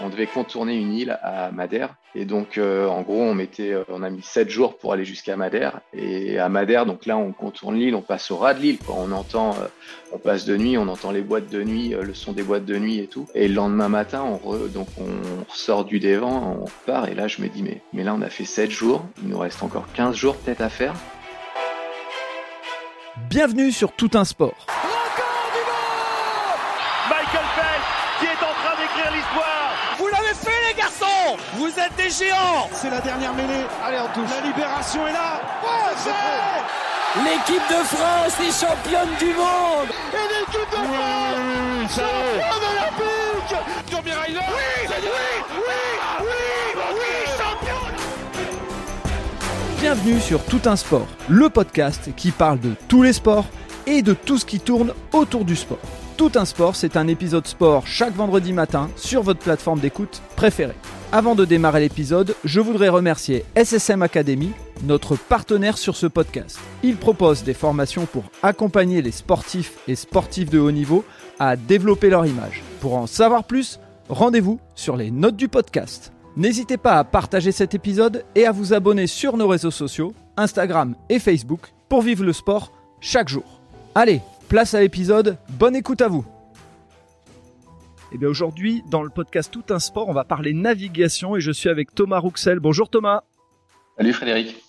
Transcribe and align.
On 0.00 0.08
devait 0.08 0.26
contourner 0.26 0.76
une 0.76 0.92
île 0.92 1.18
à 1.22 1.52
Madère. 1.52 1.94
Et 2.16 2.24
donc, 2.24 2.58
euh, 2.58 2.86
en 2.88 3.02
gros, 3.02 3.22
on, 3.22 3.34
mettait, 3.34 3.72
euh, 3.72 3.84
on 3.88 4.02
a 4.02 4.10
mis 4.10 4.22
sept 4.22 4.50
jours 4.50 4.76
pour 4.76 4.92
aller 4.92 5.04
jusqu'à 5.04 5.36
Madère. 5.36 5.80
Et 5.92 6.38
à 6.38 6.48
Madère, 6.48 6.84
donc 6.84 7.06
là, 7.06 7.16
on 7.16 7.32
contourne 7.32 7.76
l'île, 7.76 7.94
on 7.94 8.02
passe 8.02 8.30
au 8.30 8.36
ras 8.36 8.54
de 8.54 8.60
l'île. 8.60 8.78
On 8.88 9.12
entend, 9.12 9.50
euh, 9.50 9.66
on 10.12 10.18
passe 10.18 10.44
de 10.44 10.56
nuit, 10.56 10.76
on 10.78 10.88
entend 10.88 11.12
les 11.12 11.22
boîtes 11.22 11.48
de 11.48 11.62
nuit, 11.62 11.94
le 12.00 12.14
son 12.14 12.32
des 12.32 12.42
boîtes 12.42 12.64
de 12.64 12.76
nuit 12.76 12.98
et 12.98 13.06
tout. 13.06 13.26
Et 13.34 13.46
le 13.46 13.54
lendemain 13.54 13.88
matin, 13.88 14.24
on, 14.42 14.56
donc 14.66 14.88
on 14.98 15.52
sort 15.52 15.84
du 15.84 16.00
dévent, 16.00 16.24
on 16.24 16.64
repart. 16.64 17.08
Et 17.08 17.14
là, 17.14 17.28
je 17.28 17.40
me 17.40 17.48
dis, 17.48 17.62
mais, 17.62 17.80
mais 17.92 18.02
là, 18.02 18.14
on 18.14 18.22
a 18.22 18.30
fait 18.30 18.44
sept 18.44 18.70
jours. 18.70 19.04
Il 19.22 19.28
nous 19.28 19.38
reste 19.38 19.62
encore 19.62 19.86
15 19.94 20.16
jours 20.16 20.36
peut-être 20.36 20.60
à 20.60 20.68
faire. 20.68 20.94
Bienvenue 23.30 23.70
sur 23.70 23.92
Tout 23.92 24.10
un 24.14 24.24
sport. 24.24 24.66
Vous 31.56 31.68
êtes 31.68 31.94
des 31.96 32.10
géants 32.10 32.68
C'est 32.72 32.90
la 32.90 33.00
dernière 33.00 33.32
mêlée. 33.32 33.64
Allez, 33.84 33.98
on 34.00 34.08
touche. 34.12 34.30
La 34.30 34.46
libération 34.46 35.06
est 35.06 35.12
là. 35.12 35.40
L'équipe 37.22 37.62
de 37.70 37.84
France 37.84 38.40
est 38.40 38.66
championne 38.66 39.14
du 39.20 39.26
monde 39.26 39.88
Et 40.12 40.26
l'équipe 40.34 40.68
de 40.68 40.76
France 40.76 41.94
championne 41.94 42.64
olympique 42.72 44.16
Ryder 44.26 44.40
Oui, 44.48 44.88
oui, 44.88 44.94
oui, 45.54 45.70
oui, 46.20 46.82
oui, 46.92 47.12
championne 47.38 47.94
Bienvenue 49.80 50.20
sur 50.20 50.44
Tout 50.44 50.62
un 50.64 50.74
sport, 50.74 51.06
le 51.28 51.48
podcast 51.50 52.10
qui 52.16 52.32
parle 52.32 52.58
de 52.58 52.74
tous 52.88 53.02
les 53.04 53.12
sports 53.12 53.46
et 53.86 54.02
de 54.02 54.12
tout 54.12 54.38
ce 54.38 54.44
qui 54.44 54.58
tourne 54.58 54.92
autour 55.12 55.44
du 55.44 55.54
sport. 55.54 55.78
Tout 56.16 56.32
un 56.34 56.44
sport, 56.44 56.74
c'est 56.74 56.96
un 56.96 57.06
épisode 57.06 57.46
sport 57.46 57.86
chaque 57.86 58.14
vendredi 58.14 58.52
matin 58.52 58.90
sur 58.96 59.22
votre 59.22 59.40
plateforme 59.40 59.78
d'écoute 59.78 60.20
préférée. 60.34 60.74
Avant 61.12 61.34
de 61.34 61.44
démarrer 61.44 61.80
l'épisode, 61.80 62.34
je 62.44 62.60
voudrais 62.60 62.88
remercier 62.88 63.44
SSM 63.54 64.02
Academy, 64.02 64.50
notre 64.82 65.16
partenaire 65.16 65.78
sur 65.78 65.96
ce 65.96 66.06
podcast. 66.06 66.58
Il 66.82 66.96
propose 66.96 67.44
des 67.44 67.54
formations 67.54 68.06
pour 68.06 68.24
accompagner 68.42 69.00
les 69.00 69.12
sportifs 69.12 69.78
et 69.86 69.94
sportifs 69.94 70.50
de 70.50 70.58
haut 70.58 70.72
niveau 70.72 71.04
à 71.38 71.56
développer 71.56 72.10
leur 72.10 72.26
image. 72.26 72.62
Pour 72.80 72.96
en 72.96 73.06
savoir 73.06 73.44
plus, 73.44 73.78
rendez-vous 74.08 74.58
sur 74.74 74.96
les 74.96 75.10
notes 75.10 75.36
du 75.36 75.48
podcast. 75.48 76.12
N'hésitez 76.36 76.78
pas 76.78 76.98
à 76.98 77.04
partager 77.04 77.52
cet 77.52 77.74
épisode 77.74 78.24
et 78.34 78.46
à 78.46 78.52
vous 78.52 78.74
abonner 78.74 79.06
sur 79.06 79.36
nos 79.36 79.46
réseaux 79.46 79.70
sociaux, 79.70 80.12
Instagram 80.36 80.96
et 81.08 81.20
Facebook, 81.20 81.72
pour 81.88 82.02
vivre 82.02 82.24
le 82.24 82.32
sport 82.32 82.72
chaque 83.00 83.28
jour. 83.28 83.60
Allez, 83.94 84.20
place 84.48 84.74
à 84.74 84.80
l'épisode, 84.80 85.36
bonne 85.48 85.76
écoute 85.76 86.02
à 86.02 86.08
vous 86.08 86.24
et 88.14 88.18
bien 88.18 88.28
aujourd'hui, 88.28 88.84
dans 88.90 89.02
le 89.02 89.10
podcast 89.10 89.52
Tout 89.52 89.64
un 89.70 89.80
sport, 89.80 90.08
on 90.08 90.12
va 90.12 90.22
parler 90.22 90.54
navigation 90.54 91.34
et 91.34 91.40
je 91.40 91.50
suis 91.50 91.68
avec 91.68 91.94
Thomas 91.94 92.18
Rouxel. 92.18 92.60
Bonjour 92.60 92.88
Thomas. 92.88 93.24
Salut 93.98 94.12
Frédéric. 94.12 94.63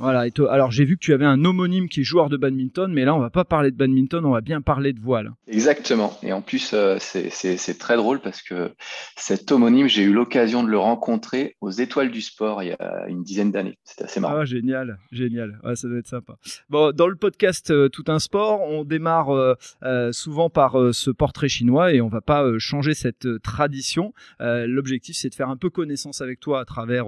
Voilà, 0.00 0.26
et 0.26 0.30
toi, 0.30 0.50
alors 0.52 0.70
j'ai 0.70 0.84
vu 0.84 0.96
que 0.96 1.00
tu 1.02 1.12
avais 1.12 1.26
un 1.26 1.44
homonyme 1.44 1.88
qui 1.88 2.00
est 2.00 2.04
joueur 2.04 2.30
de 2.30 2.36
badminton, 2.38 2.90
mais 2.92 3.04
là 3.04 3.14
on 3.14 3.18
va 3.18 3.28
pas 3.30 3.44
parler 3.44 3.70
de 3.70 3.76
badminton, 3.76 4.24
on 4.24 4.30
va 4.30 4.40
bien 4.40 4.62
parler 4.62 4.92
de 4.94 5.00
voile. 5.00 5.32
Exactement. 5.46 6.16
Et 6.22 6.32
en 6.32 6.40
plus, 6.40 6.72
euh, 6.72 6.96
c'est- 6.98 7.78
très 7.78 7.96
drôle 7.96 8.20
parce 8.20 8.42
que 8.42 8.70
cet 9.16 9.52
homonyme, 9.52 9.88
j'ai 9.88 10.02
eu 10.02 10.12
l'occasion 10.12 10.62
de 10.62 10.68
le 10.68 10.78
rencontrer 10.78 11.56
aux 11.60 11.70
Étoiles 11.70 12.10
du 12.10 12.20
Sport 12.20 12.62
il 12.62 12.68
y 12.68 12.72
a 12.72 13.06
une 13.08 13.22
dizaine 13.22 13.50
d'années. 13.52 13.78
C'était 13.84 14.04
assez 14.04 14.20
marrant. 14.20 14.38
Ah, 14.38 14.44
génial, 14.44 14.98
génial. 15.12 15.60
Ouais, 15.64 15.76
ça 15.76 15.86
doit 15.88 15.98
être 15.98 16.06
sympa. 16.08 16.36
Bon, 16.68 16.92
dans 16.92 17.06
le 17.06 17.16
podcast 17.16 17.70
euh, 17.70 17.88
Tout 17.88 18.04
un 18.08 18.18
sport, 18.18 18.60
on 18.62 18.84
démarre 18.84 19.30
euh, 19.30 20.12
souvent 20.12 20.48
par 20.50 20.76
ce 20.92 21.10
portrait 21.10 21.48
chinois 21.48 21.92
et 21.92 22.00
on 22.00 22.08
va 22.08 22.20
pas 22.22 22.44
changer 22.58 22.94
cette 22.94 23.28
tradition. 23.42 24.12
L'objectif, 24.40 25.16
c'est 25.16 25.28
de 25.28 25.34
faire 25.34 25.48
un 25.50 25.56
peu 25.56 25.68
connaissance 25.70 26.20
avec 26.22 26.40
toi 26.40 26.60
à 26.60 26.64
travers 26.64 27.06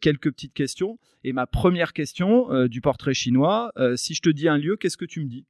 quelques 0.00 0.30
petites 0.32 0.54
questions. 0.54 0.98
Et 1.26 1.32
ma 1.32 1.46
première 1.46 1.92
question 1.94 2.23
euh, 2.24 2.68
du 2.68 2.80
portrait 2.80 3.14
chinois, 3.14 3.72
euh, 3.76 3.96
si 3.96 4.14
je 4.14 4.22
te 4.22 4.30
dis 4.30 4.48
un 4.48 4.58
lieu, 4.58 4.76
qu'est-ce 4.76 4.96
que 4.96 5.04
tu 5.04 5.20
me 5.20 5.26
dis? 5.26 5.46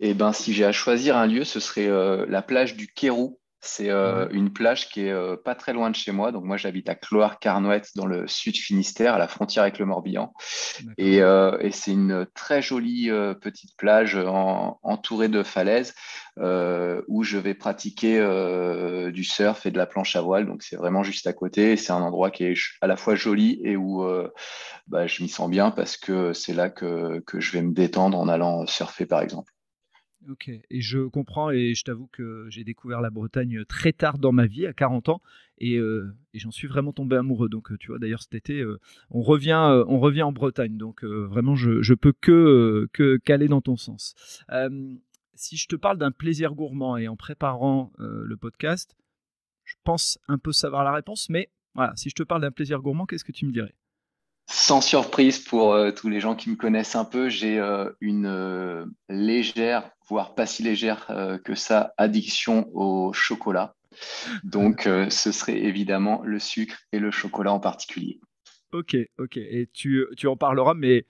Et 0.00 0.14
ben, 0.14 0.32
si 0.32 0.52
j'ai 0.52 0.64
à 0.64 0.72
choisir 0.72 1.16
un 1.16 1.26
lieu, 1.26 1.44
ce 1.44 1.60
serait 1.60 1.88
euh, 1.88 2.24
la 2.28 2.42
plage 2.42 2.76
du 2.76 2.86
Kérou. 2.86 3.38
C'est 3.60 3.90
euh, 3.90 4.28
une 4.30 4.52
plage 4.52 4.88
qui 4.88 5.00
est 5.06 5.10
euh, 5.10 5.36
pas 5.36 5.54
très 5.56 5.72
loin 5.72 5.90
de 5.90 5.96
chez 5.96 6.12
moi. 6.12 6.30
Donc 6.30 6.44
moi, 6.44 6.56
j'habite 6.56 6.88
à 6.88 6.94
Cloire-Carnouette 6.94 7.90
dans 7.96 8.06
le 8.06 8.28
sud 8.28 8.56
Finistère, 8.56 9.14
à 9.14 9.18
la 9.18 9.26
frontière 9.26 9.62
avec 9.64 9.78
le 9.78 9.84
Morbihan. 9.84 10.32
Et, 10.96 11.22
euh, 11.22 11.58
et 11.60 11.72
c'est 11.72 11.92
une 11.92 12.26
très 12.34 12.62
jolie 12.62 13.10
petite 13.40 13.76
plage 13.76 14.16
en- 14.16 14.78
entourée 14.82 15.28
de 15.28 15.42
falaises 15.42 15.94
où 16.36 17.24
je 17.24 17.36
vais 17.36 17.54
pratiquer 17.54 18.20
du 19.12 19.24
surf 19.24 19.66
et 19.66 19.72
de 19.72 19.78
la 19.78 19.86
planche 19.86 20.14
à 20.14 20.20
voile. 20.20 20.46
Donc 20.46 20.62
c'est 20.62 20.76
vraiment 20.76 21.02
juste 21.02 21.26
à 21.26 21.32
côté. 21.32 21.76
C'est 21.76 21.92
un 21.92 22.02
endroit 22.02 22.30
qui 22.30 22.44
est 22.44 22.54
à 22.80 22.86
la 22.86 22.96
fois 22.96 23.16
joli 23.16 23.60
et 23.64 23.76
où 23.76 24.04
bah, 24.86 25.06
je 25.06 25.22
m'y 25.22 25.28
sens 25.28 25.50
bien 25.50 25.70
parce 25.72 25.96
que 25.96 26.32
c'est 26.32 26.54
là 26.54 26.70
que, 26.70 27.20
que 27.26 27.40
je 27.40 27.52
vais 27.52 27.62
me 27.62 27.72
détendre 27.72 28.18
en 28.18 28.28
allant 28.28 28.66
surfer 28.66 29.06
par 29.06 29.20
exemple. 29.20 29.52
Ok, 30.30 30.48
et 30.48 30.80
je 30.82 30.98
comprends 31.06 31.50
et 31.50 31.74
je 31.74 31.84
t'avoue 31.84 32.06
que 32.08 32.46
j'ai 32.50 32.62
découvert 32.62 33.00
la 33.00 33.08
Bretagne 33.08 33.64
très 33.64 33.94
tard 33.94 34.18
dans 34.18 34.32
ma 34.32 34.46
vie, 34.46 34.66
à 34.66 34.74
40 34.74 35.08
ans, 35.08 35.22
et, 35.56 35.76
euh, 35.76 36.14
et 36.34 36.38
j'en 36.38 36.50
suis 36.50 36.68
vraiment 36.68 36.92
tombé 36.92 37.16
amoureux. 37.16 37.48
Donc, 37.48 37.72
euh, 37.72 37.78
tu 37.78 37.88
vois, 37.88 37.98
d'ailleurs, 37.98 38.20
cet 38.20 38.34
été, 38.34 38.60
euh, 38.60 38.78
on, 39.10 39.22
revient, 39.22 39.84
on 39.88 39.98
revient 39.98 40.22
en 40.22 40.32
Bretagne, 40.32 40.76
donc 40.76 41.02
vraiment, 41.02 41.54
je, 41.54 41.80
je 41.80 41.94
peux 41.94 42.12
que, 42.12 42.88
que 42.92 43.16
caler 43.16 43.48
dans 43.48 43.62
ton 43.62 43.76
sens. 43.76 44.14
Si 45.34 45.56
je 45.56 45.66
te 45.66 45.76
parle 45.76 45.96
d'un 45.98 46.10
plaisir 46.10 46.54
gourmand 46.54 46.96
et 46.98 47.08
en 47.08 47.16
préparant 47.16 47.92
le 47.98 48.36
podcast, 48.36 48.96
je 49.64 49.76
pense 49.84 50.18
un 50.28 50.36
peu 50.36 50.52
savoir 50.52 50.84
la 50.84 50.92
réponse, 50.92 51.30
mais 51.30 51.48
voilà, 51.74 51.94
si 51.96 52.10
je 52.10 52.14
te 52.14 52.22
parle 52.22 52.42
d'un 52.42 52.50
plaisir 52.50 52.80
gourmand, 52.82 53.06
qu'est-ce 53.06 53.24
que 53.24 53.32
tu 53.32 53.46
me 53.46 53.52
dirais? 53.52 53.74
Sans 54.50 54.80
surprise 54.80 55.38
pour 55.38 55.74
euh, 55.74 55.90
tous 55.90 56.08
les 56.08 56.20
gens 56.20 56.34
qui 56.34 56.48
me 56.48 56.56
connaissent 56.56 56.96
un 56.96 57.04
peu, 57.04 57.28
j'ai 57.28 57.58
euh, 57.58 57.90
une 58.00 58.26
euh, 58.26 58.86
légère, 59.10 59.90
voire 60.08 60.34
pas 60.34 60.46
si 60.46 60.62
légère 60.62 61.06
que 61.44 61.54
ça, 61.54 61.92
addiction 61.98 62.70
au 62.74 63.12
chocolat. 63.12 63.74
Donc, 64.42 64.88
ce 65.10 65.32
serait 65.32 65.58
évidemment 65.58 66.22
le 66.24 66.38
sucre 66.38 66.78
et 66.92 66.98
le 66.98 67.10
chocolat 67.10 67.52
en 67.52 67.60
particulier. 67.60 68.20
Ok, 68.72 68.96
ok. 69.18 69.36
Et 69.36 69.68
tu, 69.74 70.06
tu 70.16 70.26
en 70.28 70.36
parleras, 70.36 70.72
mais 70.72 71.04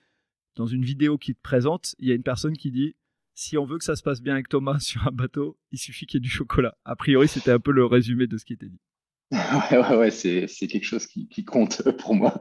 dans 0.56 0.66
une 0.66 0.84
vidéo 0.84 1.16
qui 1.16 1.34
te 1.34 1.40
présente, 1.40 1.94
il 2.00 2.08
y 2.08 2.12
a 2.12 2.14
une 2.14 2.24
personne 2.24 2.56
qui 2.56 2.72
dit 2.72 2.96
si 3.34 3.56
on 3.56 3.64
veut 3.64 3.78
que 3.78 3.84
ça 3.84 3.94
se 3.94 4.02
passe 4.02 4.20
bien 4.20 4.34
avec 4.34 4.48
Thomas 4.48 4.78
sur 4.80 5.06
un 5.06 5.12
bateau, 5.12 5.56
il 5.70 5.78
suffit 5.78 6.06
qu'il 6.06 6.18
y 6.18 6.20
ait 6.20 6.26
du 6.26 6.28
chocolat. 6.28 6.76
A 6.84 6.96
priori, 6.96 7.28
c'était 7.28 7.52
un 7.52 7.60
peu 7.60 7.70
le 7.70 7.84
résumé 7.84 8.26
de 8.26 8.36
ce 8.36 8.44
qui 8.44 8.54
était 8.54 8.66
dit. 8.66 8.80
Ouais, 9.70 9.78
ouais, 9.78 9.96
ouais, 9.96 10.10
c'est, 10.10 10.46
quelque 10.68 10.84
chose 10.84 11.06
qui, 11.06 11.28
qui 11.28 11.44
compte 11.44 11.82
pour 11.98 12.14
moi. 12.14 12.40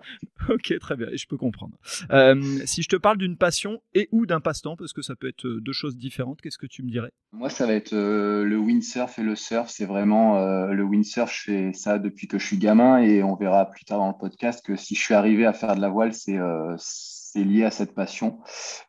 Ok, 0.50 0.74
très 0.80 0.96
bien, 0.96 1.08
je 1.14 1.26
peux 1.26 1.38
comprendre. 1.38 1.76
Euh, 2.12 2.42
si 2.66 2.82
je 2.82 2.88
te 2.88 2.96
parle 2.96 3.18
d'une 3.18 3.36
passion 3.36 3.82
et 3.94 4.08
ou 4.12 4.26
d'un 4.26 4.40
passe-temps, 4.40 4.78
parce 4.78 4.94
que 4.94 5.02
ça 5.02 5.16
peut 5.16 5.28
être 5.28 5.48
deux 5.48 5.74
choses 5.74 5.98
différentes, 5.98 6.42
qu'est-ce 6.42 6.58
que 6.58 6.66
tu 6.66 6.84
me 6.84 6.90
dirais? 6.90 7.12
Moi, 7.34 7.50
ça 7.50 7.66
va 7.66 7.74
être 7.74 7.94
euh, 7.94 8.46
le 8.46 8.58
windsurf 8.58 9.20
et 9.20 9.24
le 9.24 9.36
surf. 9.36 9.70
C'est 9.70 9.86
vraiment 9.86 10.38
euh, 10.38 10.72
le 10.72 10.84
windsurf, 10.84 11.32
je 11.34 11.42
fais 11.42 11.74
ça 11.74 12.00
depuis 12.00 12.28
que 12.28 12.40
je 12.40 12.46
suis 12.46 12.58
gamin 12.58 13.00
et 13.00 13.22
on 13.22 13.36
verra 13.36 13.66
plus 13.70 13.84
tard 13.84 14.00
dans 14.00 14.08
le 14.08 14.18
podcast 14.18 14.66
que 14.66 14.78
si 14.78 14.96
je 14.96 15.02
suis 15.02 15.14
arrivé 15.14 15.46
à 15.46 15.54
faire 15.54 15.76
de 15.76 15.82
la 15.82 15.90
voile, 15.90 16.14
c'est 16.14 16.38
euh, 16.38 16.76
c'est 17.38 17.44
lié 17.44 17.64
à 17.64 17.72
cette 17.72 17.94
passion. 17.94 18.40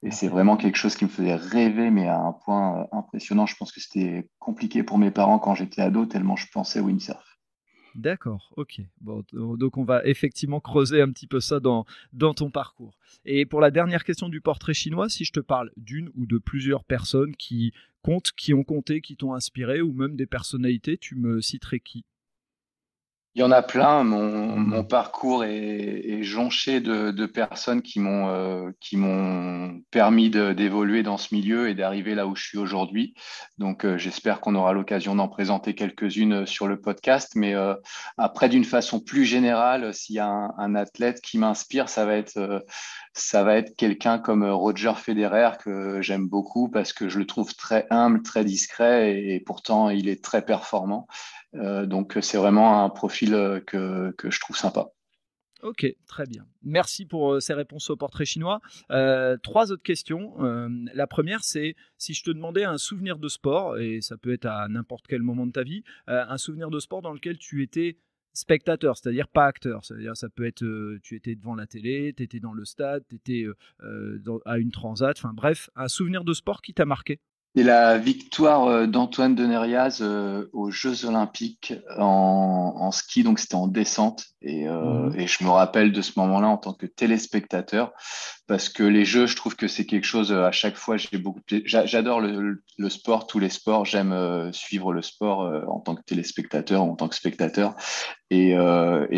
Et 0.03 0.11
c'est 0.11 0.29
vraiment 0.29 0.57
quelque 0.57 0.77
chose 0.77 0.97
qui 0.97 1.05
me 1.05 1.11
faisait 1.11 1.35
rêver, 1.35 1.91
mais 1.91 2.09
à 2.09 2.19
un 2.19 2.33
point 2.33 2.81
euh, 2.81 2.85
impressionnant. 2.93 3.47
Je 3.47 3.57
pense 3.57 3.73
que 3.73 3.81
c'était 3.81 4.29
compliqué 4.39 4.83
pour 4.83 4.99
mes 4.99 5.11
parents 5.11 5.39
quand 5.39 5.55
j'étais 5.55 5.83
ado, 5.83 6.07
tellement 6.07 6.37
je 6.37 6.47
pensais 6.53 6.81
au 6.81 6.85
windsurf. 6.85 7.28
D'accord, 7.99 8.53
ok. 8.57 8.81
Bon, 9.01 9.25
donc 9.33 9.77
on 9.77 9.83
va 9.83 10.05
effectivement 10.05 10.61
creuser 10.61 11.03
un 11.03 11.11
petit 11.11 11.27
peu 11.27 11.41
ça 11.41 11.59
dans, 11.59 11.85
dans 12.13 12.33
ton 12.33 12.49
parcours. 12.49 12.97
Et 13.25 13.45
pour 13.45 13.61
la 13.61 13.73
dernière 13.73 14.05
question 14.05 14.29
du 14.29 14.41
portrait 14.41 14.73
chinois, 14.73 15.09
si 15.09 15.25
je 15.25 15.33
te 15.33 15.41
parle 15.41 15.73
d'une 15.77 16.09
ou 16.15 16.25
de 16.25 16.39
plusieurs 16.39 16.85
personnes 16.85 17.35
qui 17.35 17.73
comptent, 18.03 18.31
qui 18.37 18.55
ont 18.55 18.63
compté, 18.63 19.01
qui 19.01 19.17
t'ont 19.17 19.35
inspiré, 19.35 19.81
ou 19.81 19.93
même 19.93 20.15
des 20.15 20.27
personnalités, 20.27 20.97
tu 20.97 21.17
me 21.17 21.41
citerais 21.41 21.81
qui? 21.81 22.05
Il 23.39 23.43
y 23.43 23.45
en 23.45 23.53
a 23.53 23.63
plein. 23.63 24.03
Mon, 24.03 24.57
mon 24.57 24.83
parcours 24.83 25.45
est, 25.45 25.53
est 25.53 26.25
jonché 26.25 26.81
de, 26.81 27.13
de 27.13 27.25
personnes 27.25 27.83
qui 27.83 28.01
m'ont 28.01 28.27
euh, 28.31 28.73
qui 28.81 28.97
m'ont 28.97 29.81
permis 29.93 30.29
d'évoluer 30.29 31.05
dans 31.05 31.19
ce 31.19 31.33
milieu 31.33 31.69
et 31.69 31.77
d'arriver 31.77 32.17
là 32.17 32.27
où 32.27 32.35
je 32.35 32.43
suis 32.43 32.59
aujourd'hui. 32.59 33.15
Donc, 33.59 33.85
euh, 33.85 33.97
j'espère 33.97 34.41
qu'on 34.41 34.57
aura 34.57 34.73
l'occasion 34.73 35.15
d'en 35.15 35.29
présenter 35.29 35.77
quelques-unes 35.77 36.47
sur 36.47 36.67
le 36.67 36.81
podcast. 36.81 37.37
Mais 37.37 37.55
euh, 37.55 37.77
après, 38.17 38.49
d'une 38.49 38.65
façon 38.65 38.99
plus 38.99 39.25
générale, 39.25 39.95
s'il 39.95 40.17
y 40.17 40.19
a 40.19 40.27
un, 40.27 40.53
un 40.59 40.75
athlète 40.75 41.21
qui 41.21 41.39
m'inspire, 41.39 41.89
ça 41.89 42.07
va 42.07 42.17
être 42.17 42.39
euh, 42.39 42.59
ça 43.13 43.45
va 43.45 43.55
être 43.55 43.77
quelqu'un 43.77 44.19
comme 44.19 44.45
Roger 44.45 44.95
Federer 44.97 45.51
que 45.61 46.03
j'aime 46.03 46.27
beaucoup 46.27 46.69
parce 46.69 46.93
que 46.93 47.09
je 47.09 47.21
le 47.21 47.27
trouve 47.27 47.55
très 47.55 47.87
humble, 47.91 48.23
très 48.23 48.45
discret 48.45 49.13
et, 49.13 49.37
et 49.37 49.41
pourtant 49.41 49.91
il 49.91 50.09
est 50.09 50.25
très 50.25 50.45
performant. 50.45 51.07
Euh, 51.55 51.87
donc 51.87 52.19
c'est 52.21 52.39
vraiment 52.39 52.85
un 52.85 52.91
profil 52.91 53.35
euh, 53.35 53.61
que, 53.61 54.13
que 54.13 54.31
je 54.31 54.41
trouve 54.41 54.57
sympa. 54.57 54.91
Ok, 55.63 55.87
très 56.07 56.25
bien. 56.25 56.47
Merci 56.63 57.05
pour 57.05 57.43
ces 57.43 57.53
réponses 57.53 57.91
au 57.91 57.97
portrait 57.97 58.25
chinois. 58.25 58.61
trois 59.43 59.73
autres 59.73 59.83
questions. 59.83 60.37
la 60.95 61.07
première, 61.09 61.43
c'est 61.43 61.75
si 61.97 62.15
je 62.15 62.23
te 62.23 62.31
demandais 62.31 62.63
un 62.63 62.79
souvenir 62.79 63.19
de 63.19 63.27
sport, 63.27 63.77
et 63.77 64.01
ça 64.01 64.17
peut 64.17 64.33
être 64.33 64.47
à 64.47 64.69
n'importe 64.69 65.09
quel 65.09 65.21
moment 65.21 65.49
de 65.49 65.51
ta 65.51 65.65
vie, 65.65 65.83
un 66.07 66.39
souvenir 66.39 66.71
de 66.71 66.79
sport 66.79 67.03
dans 67.03 67.13
lequel 67.13 67.39
tu 67.39 67.65
étais 67.65 67.97
spectateur, 68.35 68.97
c'est-à-dire 68.97 69.27
pas 69.27 69.47
acteur. 69.47 69.85
C'est-à-dire 69.85 70.17
ça 70.17 70.29
peut 70.29 70.47
être, 70.47 70.65
tu 71.03 71.17
étais 71.17 71.35
devant 71.35 71.57
la 71.57 71.67
télé, 71.67 72.15
tu 72.17 72.23
étais 72.23 72.39
dans 72.39 72.53
le 72.53 72.65
stade, 72.65 73.03
tu 73.09 73.17
étais 73.17 73.45
à 74.45 74.59
une 74.59 74.71
transat, 74.71 75.19
enfin 75.19 75.33
bref, 75.35 75.71
un 75.75 75.89
souvenir 75.89 76.23
de 76.23 76.35
sport 76.35 76.63
qui 76.63 76.73
t'a 76.73 76.85
marqué? 76.85 77.19
C'est 77.59 77.65
la 77.65 77.99
victoire 77.99 78.69
euh, 78.69 78.87
d'Antoine 78.87 79.35
Deneriaz 79.35 79.99
euh, 80.01 80.49
aux 80.53 80.71
Jeux 80.71 81.07
Olympiques 81.07 81.75
en, 81.99 82.93
ski, 82.93 83.25
donc 83.25 83.41
c'était 83.41 83.57
en 83.57 83.67
descente. 83.67 84.27
Euh, 84.47 85.11
mhm. 85.11 85.19
Et, 85.19 85.27
je 85.27 85.43
me 85.43 85.51
rappelle 85.51 85.91
de 85.91 86.01
ce 86.01 86.13
moment-là 86.21 86.47
en 86.47 86.57
tant 86.57 86.73
que 86.73 86.87
téléspectateur, 86.87 87.93
parce 88.49 88.69
que 88.71 88.83
les 88.83 89.05
Jeux, 89.05 89.27
je 89.27 89.37
trouve 89.37 89.55
que 89.55 89.69
c'est 89.69 89.87
quelque 89.87 90.07
chose, 90.07 90.33
à 90.33 90.51
chaque 90.51 90.77
fois, 90.77 90.97
j'ai 90.97 91.19
beaucoup 91.19 91.41
J'adore 91.65 92.21
le, 92.21 92.63
sport, 92.89 93.27
tous 93.27 93.39
les 93.39 93.51
sports, 93.51 93.85
j'aime 93.85 94.53
suivre 94.53 94.93
le 94.93 95.03
sport 95.03 95.41
en 95.69 95.81
tant 95.81 95.95
que 95.95 96.03
téléspectateur, 96.03 96.83
en 96.83 96.97
tant 96.97 97.09
que 97.09 97.15
spectateur. 97.15 97.77
Et, 98.31 98.55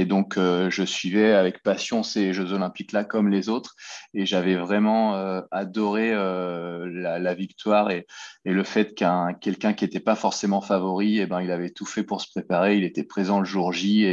donc, 0.05 0.37
je 0.37 0.85
suivais 0.85 1.32
avec 1.32 1.62
passion 1.62 2.03
ces 2.03 2.32
Jeux 2.32 2.53
Olympiques-là 2.53 3.05
comme 3.05 3.29
les 3.29 3.49
autres. 3.49 3.77
Et 4.15 4.27
j'avais 4.27 4.56
vraiment 4.56 5.15
adoré 5.53 6.12
la, 6.12 7.35
victoire 7.35 7.91
et, 7.91 8.06
le 8.44 8.65
fait 8.65 8.94
qu'un 8.94 9.33
quelqu'un 9.35 9.73
qui 9.73 9.85
n'était 9.85 10.00
pas 10.00 10.17
forcément 10.17 10.61
favori, 10.61 11.21
eh 11.21 11.26
ben, 11.26 11.41
il 11.41 11.50
avait 11.50 11.71
tout 11.71 11.87
fait 11.87 12.03
pour 12.03 12.21
se 12.21 12.29
préparer, 12.31 12.76
il 12.76 12.85
était 12.85 13.05
présent 13.05 13.38
le 13.38 13.44
jour 13.44 13.73
J 13.73 14.05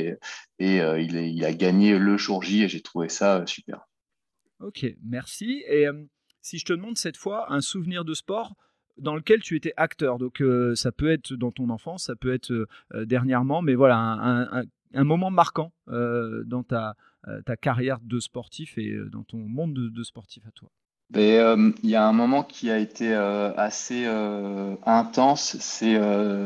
et, 0.60 0.82
euh, 0.82 1.00
il, 1.02 1.46
a 1.46 1.54
gagné 1.54 1.98
le 1.98 2.18
jour 2.18 2.44
J 2.44 2.64
et 2.64 2.70
j'ai 2.70 2.82
trouvé 2.82 3.10
ça 3.10 3.38
euh, 3.38 3.46
super. 3.46 3.87
Ok, 4.60 4.86
merci. 5.04 5.64
Et 5.68 5.88
si 6.42 6.58
je 6.58 6.66
te 6.66 6.74
demande 6.74 6.98
cette 6.98 7.18
fois 7.18 7.52
un 7.52 7.62
souvenir 7.62 8.06
de 8.06 8.14
sport 8.14 8.56
dans 8.98 9.16
lequel 9.16 9.42
tu 9.42 9.56
étais 9.56 9.74
acteur, 9.78 10.18
donc 10.18 10.42
ça 10.76 10.92
peut 10.92 11.12
être 11.12 11.34
dans 11.34 11.52
ton 11.52 11.70
enfance, 11.70 12.06
ça 12.06 12.16
peut 12.16 12.34
être 12.34 12.68
dernièrement, 13.06 13.62
mais 13.62 13.76
voilà, 13.76 13.98
un, 14.94 15.04
moment 15.04 15.30
marquant 15.30 15.72
dans 15.88 16.64
ta, 16.64 16.96
carrière 17.62 18.00
de 18.02 18.20
sportif 18.20 18.78
et 18.78 18.98
dans 19.12 19.24
ton 19.24 19.38
monde 19.38 19.74
de 19.74 20.04
sportif 20.04 20.44
à 20.48 20.52
toi. 20.52 20.70
Euh, 21.16 21.72
il 21.84 21.90
y 21.90 21.96
a 21.96 22.06
un 22.06 22.12
moment 22.12 22.44
qui 22.44 22.70
a 22.70 22.80
été 22.80 23.14
assez 23.14 24.06
intense, 24.86 25.58
c'est 25.60 26.00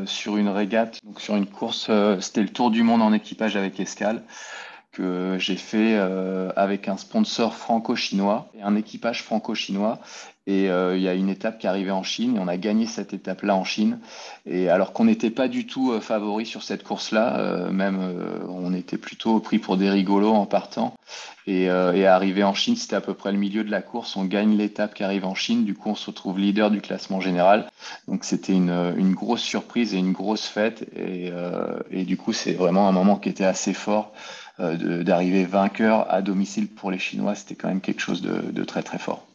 sur 0.05 0.35
une 0.35 0.49
régate, 0.49 0.99
donc 1.05 1.21
sur 1.21 1.37
une 1.37 1.47
course, 1.47 1.89
c'était 2.19 2.43
le 2.43 2.49
Tour 2.49 2.71
du 2.71 2.83
Monde 2.83 3.01
en 3.01 3.13
équipage 3.13 3.55
avec 3.55 3.79
escale 3.79 4.23
que 4.91 5.37
j'ai 5.39 5.55
fait 5.55 5.97
avec 6.55 6.87
un 6.87 6.97
sponsor 6.97 7.55
franco-chinois 7.55 8.49
et 8.57 8.61
un 8.61 8.75
équipage 8.75 9.23
franco-chinois. 9.23 9.99
Et 10.47 10.71
euh, 10.71 10.97
il 10.97 11.03
y 11.03 11.07
a 11.07 11.13
une 11.13 11.29
étape 11.29 11.59
qui 11.59 11.67
arrivait 11.67 11.91
en 11.91 12.01
Chine 12.01 12.35
et 12.35 12.39
on 12.39 12.47
a 12.47 12.57
gagné 12.57 12.87
cette 12.87 13.13
étape-là 13.13 13.55
en 13.55 13.63
Chine. 13.63 13.99
Et 14.47 14.69
alors 14.69 14.91
qu'on 14.91 15.05
n'était 15.05 15.29
pas 15.29 15.47
du 15.47 15.67
tout 15.67 15.91
euh, 15.91 16.01
favori 16.01 16.47
sur 16.47 16.63
cette 16.63 16.83
course-là, 16.83 17.37
euh, 17.37 17.71
même 17.71 17.99
on 18.49 18.73
était 18.73 18.97
plutôt 18.97 19.39
pris 19.39 19.59
pour 19.59 19.77
des 19.77 19.89
rigolos 19.89 20.33
en 20.33 20.47
partant. 20.47 20.95
Et, 21.47 21.63
et 21.63 22.05
arrivé 22.05 22.43
en 22.43 22.53
Chine, 22.53 22.75
c'était 22.75 22.95
à 22.95 23.01
peu 23.01 23.15
près 23.15 23.31
le 23.31 23.37
milieu 23.37 23.63
de 23.63 23.71
la 23.71 23.81
course. 23.81 24.15
On 24.15 24.25
gagne 24.25 24.55
l'étape 24.55 24.93
qui 24.93 25.03
arrive 25.03 25.25
en 25.25 25.33
Chine. 25.33 25.65
Du 25.65 25.73
coup, 25.73 25.89
on 25.89 25.95
se 25.95 26.05
retrouve 26.07 26.37
leader 26.37 26.69
du 26.69 26.81
classement 26.81 27.19
général. 27.19 27.67
Donc 28.07 28.23
c'était 28.25 28.53
une, 28.53 28.93
une 28.95 29.15
grosse 29.15 29.41
surprise 29.41 29.95
et 29.95 29.97
une 29.97 30.11
grosse 30.11 30.45
fête. 30.45 30.87
Et, 30.95 31.31
et 31.89 32.03
du 32.05 32.15
coup, 32.15 32.31
c'est 32.31 32.53
vraiment 32.53 32.87
un 32.87 32.91
moment 32.91 33.15
qui 33.17 33.29
était 33.29 33.43
assez 33.43 33.73
fort 33.73 34.13
d'arriver 35.03 35.45
vainqueur 35.45 36.11
à 36.11 36.21
domicile 36.21 36.67
pour 36.67 36.91
les 36.91 36.99
Chinois. 36.99 37.35
C'était 37.35 37.55
quand 37.55 37.67
même 37.67 37.81
quelque 37.81 38.01
chose 38.01 38.21
de, 38.21 38.51
de 38.51 38.63
très 38.63 38.83
très 38.83 38.99
fort. 38.99 39.27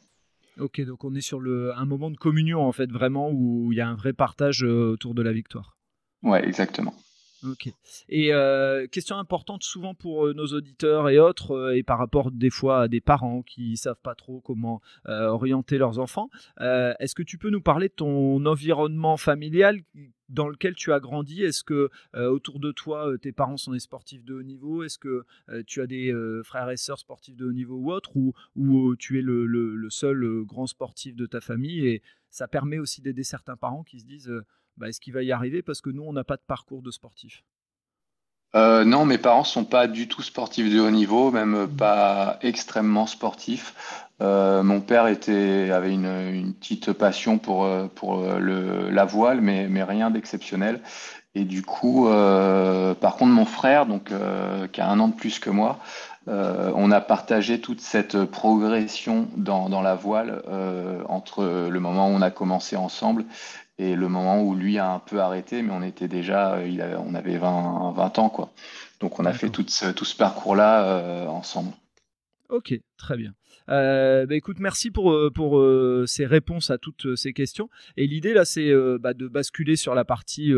Ok, 0.58 0.80
donc 0.80 1.04
on 1.04 1.14
est 1.14 1.20
sur 1.20 1.38
le, 1.40 1.76
un 1.76 1.84
moment 1.84 2.10
de 2.10 2.16
communion 2.16 2.64
en 2.64 2.72
fait, 2.72 2.90
vraiment, 2.90 3.30
où 3.30 3.72
il 3.72 3.76
y 3.76 3.80
a 3.80 3.88
un 3.88 3.94
vrai 3.94 4.12
partage 4.14 4.64
euh, 4.64 4.92
autour 4.92 5.14
de 5.14 5.22
la 5.22 5.32
victoire. 5.32 5.76
Ouais, 6.22 6.46
exactement. 6.46 6.94
Ok. 7.44 7.68
Et 8.08 8.32
euh, 8.32 8.86
question 8.86 9.18
importante 9.18 9.62
souvent 9.62 9.94
pour 9.94 10.26
euh, 10.26 10.32
nos 10.32 10.46
auditeurs 10.46 11.08
et 11.10 11.18
autres, 11.18 11.74
et 11.74 11.82
par 11.82 11.98
rapport 11.98 12.30
des 12.30 12.50
fois 12.50 12.82
à 12.82 12.88
des 12.88 13.00
parents 13.00 13.42
qui 13.42 13.76
savent 13.76 14.00
pas 14.02 14.14
trop 14.14 14.40
comment 14.40 14.80
orienter 15.06 15.78
leurs 15.78 15.98
enfants. 15.98 16.30
Est-ce 16.58 17.14
que 17.14 17.22
tu 17.22 17.38
peux 17.38 17.50
nous 17.50 17.60
parler 17.60 17.88
de 17.88 17.94
ton 17.94 18.44
environnement 18.46 19.16
familial 19.16 19.82
dans 20.28 20.48
lequel 20.48 20.74
tu 20.74 20.92
as 20.92 21.00
grandi? 21.00 21.42
Est-ce 21.42 21.64
que 21.64 21.90
euh, 22.14 22.28
autour 22.28 22.60
de 22.60 22.72
toi, 22.72 23.08
euh, 23.08 23.18
tes 23.18 23.32
parents 23.32 23.56
sont 23.56 23.72
des 23.72 23.80
sportifs 23.80 24.24
de 24.24 24.34
haut 24.34 24.42
niveau? 24.42 24.82
Est-ce 24.82 24.98
que 24.98 25.24
euh, 25.48 25.62
tu 25.66 25.80
as 25.80 25.86
des 25.86 26.12
frères 26.44 26.70
et 26.70 26.76
sœurs 26.76 26.98
sportifs 26.98 27.36
de 27.36 27.46
haut 27.46 27.52
niveau 27.52 27.76
ou 27.76 27.92
autre 27.92 28.12
ou 28.16 28.96
tu 28.96 29.18
es 29.18 29.22
le, 29.22 29.86
seul 29.90 30.44
grand 30.44 30.66
sportif 30.66 31.14
de 31.16 31.26
ta 31.26 31.40
famille? 31.40 31.86
Et 31.86 32.02
ça 32.30 32.48
permet 32.48 32.78
aussi 32.78 33.00
d'aider 33.00 33.24
certains 33.24 33.56
parents 33.56 33.84
qui 33.84 34.00
se 34.00 34.06
disent 34.06 34.32
bah, 34.76 34.88
est-ce 34.88 35.00
qu'il 35.00 35.12
va 35.12 35.22
y 35.22 35.32
arriver 35.32 35.62
Parce 35.62 35.80
que 35.80 35.90
nous, 35.90 36.02
on 36.02 36.12
n'a 36.12 36.24
pas 36.24 36.36
de 36.36 36.42
parcours 36.46 36.82
de 36.82 36.90
sportif? 36.90 37.42
non, 38.54 39.04
mes 39.04 39.18
parents 39.18 39.44
sont 39.44 39.66
pas 39.66 39.86
du 39.86 40.08
tout 40.08 40.22
sportifs 40.22 40.72
de 40.72 40.80
haut 40.80 40.90
niveau, 40.90 41.30
même 41.30 41.68
pas 41.68 42.38
extrêmement 42.40 43.06
sportifs. 43.06 44.06
Euh, 44.22 44.62
mon 44.62 44.80
père 44.80 45.08
était, 45.08 45.70
avait 45.70 45.92
une, 45.92 46.06
une, 46.06 46.54
petite 46.54 46.92
passion 46.92 47.38
pour, 47.38 47.64
euh, 47.64 47.86
pour 47.94 48.18
euh, 48.18 48.38
le, 48.38 48.90
la 48.90 49.04
voile, 49.04 49.42
mais, 49.42 49.68
mais 49.68 49.82
rien 49.82 50.10
d'exceptionnel. 50.10 50.80
Et 51.34 51.44
du 51.44 51.62
coup, 51.62 52.08
euh, 52.08 52.94
par 52.94 53.16
contre, 53.16 53.32
mon 53.32 53.44
frère, 53.44 53.84
donc, 53.84 54.10
euh, 54.10 54.66
qui 54.68 54.80
a 54.80 54.88
un 54.88 54.98
an 55.00 55.08
de 55.08 55.14
plus 55.14 55.38
que 55.38 55.50
moi, 55.50 55.78
on 56.28 56.90
a 56.90 57.00
partagé 57.00 57.60
toute 57.60 57.80
cette 57.80 58.24
progression 58.24 59.28
dans, 59.36 59.68
dans 59.68 59.80
la 59.80 59.94
voile 59.94 60.42
entre 61.08 61.68
le 61.70 61.78
moment 61.78 62.08
où 62.08 62.14
on 62.14 62.20
a 62.20 62.32
commencé 62.32 62.74
ensemble 62.74 63.26
et 63.78 63.94
le 63.94 64.08
moment 64.08 64.42
où 64.42 64.54
lui 64.54 64.78
a 64.78 64.92
un 64.92 64.98
peu 64.98 65.20
arrêté, 65.20 65.62
mais 65.62 65.72
on 65.72 65.82
était 65.82 66.08
déjà, 66.08 66.64
il 66.66 66.82
on 66.98 67.14
avait 67.14 67.36
20, 67.36 67.92
20 67.92 68.18
ans, 68.18 68.28
quoi. 68.30 68.52
Donc 69.00 69.20
on 69.20 69.24
a 69.24 69.32
fait 69.32 69.50
tout 69.50 69.64
ce, 69.68 69.90
tout 69.92 70.04
ce 70.04 70.16
parcours-là 70.16 71.26
ensemble. 71.28 71.72
Ok, 72.48 72.74
très 72.96 73.16
bien. 73.16 73.34
Euh, 73.68 74.26
bah, 74.26 74.36
écoute, 74.36 74.60
merci 74.60 74.90
pour, 74.90 75.12
euh, 75.12 75.30
pour 75.30 75.58
euh, 75.58 76.04
ces 76.06 76.26
réponses 76.26 76.70
à 76.70 76.78
toutes 76.78 77.16
ces 77.16 77.32
questions. 77.32 77.68
Et 77.96 78.06
l'idée 78.06 78.32
là, 78.32 78.44
c'est 78.44 78.72
bah, 79.00 79.14
de 79.14 79.26
basculer 79.26 79.76
sur 79.76 79.94
la 79.94 80.04
partie 80.04 80.52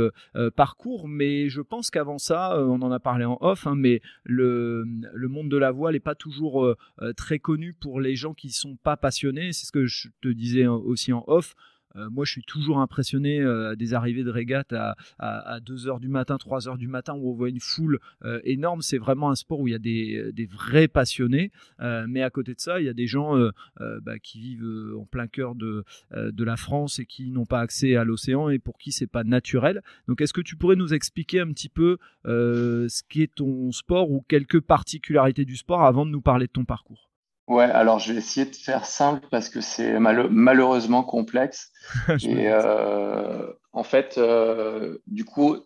parcours, 0.57 1.09
mais 1.09 1.49
je 1.49 1.61
pense 1.61 1.91
qu'avant 1.91 2.19
ça, 2.19 2.59
on 2.61 2.83
en 2.83 2.93
a 2.93 3.01
parlé 3.01 3.25
en 3.25 3.39
off, 3.41 3.67
hein, 3.67 3.75
mais 3.77 4.01
le, 4.25 4.85
le 5.13 5.29
monde 5.29 5.49
de 5.49 5.57
la 5.57 5.71
voile 5.71 5.95
n'est 5.95 6.01
pas 6.01 6.15
toujours 6.15 6.75
très 7.17 7.39
connu 7.39 7.73
pour 7.73 8.01
les 8.01 8.17
gens 8.17 8.35
qui 8.35 8.49
ne 8.49 8.53
sont 8.53 8.77
pas 8.77 8.97
passionnés. 8.97 9.53
C'est 9.53 9.67
ce 9.67 9.73
que 9.73 9.87
je 9.87 10.09
te 10.21 10.29
disais 10.29 10.67
aussi 10.67 11.13
en 11.13 11.25
off. 11.27 11.55
Euh, 11.97 12.09
moi, 12.11 12.25
je 12.25 12.33
suis 12.33 12.43
toujours 12.43 12.81
impressionné 12.81 13.41
euh, 13.41 13.75
des 13.77 13.95
arrivées 13.95 14.25
de 14.25 14.31
régate 14.31 14.73
à, 14.73 14.97
à, 15.19 15.61
2h 15.61 16.01
du 16.01 16.09
matin, 16.09 16.37
3h 16.37 16.77
du 16.77 16.89
matin, 16.89 17.15
où 17.15 17.31
on 17.31 17.35
voit 17.35 17.49
une 17.49 17.61
foule 17.61 17.99
euh, 18.25 18.41
énorme. 18.45 18.83
C'est 18.83 18.99
vraiment 18.99 19.31
un 19.31 19.35
sport 19.35 19.61
où 19.61 19.69
il 19.69 19.73
y 19.73 19.75
a 19.75 19.79
des, 19.79 20.49
vrais 20.51 20.89
passionnés. 20.89 21.51
mais 21.81 22.23
à 22.23 22.31
côté 22.31 22.55
de 22.55 22.61
ça, 22.61 22.81
il 22.81 22.87
y 22.87 22.89
a 22.89 22.95
des 22.95 23.07
gens 23.07 23.37
bah, 23.79 24.19
qui 24.19 24.41
vivent 24.41 24.95
en 24.97 25.05
plein 25.05 25.27
cœur 25.27 25.55
de, 25.55 25.85
de 26.13 26.45
la 26.45 26.57
France 26.57 26.99
et 26.99 27.07
qui 27.07 27.31
n'ont 27.31 27.47
pas 27.47 27.61
accès 27.61 27.97
à 27.97 28.05
l'océan 28.05 28.49
et 28.49 28.59
pour 28.59 28.79
qui 28.79 28.93
c'est 28.93 29.07
pas 29.07 29.25
naturel. 29.25 29.83
Donc, 30.07 30.21
est-ce 30.21 30.33
que 30.33 30.41
tu 30.41 30.57
pourrais 30.57 30.77
nous 30.77 30.95
expliquer 30.95 31.41
un 31.41 31.53
petit 31.53 31.69
peu 31.69 31.99
ce 32.25 33.03
qu'est 33.09 33.35
ton 33.35 33.73
sport 33.73 34.11
ou 34.11 34.25
quelques 34.29 34.61
particularités 34.61 35.45
du 35.45 35.57
sport 35.57 35.83
avant 35.83 36.07
de 36.07 36.11
nous 36.11 36.23
parler 36.23 36.47
de 36.47 36.53
ton 36.53 36.65
parcours? 36.65 37.08
Ouais, 37.49 37.65
alors 37.65 37.99
je 37.99 38.13
vais 38.13 38.19
essayer 38.19 38.45
de 38.45 38.55
faire 38.55 38.85
simple 38.85 39.27
parce 39.31 39.49
que 39.49 39.63
c'est 39.63 39.99
malheureusement 39.99 41.03
complexe. 41.03 41.73
Et 42.23 42.49
euh, 42.49 43.51
en 43.73 43.83
fait, 43.83 44.19
euh, 44.19 44.99
du 45.07 45.25
coup, 45.25 45.57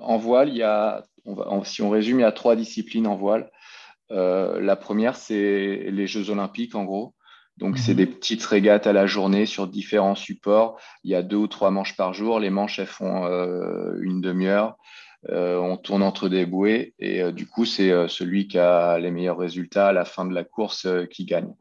en 0.00 0.18
voile, 0.18 0.48
il 0.48 0.56
y 0.56 0.64
a, 0.64 1.04
si 1.62 1.80
on 1.80 1.90
résume, 1.90 2.18
il 2.18 2.22
y 2.22 2.26
a 2.26 2.32
trois 2.32 2.56
disciplines 2.56 3.06
en 3.06 3.14
voile. 3.14 3.52
Euh, 4.10 4.60
la 4.60 4.74
première, 4.74 5.14
c'est 5.14 5.86
les 5.90 6.06
Jeux 6.08 6.30
Olympiques, 6.30 6.74
en 6.74 6.84
gros. 6.84 7.14
Donc, 7.56 7.78
c'est 7.78 7.92
mhm. 7.92 7.98
des 7.98 8.06
petites 8.06 8.44
régates 8.44 8.88
à 8.88 8.92
la 8.92 9.06
journée 9.06 9.46
sur 9.46 9.68
différents 9.68 10.16
supports. 10.16 10.80
Il 11.04 11.12
y 11.12 11.14
a 11.14 11.22
deux 11.22 11.36
ou 11.36 11.46
trois 11.46 11.70
manches 11.70 11.96
par 11.96 12.14
jour. 12.14 12.40
Les 12.40 12.50
manches, 12.50 12.80
elles 12.80 12.86
font 12.86 13.26
une 14.00 14.20
demi-heure. 14.20 14.76
Euh, 15.30 15.58
on 15.58 15.76
tourne 15.76 16.04
entre 16.04 16.28
des 16.28 16.46
bouées 16.46 16.94
et 17.00 17.22
euh, 17.22 17.32
du 17.32 17.46
coup, 17.46 17.64
c'est 17.64 17.90
euh, 17.90 18.06
celui 18.06 18.46
qui 18.46 18.58
a 18.58 18.98
les 18.98 19.10
meilleurs 19.10 19.38
résultats 19.38 19.88
à 19.88 19.92
la 19.92 20.04
fin 20.04 20.24
de 20.24 20.32
la 20.32 20.44
course 20.44 20.86
qui 21.10 21.24
gagne. 21.24 21.52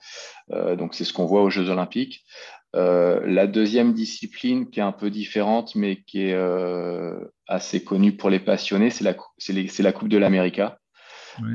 donc, 0.49 0.93
c'est 0.93 1.03
ce 1.03 1.13
qu'on 1.13 1.25
voit 1.25 1.41
aux 1.41 1.49
Jeux 1.49 1.69
Olympiques. 1.69 2.23
la 2.73 3.47
deuxième 3.47 3.93
discipline 3.93 4.69
qui 4.69 4.79
est 4.79 4.83
un 4.83 4.91
peu 4.91 5.09
différente, 5.09 5.75
mais 5.75 6.03
qui 6.03 6.21
est 6.21 6.37
assez 7.47 7.83
connue 7.83 8.15
pour 8.15 8.29
les 8.29 8.39
passionnés, 8.39 8.89
c'est 8.89 9.03
la, 9.03 9.91
Coupe 9.91 10.09
de 10.09 10.17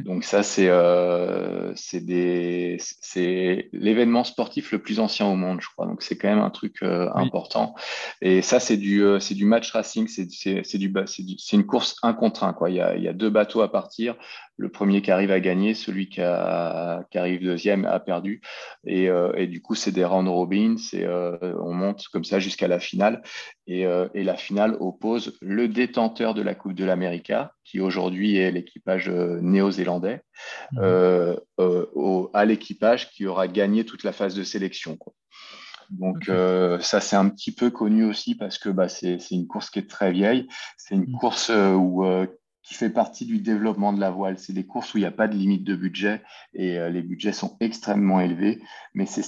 Donc 0.05 0.25
ça, 0.25 0.43
c'est 0.43 0.69
euh, 0.69 1.75
l'événement 3.73 4.25
sportif 4.25 4.73
le 4.73 4.79
plus 4.81 5.01
ancien 5.01 5.27
au 5.27 5.37
monde, 5.37 5.61
je 5.61 5.69
crois. 5.69 5.87
Donc 5.87 6.03
c'est 6.03 6.17
quand 6.17 6.29
même 6.29 6.39
un 6.39 6.51
truc 6.51 6.83
euh, 6.83 7.09
important. 7.15 7.75
Et 8.21 8.43
ça, 8.43 8.61
c'est 8.61 8.77
du, 8.77 9.03
euh, 9.03 9.19
du 9.19 9.45
match 9.45 9.73
racing, 9.73 10.09
c'est 10.09 11.53
une 11.53 11.67
course 11.67 11.97
un 12.03 12.13
contre 12.13 12.45
un. 12.45 12.53
Quoi. 12.53 12.71
Il, 12.71 12.77
y 12.77 12.81
a, 12.81 12.97
il 12.97 13.03
y 13.03 13.09
a 13.09 13.13
deux 13.13 13.31
bateaux 13.31 13.63
à 13.63 13.71
partir. 13.71 14.17
Le 14.63 14.69
premier 14.69 15.03
qui 15.03 15.11
arrive 15.11 15.33
à 15.33 15.41
gagner, 15.41 15.75
celui 15.75 16.09
qui, 16.09 16.21
arrive 16.21 17.43
deuxième 17.43 17.85
a 17.85 18.01
perdu. 18.01 18.41
Et, 18.87 19.11
du 19.47 19.61
coup, 19.61 19.75
c'est 19.75 19.93
des 19.93 20.05
round 20.05 20.29
robin, 20.29 20.77
on 20.93 21.73
monte 21.75 22.07
comme 22.09 22.25
ça 22.25 22.39
jusqu'à 22.39 22.69
la 22.69 22.79
finale. 22.79 23.23
Et, 23.67 23.85
la 24.15 24.37
finale 24.37 24.77
oppose 24.81 25.37
le 25.41 25.69
détenteur 25.69 26.35
de 26.35 26.43
la 26.43 26.55
Coupe 26.55 26.75
de 26.75 26.85
l'Amérique, 26.85 27.33
qui 27.65 27.81
aujourd'hui 27.81 28.37
est 28.37 28.51
l'équipage 28.51 29.09
néo-zélandais, 29.11 30.23
mmh. 30.73 30.81
à 32.33 32.45
l'équipage 32.45 33.11
qui 33.11 33.27
aura 33.27 33.49
gagné 33.49 33.85
toute 33.85 34.05
la 34.05 34.13
phase 34.13 34.35
de 34.35 34.45
sélection. 34.45 34.97
Donc 35.93 36.29
euh, 36.29 36.81
ça, 36.81 37.01
c'est 37.01 37.17
un 37.17 37.29
petit 37.29 37.53
peu 37.53 37.71
connu 37.71 38.05
aussi 38.05 38.35
parce 38.35 38.59
que 38.59 38.71
bah, 38.71 38.89
c'est 38.89 39.19
une 39.31 39.47
course 39.47 39.71
qui 39.71 39.79
est 39.79 39.89
très 39.89 40.11
vieille. 40.11 40.49
C'est 40.77 40.95
une 40.95 41.13
mm. 41.13 41.19
course 41.19 41.51
euh, 41.51 41.73
où, 41.73 42.05
euh, 42.05 42.27
fait 42.77 42.91
partie 42.91 43.27
du 43.27 43.41
développement 43.41 43.93
de 43.93 44.01
la 44.01 44.11
voile. 44.11 44.39
C'est 44.39 44.53
des 44.53 44.67
courses 44.67 44.95
où 44.95 44.99
il 44.99 45.03
n'y 45.03 45.07
a 45.07 45.13
pas 45.13 45.29
de 45.29 45.37
limite 45.37 45.65
de 45.65 45.77
budget 45.77 46.23
et 46.55 46.79
les 46.91 47.03
budgets 47.03 47.33
sont 47.33 47.57
extrêmement 47.61 48.21
élevés. 48.21 48.63
Mais 48.95 49.07
c'est 49.07 49.23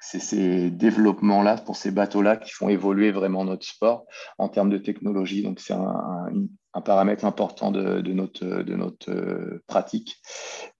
ces 0.00 0.70
développements-là, 0.70 1.58
pour 1.58 1.76
ces 1.76 1.90
bateaux-là, 1.90 2.36
qui 2.36 2.50
font 2.50 2.68
évoluer 2.68 3.10
vraiment 3.10 3.44
notre 3.44 3.66
sport 3.66 4.06
en 4.38 4.48
termes 4.48 4.70
de 4.70 4.78
technologie. 4.78 5.42
Donc 5.42 5.60
c'est 5.60 5.74
un, 5.74 6.80
paramètre 6.84 7.24
important 7.24 7.70
de, 7.70 8.00
notre, 8.12 8.44
notre 8.62 9.60
pratique. 9.66 10.16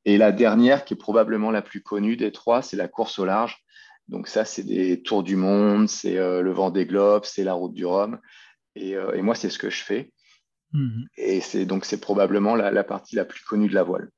Et 0.04 0.16
la 0.16 0.32
dernière, 0.32 0.84
qui 0.84 0.94
est 0.94 0.96
probablement 0.96 1.50
la 1.50 1.62
plus 1.62 1.82
connue 1.82 2.16
des 2.16 2.32
trois, 2.32 2.62
c'est 2.62 2.76
la 2.76 2.88
course 2.88 3.18
au 3.18 3.24
large. 3.24 3.62
Donc 4.08 4.26
ça, 4.26 4.44
c'est 4.44 4.64
des 4.64 5.02
tours 5.02 5.22
du 5.22 5.36
monde, 5.36 5.88
c'est 5.88 6.18
euh, 6.18 6.42
le 6.42 6.52
vent 6.52 6.70
des 6.70 6.84
globes, 6.84 7.24
c'est 7.24 7.44
la 7.44 7.54
route 7.54 7.74
du 7.74 7.86
Rhum. 7.86 8.18
Et, 8.74 8.96
euh, 8.96 9.22
moi, 9.22 9.34
c'est 9.34 9.50
ce 9.50 9.58
que 9.58 9.70
je 9.70 9.82
fais. 9.82 10.12
Mhm. 10.72 11.06
Et 11.16 11.40
c'est 11.40 11.66
donc 11.66 11.84
c'est 11.84 12.00
probablement 12.00 12.54
la, 12.54 12.84
partie 12.84 13.16
la 13.16 13.24
plus 13.24 13.42
connue 13.42 13.68
de 13.68 13.74
la 13.74 13.82
voile. 13.82 14.10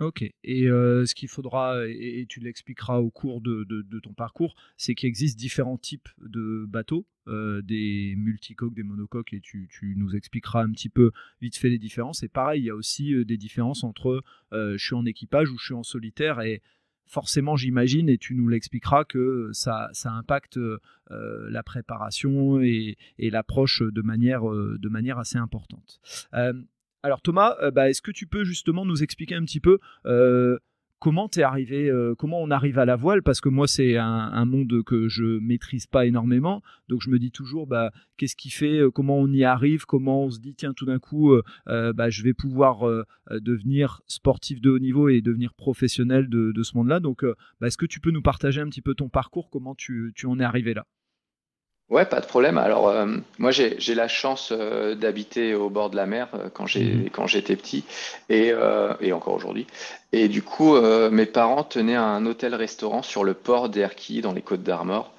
Ok. 0.00 0.22
Et 0.42 0.68
euh, 0.68 1.06
ce 1.06 1.14
qu'il 1.14 1.28
faudra, 1.28 1.86
et, 1.86 2.26
tu 2.28 2.40
l'expliqueras 2.40 2.98
au 2.98 3.10
cours 3.10 3.40
de, 3.40 3.64
ton 4.02 4.12
parcours, 4.12 4.56
c'est 4.76 4.96
qu'il 4.96 5.08
existe 5.08 5.38
différents 5.38 5.78
types 5.78 6.08
de 6.18 6.64
bateaux, 6.66 7.06
des 7.28 8.14
multicoques, 8.16 8.74
des 8.74 8.82
monocoques, 8.82 9.32
et 9.32 9.40
tu, 9.40 9.68
nous 9.96 10.16
expliqueras 10.16 10.64
un 10.64 10.72
petit 10.72 10.88
peu 10.88 11.12
vite 11.40 11.56
fait 11.56 11.70
les 11.70 11.78
différences. 11.78 12.24
Et 12.24 12.28
pareil, 12.28 12.62
il 12.62 12.64
y 12.64 12.70
a 12.70 12.74
aussi 12.74 13.24
des 13.24 13.36
différences 13.36 13.84
entre 13.84 14.24
je 14.50 14.76
suis 14.78 14.96
en 14.96 15.06
équipage 15.06 15.48
ou 15.50 15.58
je 15.58 15.66
suis 15.66 15.74
en 15.74 15.84
solitaire. 15.84 16.40
Et 16.40 16.60
forcément, 17.06 17.56
j'imagine, 17.56 18.08
et 18.08 18.18
tu 18.18 18.34
nous 18.34 18.48
l'expliqueras, 18.48 19.04
que 19.04 19.50
ça, 19.52 19.90
impacte 20.04 20.56
euh, 20.56 20.78
la 21.10 21.62
préparation 21.62 22.60
et, 22.60 22.96
l'approche 23.18 23.82
de 23.82 24.02
manière, 24.02 24.48
euh, 24.50 24.78
assez 25.16 25.38
importante. 25.38 26.00
Euh, 26.34 26.52
alors 27.02 27.20
Thomas, 27.20 27.56
bah, 27.70 27.90
est-ce 27.90 28.00
que 28.00 28.10
tu 28.10 28.26
peux 28.26 28.44
justement 28.44 28.86
nous 28.86 29.02
expliquer 29.02 29.34
un 29.34 29.44
petit 29.44 29.60
peu 29.60 29.78
comment 31.04 31.28
es 31.36 31.42
arrivé, 31.42 31.90
euh, 31.90 32.14
comment 32.14 32.40
on 32.40 32.50
arrive 32.50 32.78
à 32.78 32.86
la 32.86 32.96
voile? 32.96 33.22
Parce 33.22 33.42
que 33.42 33.50
moi, 33.50 33.68
c'est 33.68 33.98
un, 33.98 34.44
monde 34.46 34.82
que 34.84 35.06
je 35.06 35.38
maîtrise 35.38 35.86
pas 35.86 36.06
énormément, 36.06 36.62
donc 36.88 37.02
je 37.02 37.10
me 37.10 37.18
dis 37.18 37.30
toujours, 37.30 37.66
bah, 37.66 37.92
qu'est-ce 38.16 38.34
qui 38.34 38.48
fait, 38.48 38.78
euh, 38.78 38.90
comment 38.90 39.18
on 39.18 39.28
y 39.30 39.44
arrive, 39.44 39.84
comment 39.84 40.24
on 40.24 40.30
se 40.30 40.40
dit, 40.40 40.54
tiens, 40.54 40.72
tout 40.72 40.86
d'un 40.86 40.98
coup, 40.98 41.34
euh, 41.34 41.92
bah, 41.92 42.08
je 42.08 42.22
vais 42.22 42.32
pouvoir 42.32 42.84
devenir 43.30 44.00
sportif 44.06 44.62
de 44.62 44.70
haut 44.70 44.78
niveau 44.78 45.10
et 45.10 45.20
devenir 45.20 45.52
professionnel 45.52 46.30
de, 46.30 46.62
ce 46.62 46.74
monde-là. 46.74 47.00
Donc, 47.00 47.22
bah, 47.60 47.66
est-ce 47.66 47.76
que 47.76 47.84
tu 47.84 48.00
peux 48.00 48.10
nous 48.10 48.22
partager 48.22 48.62
un 48.62 48.68
petit 48.70 48.80
peu 48.80 48.94
ton 48.94 49.10
parcours, 49.10 49.50
comment 49.50 49.74
tu 49.74 50.14
en 50.24 50.40
es 50.40 50.44
arrivé 50.44 50.72
là? 50.72 50.86
Ouais, 51.90 52.06
pas 52.06 52.20
de 52.20 52.26
problème. 52.26 52.56
Alors, 52.56 52.88
euh, 52.88 53.06
moi, 53.38 53.50
j'ai 53.50 53.94
la 53.94 54.08
chance 54.08 54.52
euh, 54.52 54.94
d'habiter 54.94 55.54
au 55.54 55.68
bord 55.68 55.90
de 55.90 55.96
la 55.96 56.06
mer 56.06 56.28
euh, 56.34 56.48
quand 56.52 56.66
j'ai 56.66 56.94
mhm. 56.94 57.26
j'étais 57.26 57.56
petit 57.56 57.84
et, 58.30 58.52
et 59.00 59.12
encore 59.12 59.34
aujourd'hui. 59.34 59.66
Et 60.12 60.28
du 60.28 60.42
coup, 60.42 60.76
mes 61.10 61.26
parents 61.26 61.64
tenaient 61.64 61.96
un 61.96 62.24
hôtel-restaurant 62.24 63.02
sur 63.02 63.24
le 63.24 63.34
port 63.34 63.68
d'Erquy 63.68 64.20
dans 64.20 64.32
les 64.32 64.42
Côtes 64.42 64.62
d'Armor. 64.62 65.12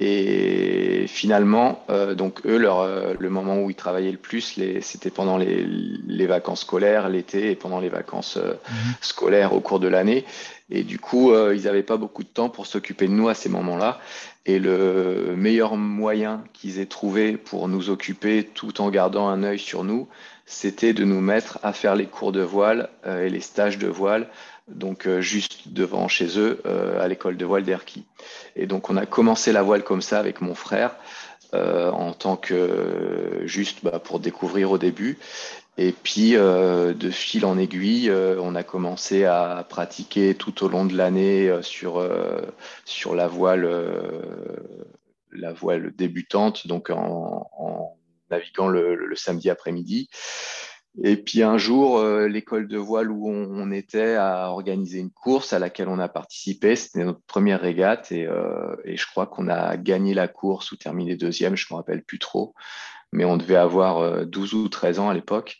Et 0.00 1.06
finalement, 1.06 1.84
donc 2.16 2.44
eux, 2.46 2.58
leur, 2.58 3.14
le 3.16 3.30
moment 3.30 3.62
où 3.62 3.70
ils 3.70 3.76
travaillaient 3.76 4.10
le 4.10 4.18
plus, 4.18 4.58
c'était 4.80 5.10
pendant 5.10 5.38
les, 5.38 5.64
les, 5.64 6.26
vacances 6.26 6.62
scolaires, 6.62 7.08
l'été 7.08 7.52
et 7.52 7.54
pendant 7.54 7.78
les 7.78 7.88
vacances 7.88 8.36
mhm. 8.36 8.94
scolaires 9.00 9.52
au 9.52 9.60
cours 9.60 9.78
de 9.78 9.86
l'année. 9.86 10.24
Et 10.68 10.82
du 10.82 10.98
coup, 10.98 11.32
ils 11.32 11.62
n'avaient 11.62 11.84
pas 11.84 11.96
beaucoup 11.96 12.24
de 12.24 12.28
temps 12.28 12.48
pour 12.48 12.66
s'occuper 12.66 13.06
de 13.06 13.12
nous 13.12 13.28
à 13.28 13.34
ces 13.34 13.48
moments-là. 13.48 14.00
Et 14.46 14.58
le 14.58 15.34
meilleur 15.36 15.76
moyen 15.76 16.44
qu'ils 16.52 16.78
aient 16.78 16.86
trouvé 16.86 17.36
pour 17.36 17.68
nous 17.68 17.88
occuper 17.88 18.44
tout 18.44 18.80
en 18.80 18.90
gardant 18.90 19.28
un 19.28 19.42
œil 19.42 19.58
sur 19.58 19.84
nous, 19.84 20.06
c'était 20.46 20.92
de 20.92 21.04
nous 21.04 21.20
mettre 21.20 21.58
à 21.62 21.72
faire 21.72 21.94
les 21.94 22.06
cours 22.06 22.32
de 22.32 22.42
voile 22.42 22.90
euh, 23.06 23.26
et 23.26 23.30
les 23.30 23.40
stages 23.40 23.78
de 23.78 23.88
voile, 23.88 24.28
donc 24.68 25.06
euh, 25.06 25.20
juste 25.20 25.68
devant 25.68 26.08
chez 26.08 26.38
eux 26.38 26.60
euh, 26.66 27.02
à 27.02 27.08
l'école 27.08 27.36
de 27.36 27.44
voile 27.44 27.64
d'Erquy. 27.64 28.04
Et 28.56 28.66
donc 28.66 28.90
on 28.90 28.96
a 28.96 29.06
commencé 29.06 29.52
la 29.52 29.62
voile 29.62 29.84
comme 29.84 30.02
ça 30.02 30.18
avec 30.18 30.40
mon 30.40 30.54
frère. 30.54 30.96
en 31.52 32.12
tant 32.12 32.36
que 32.36 33.42
juste 33.44 33.84
bah, 33.84 34.00
pour 34.00 34.18
découvrir 34.18 34.72
au 34.72 34.78
début. 34.78 35.18
Et 35.76 35.92
puis, 35.92 36.32
de 36.32 37.10
fil 37.10 37.44
en 37.46 37.58
aiguille, 37.58 38.10
on 38.10 38.54
a 38.56 38.64
commencé 38.64 39.24
à 39.24 39.64
pratiquer 39.68 40.34
tout 40.34 40.64
au 40.64 40.68
long 40.68 40.84
de 40.84 40.96
l'année 40.96 41.52
sur, 41.62 42.02
sur 42.84 43.14
la 43.14 43.28
voile, 43.28 43.68
la 45.32 45.52
voile 45.52 45.92
débutante, 45.96 46.66
donc 46.66 46.90
en, 46.90 47.96
naviguant 48.30 48.68
le, 48.68 49.14
samedi 49.14 49.50
après-midi. 49.50 50.08
Et 51.02 51.16
puis 51.16 51.42
un 51.42 51.58
jour, 51.58 52.00
l'école 52.04 52.68
de 52.68 52.78
voile 52.78 53.10
où 53.10 53.28
on, 53.28 53.72
était 53.72 54.14
a 54.14 54.50
organisé 54.50 55.00
une 55.00 55.10
course 55.10 55.52
à 55.52 55.58
laquelle 55.58 55.88
on 55.88 55.98
a 55.98 56.08
participé. 56.08 56.76
C'était 56.76 57.02
notre 57.02 57.22
première 57.26 57.60
régate 57.60 58.12
et, 58.12 58.28
et 58.84 58.96
je 58.96 59.06
crois 59.08 59.26
qu'on 59.26 59.48
a 59.48 59.76
gagné 59.76 60.14
la 60.14 60.28
course 60.28 60.70
ou 60.70 60.76
terminé 60.76 61.16
deuxième, 61.16 61.56
je 61.56 61.66
ne 61.68 61.74
me 61.74 61.78
rappelle 61.78 62.04
plus 62.04 62.20
trop 62.20 62.54
mais 63.14 63.24
on 63.24 63.36
devait 63.36 63.56
avoir 63.56 64.26
12 64.26 64.52
euh, 64.52 64.56
ou 64.58 64.68
13 64.68 64.98
ans 64.98 65.08
à 65.08 65.14
l'époque. 65.14 65.58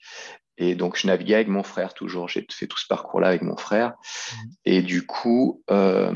Et 0.59 0.75
donc, 0.75 0.97
je 0.97 1.07
naviguais 1.07 1.37
avec 1.37 1.49
mon 1.49 1.63
frère 1.63 1.95
toujours. 1.95 2.29
J'ai 2.29 2.47
fait 2.51 2.67
tout 2.67 2.79
ce 2.79 2.87
parcours-là 2.87 3.29
avec 3.29 3.43
mon 3.43 3.57
frère. 3.57 3.91
Mmh. 3.91 4.37
Et 4.67 4.83
du 4.83 5.07
coup, 5.07 5.63
euh, 5.71 6.13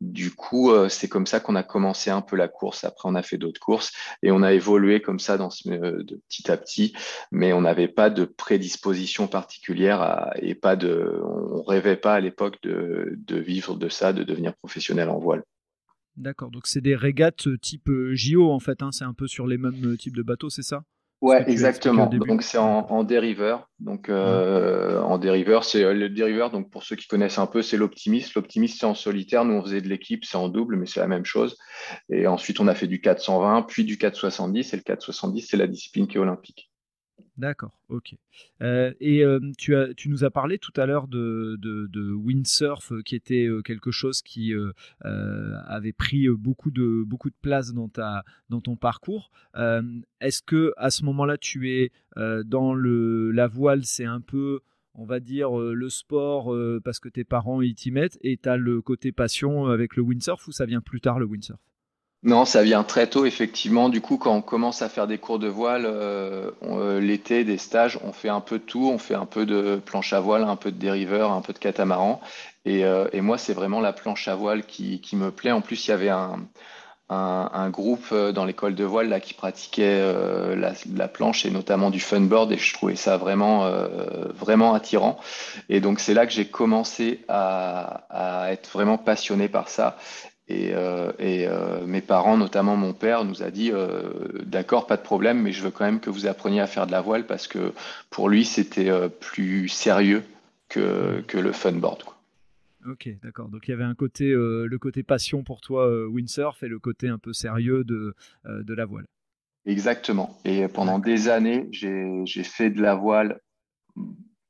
du 0.00 0.30
coup, 0.34 0.70
euh, 0.70 0.88
c'est 0.88 1.08
comme 1.08 1.26
ça 1.26 1.40
qu'on 1.40 1.56
a 1.56 1.62
commencé 1.62 2.10
un 2.10 2.20
peu 2.20 2.36
la 2.36 2.48
course. 2.48 2.84
Après, 2.84 3.08
on 3.08 3.14
a 3.14 3.22
fait 3.22 3.38
d'autres 3.38 3.60
courses 3.60 3.92
et 4.22 4.30
on 4.30 4.42
a 4.42 4.52
évolué 4.52 5.00
comme 5.00 5.18
ça 5.18 5.38
dans 5.38 5.50
ce, 5.50 5.68
de 5.68 6.20
petit 6.28 6.50
à 6.50 6.56
petit. 6.56 6.94
Mais 7.32 7.52
on 7.52 7.62
n'avait 7.62 7.88
pas 7.88 8.10
de 8.10 8.24
prédisposition 8.24 9.26
particulière 9.26 10.30
et 10.36 10.54
pas 10.54 10.76
de, 10.76 11.20
on 11.22 11.62
rêvait 11.62 11.96
pas 11.96 12.14
à 12.14 12.20
l'époque 12.20 12.58
de, 12.62 13.16
vivre 13.28 13.76
de 13.76 13.88
ça, 13.88 14.12
de 14.12 14.22
devenir 14.22 14.54
professionnel 14.54 15.08
en 15.08 15.18
voile. 15.18 15.44
D'accord, 16.16 16.50
donc 16.50 16.66
c'est 16.66 16.80
des 16.80 16.96
régates 16.96 17.46
euh, 17.46 17.58
type 17.58 17.90
euh, 17.90 18.14
JO 18.14 18.50
en 18.50 18.58
fait, 18.58 18.82
hein, 18.82 18.90
c'est 18.90 19.04
un 19.04 19.12
peu 19.12 19.26
sur 19.26 19.46
les 19.46 19.58
mêmes 19.58 19.84
euh, 19.84 19.96
types 19.98 20.16
de 20.16 20.22
bateaux, 20.22 20.48
c'est 20.48 20.62
ça? 20.62 20.82
Ouais, 21.22 21.44
exactement. 21.50 22.06
Donc 22.06 22.42
c'est 22.42 22.58
en, 22.58 23.04
dériveur. 23.04 23.68
Donc 23.80 24.10
en 24.10 25.18
dériveur, 25.18 25.64
c'est 25.64 25.94
le 25.94 26.08
dériveur. 26.08 26.50
Donc 26.50 26.70
pour 26.70 26.82
ceux 26.82 26.96
qui 26.96 27.06
connaissent 27.06 27.38
un 27.38 27.46
peu, 27.46 27.62
c'est 27.62 27.76
l'optimiste. 27.76 28.34
L'optimiste 28.34 28.80
c'est 28.80 28.86
en 28.86 28.94
solitaire. 28.94 29.44
Nous 29.44 29.54
on 29.54 29.62
faisait 29.62 29.80
de 29.80 29.88
l'équipe, 29.88 30.24
c'est 30.24 30.36
en 30.36 30.48
double, 30.48 30.76
mais 30.76 30.86
c'est 30.86 31.00
la 31.00 31.08
même 31.08 31.24
chose. 31.24 31.56
Et 32.10 32.26
ensuite 32.26 32.60
on 32.60 32.68
a 32.68 32.74
fait 32.74 32.86
du 32.86 33.00
420, 33.00 33.62
puis 33.62 33.84
du 33.84 33.98
470. 33.98 34.72
Et 34.72 34.76
le 34.76 34.82
470 34.82 35.42
c'est 35.42 35.56
la 35.56 35.66
discipline 35.66 36.06
qui 36.06 36.16
est 36.16 36.20
olympique. 36.20 36.70
D'accord, 37.38 37.78
ok. 37.90 38.14
Euh, 38.62 38.94
et 38.98 39.22
euh, 39.22 39.40
tu, 39.58 39.76
as, 39.76 39.92
tu 39.92 40.08
nous 40.08 40.24
as 40.24 40.30
parlé 40.30 40.58
tout 40.58 40.72
à 40.76 40.86
l'heure 40.86 41.06
de, 41.06 41.56
de, 41.58 42.12
windsurf, 42.12 42.92
euh, 42.92 43.02
qui 43.02 43.14
était 43.14 43.48
quelque 43.64 43.90
chose 43.90 44.22
qui 44.22 44.54
avait 45.02 45.92
pris 45.92 46.28
beaucoup 46.28 46.70
de, 46.70 47.02
beaucoup 47.04 47.28
de 47.28 47.36
place 47.42 47.74
dans, 47.74 47.88
ta, 47.88 48.24
dans 48.48 48.60
ton 48.60 48.76
parcours. 48.76 49.30
Est-ce 50.20 50.42
que 50.42 50.72
à 50.78 50.90
ce 50.90 51.04
moment-là, 51.04 51.36
tu 51.36 51.70
es 51.70 51.92
dans 52.16 52.72
le, 52.74 53.30
la 53.32 53.46
voile, 53.46 53.84
c'est 53.84 54.04
un 54.04 54.20
peu, 54.20 54.60
on 54.94 55.04
va 55.04 55.20
dire, 55.20 55.54
le 55.56 55.88
sport 55.90 56.56
parce 56.84 57.00
que 57.00 57.08
tes 57.10 57.24
parents 57.24 57.60
y 57.60 57.74
t'y 57.74 57.90
mettent, 57.90 58.18
et 58.22 58.38
tu 58.38 58.48
as 58.48 58.56
le 58.56 58.80
côté 58.80 59.12
passion 59.12 59.66
avec 59.66 59.96
le 59.96 60.02
windsurf, 60.02 60.46
ou 60.48 60.52
ça 60.52 60.64
vient 60.64 60.80
plus 60.80 61.00
tard 61.00 61.18
le 61.18 61.26
windsurf? 61.26 61.60
Non, 62.22 62.44
ça 62.44 62.62
vient 62.62 62.82
très 62.82 63.06
tôt, 63.06 63.24
effectivement. 63.24 63.88
Du 63.88 64.00
coup, 64.00 64.16
quand 64.16 64.34
on 64.34 64.42
commence 64.42 64.82
à 64.82 64.88
faire 64.88 65.06
des 65.06 65.18
cours 65.18 65.38
de 65.38 65.48
voile, 65.48 65.84
euh, 65.86 66.50
euh, 66.62 67.00
l'été, 67.00 67.44
des 67.44 67.58
stages, 67.58 68.00
on 68.02 68.12
fait 68.12 68.28
un 68.28 68.40
peu 68.40 68.58
de 68.58 68.64
tout. 68.64 68.88
On 68.92 68.98
fait 68.98 69.14
un 69.14 69.26
peu 69.26 69.46
de 69.46 69.80
planche 69.84 70.12
à 70.12 70.20
voile, 70.20 70.42
un 70.42 70.56
peu 70.56 70.72
de 70.72 70.78
dériveur, 70.78 71.30
un 71.30 71.40
peu 71.40 71.52
de 71.52 71.58
catamaran. 71.58 72.20
Et, 72.64 72.84
euh, 72.84 73.06
moi, 73.22 73.38
c'est 73.38 73.52
vraiment 73.52 73.80
la 73.80 73.92
planche 73.92 74.28
à 74.28 74.34
voile 74.34 74.64
qui, 74.64 75.00
me 75.12 75.30
plaît. 75.30 75.52
En 75.52 75.60
plus, 75.60 75.86
il 75.86 75.90
y 75.90 75.94
avait 75.94 76.08
un, 76.10 77.70
groupe 77.70 78.12
dans 78.12 78.44
l'école 78.44 78.74
de 78.74 78.84
voile 78.84 79.08
là, 79.08 79.20
qui 79.20 79.34
pratiquait 79.34 80.02
la, 80.56 81.08
planche 81.08 81.46
et 81.46 81.50
notamment 81.50 81.90
du 81.90 82.00
funboard. 82.00 82.50
Et 82.50 82.58
je 82.58 82.74
trouvais 82.74 82.96
ça 82.96 83.18
vraiment, 83.18 83.70
vraiment 84.34 84.74
attirant. 84.74 85.16
Et 85.68 85.80
donc, 85.80 86.00
c'est 86.00 86.14
là 86.14 86.26
que 86.26 86.32
j'ai 86.32 86.46
commencé 86.48 87.24
à, 87.28 88.06
à 88.10 88.52
être 88.52 88.68
vraiment 88.72 88.98
passionné 88.98 89.48
par 89.48 89.68
ça. 89.68 89.96
Et, 90.48 90.74
euh, 90.74 91.12
euh, 91.20 91.86
mes 91.86 92.00
parents, 92.00 92.36
notamment 92.36 92.76
mon 92.76 92.92
père, 92.92 93.24
nous 93.24 93.42
a 93.42 93.50
dit 93.50 93.72
euh, 93.72 94.10
d'accord, 94.44 94.86
pas 94.86 94.96
de 94.96 95.02
problème, 95.02 95.42
mais 95.42 95.52
je 95.52 95.62
veux 95.62 95.70
quand 95.70 95.84
même 95.84 96.00
que 96.00 96.10
vous 96.10 96.26
appreniez 96.26 96.60
à 96.60 96.66
faire 96.66 96.86
de 96.86 96.92
la 96.92 97.00
voile 97.00 97.26
parce 97.26 97.48
que 97.48 97.72
pour 98.10 98.28
lui 98.28 98.44
c'était 98.44 98.90
plus 99.20 99.68
sérieux 99.68 100.22
que, 100.68 101.20
que 101.26 101.38
le 101.38 101.52
funboard. 101.52 102.04
Quoi. 102.04 102.16
Ok, 102.88 103.08
d'accord. 103.24 103.48
Donc 103.48 103.66
il 103.66 103.72
y 103.72 103.74
avait 103.74 103.84
un 103.84 103.96
côté, 103.96 104.30
le 104.30 104.76
côté 104.78 105.02
passion 105.02 105.42
pour 105.42 105.60
toi, 105.60 105.88
windsurf, 106.08 106.62
et 106.62 106.68
le 106.68 106.78
côté 106.78 107.08
un 107.08 107.18
peu 107.18 107.32
sérieux 107.32 107.82
de, 107.82 108.14
de 108.44 108.74
la 108.74 108.84
voile. 108.84 109.06
Exactement. 109.64 110.38
Et 110.44 110.68
pendant 110.68 111.00
des 111.00 111.28
années, 111.28 111.68
j'ai 111.72 112.44
fait 112.44 112.70
de 112.70 112.80
la 112.80 112.94
voile 112.94 113.40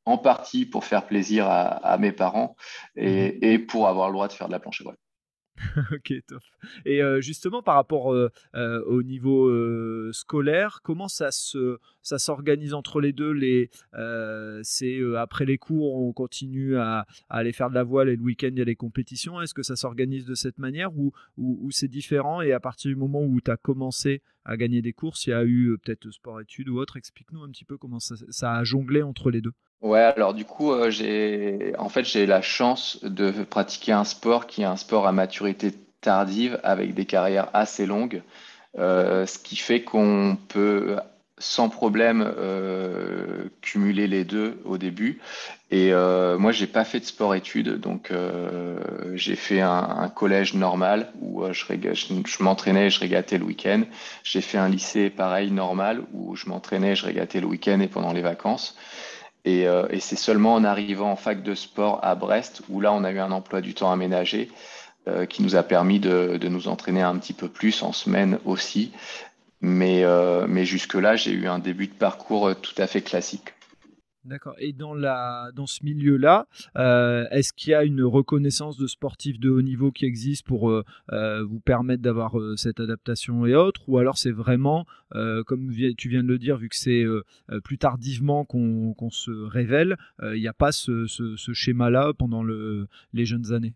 en 0.04 0.18
partie 0.18 0.66
pour 0.66 0.84
faire 0.84 1.06
plaisir 1.06 1.46
à, 1.48 1.96
mes 1.98 2.12
parents 2.12 2.54
et, 2.96 3.32
mhm. 3.32 3.38
et, 3.40 3.58
pour 3.58 3.88
avoir 3.88 4.08
le 4.08 4.12
droit 4.12 4.28
de 4.28 4.34
faire 4.34 4.48
de 4.48 4.52
la 4.52 4.60
planche 4.60 4.82
à 4.82 4.84
voile. 4.84 4.96
ok, 5.92 6.12
top. 6.26 6.42
Et 6.84 7.02
euh, 7.02 7.20
justement, 7.20 7.62
par 7.62 7.76
rapport 7.76 8.12
euh, 8.12 8.30
euh, 8.54 8.82
au 8.84 9.02
niveau 9.02 9.50
scolaire, 10.12 10.80
comment 10.82 11.08
ça 11.08 11.30
se 11.30 11.78
ça 12.02 12.18
s'organise 12.18 12.75
entre 12.75 13.00
les 13.00 13.12
deux 13.12 13.34
C'est 14.62 15.00
après 15.16 15.44
les 15.44 15.58
cours, 15.58 15.94
on 15.96 16.12
continue 16.12 16.76
à, 16.76 17.06
aller 17.28 17.52
faire 17.52 17.70
de 17.70 17.75
la 17.75 17.84
voile 17.84 18.08
et 18.08 18.16
le 18.16 18.22
week-end, 18.22 18.50
il 18.52 18.58
y 18.58 18.62
a 18.62 18.64
les 18.64 18.76
compétitions? 18.76 19.40
Est-ce 19.40 19.54
que 19.54 19.62
ça 19.62 19.76
s'organise 19.76 20.25
de 20.25 20.34
cette 20.34 20.58
manière 20.58 20.96
ou, 20.96 21.12
ou, 21.36 21.70
c'est 21.70 21.88
différent? 21.88 22.40
Et 22.40 22.52
à 22.52 22.60
partir 22.60 22.90
du 22.90 22.96
moment 22.96 23.22
où 23.22 23.40
tu 23.40 23.50
as 23.50 23.56
commencé 23.56 24.22
à 24.44 24.56
gagner 24.56 24.82
des 24.82 24.92
courses, 24.92 25.26
il 25.26 25.30
y 25.30 25.32
a 25.32 25.44
eu 25.44 25.76
peut-être 25.82 26.10
sport-études 26.10 26.68
ou 26.68 26.78
autre. 26.78 26.96
Explique-nous 26.96 27.42
un 27.42 27.50
petit 27.50 27.64
peu 27.64 27.76
comment 27.76 27.98
ça, 27.98 28.14
ça 28.30 28.54
a 28.54 28.64
jonglé 28.64 29.02
entre 29.02 29.30
les 29.30 29.40
deux. 29.40 29.52
Ouais, 29.83 30.00
alors 30.00 30.33
du 30.33 30.45
coup, 30.45 30.73
euh, 30.73 30.90
j'ai 30.90 31.75
en 31.78 31.88
fait 31.88 32.04
j'ai 32.04 32.26
la 32.26 32.40
chance 32.40 32.99
de 33.02 33.30
pratiquer 33.45 33.92
un 33.92 34.04
sport 34.04 34.47
qui 34.47 34.62
est 34.62 34.64
un 34.64 34.76
sport 34.76 35.06
à 35.06 35.12
maturité 35.12 35.73
tardive 36.00 36.59
avec 36.62 36.95
des 36.95 37.04
carrières 37.04 37.50
assez 37.52 37.85
longues, 37.85 38.23
euh, 38.78 39.26
ce 39.26 39.38
qui 39.38 39.56
fait 39.56 39.83
qu'on 39.83 40.38
peut 40.49 40.97
sans 41.38 41.68
problème 41.68 42.25
euh, 42.38 43.50
cumuler 43.61 44.06
les 44.06 44.25
deux 44.25 44.59
au 44.64 44.78
début. 44.78 45.21
Et 45.71 45.92
moi, 45.92 46.52
j'ai 46.52 46.68
pas 46.68 46.85
fait 46.85 47.00
de 47.00 47.04
sport-études, 47.04 47.80
donc 47.80 48.12
j'ai 49.14 49.35
fait 49.35 49.61
un, 49.61 50.09
collège 50.14 50.54
normal 50.54 51.12
où 51.21 51.45
je, 51.52 51.64
je, 51.92 52.42
m'entraînais 52.42 52.87
et 52.87 52.90
je 52.90 53.00
régatais 53.00 53.37
le 53.37 53.45
week-end. 53.45 53.83
J'ai 54.23 54.40
fait 54.40 54.59
un 54.59 54.68
lycée 54.68 55.11
pareil 55.11 55.50
normal 55.50 56.04
où 56.12 56.37
je 56.37 56.49
m'entraînais, 56.49 56.95
je 56.95 57.04
régatais 57.04 57.40
le 57.40 57.47
week-end 57.49 57.80
et 57.80 57.88
pendant 57.88 58.12
les 58.12 58.23
vacances. 58.23 58.76
Euh, 59.46 59.86
et, 59.90 60.00
c'est 60.00 60.16
seulement 60.16 60.54
en 60.54 60.64
arrivant 60.64 61.12
en 61.12 61.16
fac 61.16 61.42
de 61.42 61.54
sport 61.54 62.00
à 62.02 62.14
Brest 62.14 62.62
où 62.68 62.80
là, 62.80 62.92
on 62.92 63.04
a 63.04 63.12
eu 63.12 63.18
un 63.18 63.30
emploi 63.30 63.60
du 63.60 63.74
temps 63.74 63.92
aménagé 63.92 64.50
euh, 65.08 65.24
qui 65.26 65.42
nous 65.42 65.54
a 65.54 65.62
permis 65.62 66.00
de, 66.00 66.38
nous 66.48 66.68
entraîner 66.68 67.02
un 67.02 67.16
petit 67.18 67.32
peu 67.32 67.48
plus 67.48 67.82
en 67.82 67.92
semaine 67.92 68.38
aussi. 68.44 68.92
Mais, 69.60 70.04
euh, 70.04 70.46
mais 70.48 70.64
jusque-là, 70.64 71.16
j'ai 71.16 71.30
eu 71.30 71.48
un 71.48 71.58
début 71.58 71.86
de 71.86 71.94
parcours 71.94 72.54
tout 72.60 72.74
à 72.78 72.86
fait 72.86 73.02
classique. 73.02 73.55
D'accord. 74.26 74.56
Et 74.59 74.73
dans, 74.73 74.92
la, 74.92 75.52
dans 75.54 75.66
ce 75.66 75.85
milieu-là, 75.85 76.49
euh, 76.76 77.26
est-ce 77.30 77.52
qu'il 77.52 77.71
y 77.71 77.75
a 77.75 77.85
une 77.85 78.02
reconnaissance 78.02 78.76
de 78.76 78.88
sportifs 78.88 79.38
de 79.38 79.49
haut 79.50 79.62
niveau 79.62 79.92
qui 79.92 80.04
existe 80.04 80.45
pour 80.45 80.68
euh, 80.68 80.83
euh, 81.12 81.45
vous 81.45 81.61
permettre 81.61 82.02
d'avoir 82.02 82.35
cette 82.56 82.80
adaptation 82.80 83.47
et 83.47 83.54
autres? 83.54 83.88
Ou 83.88 83.99
alors 83.99 84.18
c'est 84.18 84.33
vraiment, 84.33 84.85
comme 85.12 85.73
tu 85.97 86.09
viens 86.09 86.25
de 86.25 86.28
le 86.28 86.38
dire, 86.38 86.56
vu 86.56 86.68
que 86.68 86.76
c'est 86.76 87.04
plus 87.62 87.78
tardivement 87.78 88.45
qu'on 88.45 89.11
se 89.11 89.30
révèle, 89.30 89.97
il 90.23 90.40
n'y 90.40 90.49
a 90.49 90.52
pas 90.52 90.73
ce, 90.73 91.06
ce 91.06 91.52
schéma-là 91.52 92.12
pendant 92.18 92.42
le, 92.42 92.88
les 93.12 93.25
jeunes 93.25 93.52
années? 93.52 93.75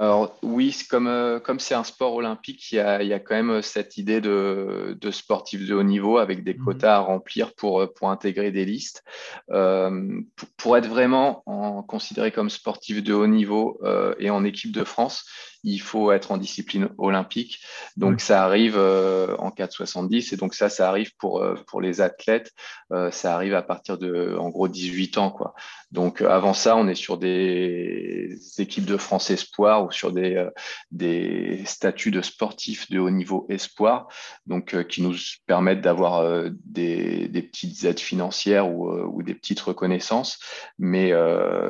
Alors 0.00 0.38
oui, 0.42 0.76
comme 0.88 1.08
euh, 1.08 1.40
comme 1.40 1.58
c'est 1.58 1.74
un 1.74 1.82
sport 1.82 2.14
olympique, 2.14 2.70
il 2.70 2.76
y 2.76 2.78
a, 2.78 3.02
il 3.02 3.08
y 3.08 3.12
a 3.12 3.18
quand 3.18 3.34
même 3.34 3.50
euh, 3.50 3.62
cette 3.62 3.96
idée 3.96 4.20
de, 4.20 4.96
de 4.98 5.10
sportif 5.10 5.66
de 5.66 5.74
haut 5.74 5.82
niveau 5.82 6.18
avec 6.18 6.44
des 6.44 6.54
mmh 6.54 6.64
quotas 6.64 6.94
à 6.94 6.98
remplir 7.00 7.52
pour, 7.56 7.82
euh, 7.82 7.92
pour 7.92 8.08
intégrer 8.08 8.52
des 8.52 8.64
listes. 8.64 9.02
Euh, 9.50 10.20
pour, 10.56 10.76
être 10.76 10.86
vraiment 10.86 11.42
en, 11.46 11.82
considéré 11.82 12.30
comme 12.30 12.48
sportif 12.48 13.02
de 13.02 13.12
haut 13.12 13.26
niveau 13.26 13.80
euh, 13.82 14.14
et 14.20 14.30
en 14.30 14.44
équipe 14.44 14.70
de 14.70 14.84
France, 14.84 15.24
il 15.64 15.80
faut 15.80 16.12
être 16.12 16.30
en 16.32 16.36
discipline 16.36 16.88
olympique. 16.98 17.60
Donc 17.96 18.20
ça 18.20 18.44
arrive 18.44 18.76
euh, 18.76 19.36
en 19.38 19.50
4,70 19.50 20.34
et 20.34 20.36
donc 20.36 20.54
ça, 20.54 20.68
ça 20.68 20.88
arrive 20.88 21.14
pour, 21.16 21.42
euh, 21.42 21.56
pour 21.66 21.80
les 21.80 22.00
athlètes, 22.00 22.52
euh, 22.92 23.10
ça 23.10 23.34
arrive 23.34 23.54
à 23.54 23.62
partir 23.62 23.98
de 23.98 24.36
en 24.38 24.50
gros 24.50 24.68
18 24.68 25.18
ans. 25.18 25.30
Quoi. 25.30 25.54
Donc 25.90 26.22
avant 26.22 26.54
ça, 26.54 26.76
on 26.76 26.86
est 26.86 26.94
sur 26.94 27.18
des 27.18 28.38
équipes 28.58 28.84
de 28.84 28.96
France 28.96 29.30
espoir 29.30 29.84
ou 29.84 29.90
sur 29.90 30.12
des, 30.12 30.46
des 30.90 31.62
statuts 31.64 32.10
de 32.10 32.22
sportifs 32.22 32.90
de 32.90 32.98
haut 32.98 33.10
niveau 33.10 33.46
espoir, 33.48 34.08
donc 34.46 34.86
qui 34.86 35.02
nous 35.02 35.14
permettent 35.46 35.80
d'avoir 35.80 36.50
des, 36.64 37.28
des, 37.28 37.42
petites 37.42 37.84
aides 37.84 38.00
financières 38.00 38.70
ou, 38.70 38.90
ou 38.90 39.22
des 39.22 39.34
petites 39.34 39.60
reconnaissances. 39.60 40.38
Mais, 40.78 41.12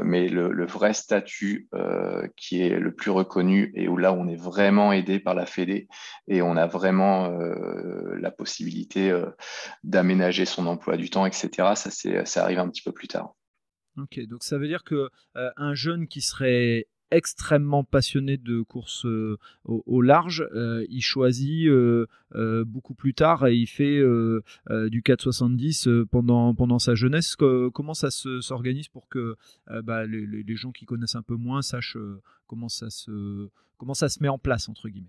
mais 0.02 0.28
le, 0.28 0.50
le, 0.50 0.66
vrai 0.66 0.94
statut 0.94 1.68
qui 2.36 2.62
est 2.62 2.78
le 2.78 2.92
plus 2.92 3.10
reconnu 3.10 3.72
et 3.78 3.88
où 3.88 3.96
là 3.96 4.12
on 4.12 4.26
est 4.28 4.36
vraiment 4.36 4.92
aidé 4.92 5.20
par 5.20 5.34
la 5.34 5.46
Fédé 5.46 5.88
et 6.26 6.42
on 6.42 6.56
a 6.56 6.66
vraiment 6.66 7.30
euh, 7.30 8.16
la 8.20 8.30
possibilité 8.30 9.10
euh, 9.10 9.26
d'aménager 9.84 10.44
son 10.44 10.66
emploi 10.66 10.96
du 10.96 11.10
temps, 11.10 11.26
etc. 11.26 11.74
Ça, 11.74 11.90
ça 12.24 12.42
arrive 12.42 12.58
un 12.58 12.68
petit 12.68 12.82
peu 12.82 12.92
plus 12.92 13.08
tard. 13.08 13.34
Ok, 13.96 14.20
donc 14.28 14.42
ça 14.44 14.58
veut 14.58 14.68
dire 14.68 14.84
que 14.84 15.10
euh, 15.36 15.50
un 15.56 15.74
jeune 15.74 16.06
qui 16.06 16.20
serait 16.20 16.86
extrêmement 17.10 17.84
passionné 17.84 18.36
de 18.36 18.62
course 18.62 19.06
au, 19.64 20.02
large, 20.02 20.48
il 20.88 21.00
choisit 21.00 21.68
beaucoup 22.34 22.94
plus 22.94 23.14
tard 23.14 23.46
et 23.46 23.54
il 23.54 23.66
fait 23.66 24.02
du 24.90 25.02
470 25.02 25.88
pendant, 26.10 26.54
pendant 26.54 26.78
sa 26.78 26.94
jeunesse. 26.94 27.36
comment 27.36 27.94
ça 27.94 28.10
s'organise 28.10 28.88
pour 28.88 29.08
que 29.08 29.36
bah, 29.82 30.06
les, 30.06 30.56
gens 30.56 30.72
qui 30.72 30.84
connaissent 30.84 31.16
un 31.16 31.22
peu 31.22 31.36
moins 31.36 31.62
sachent 31.62 31.96
comment 32.46 32.68
ça 32.68 32.90
se 32.90 33.48
Comment 33.78 33.94
ça 33.94 34.08
se 34.08 34.20
met 34.20 34.28
en 34.28 34.38
place, 34.38 34.68
entre 34.68 34.88
guillemets? 34.88 35.06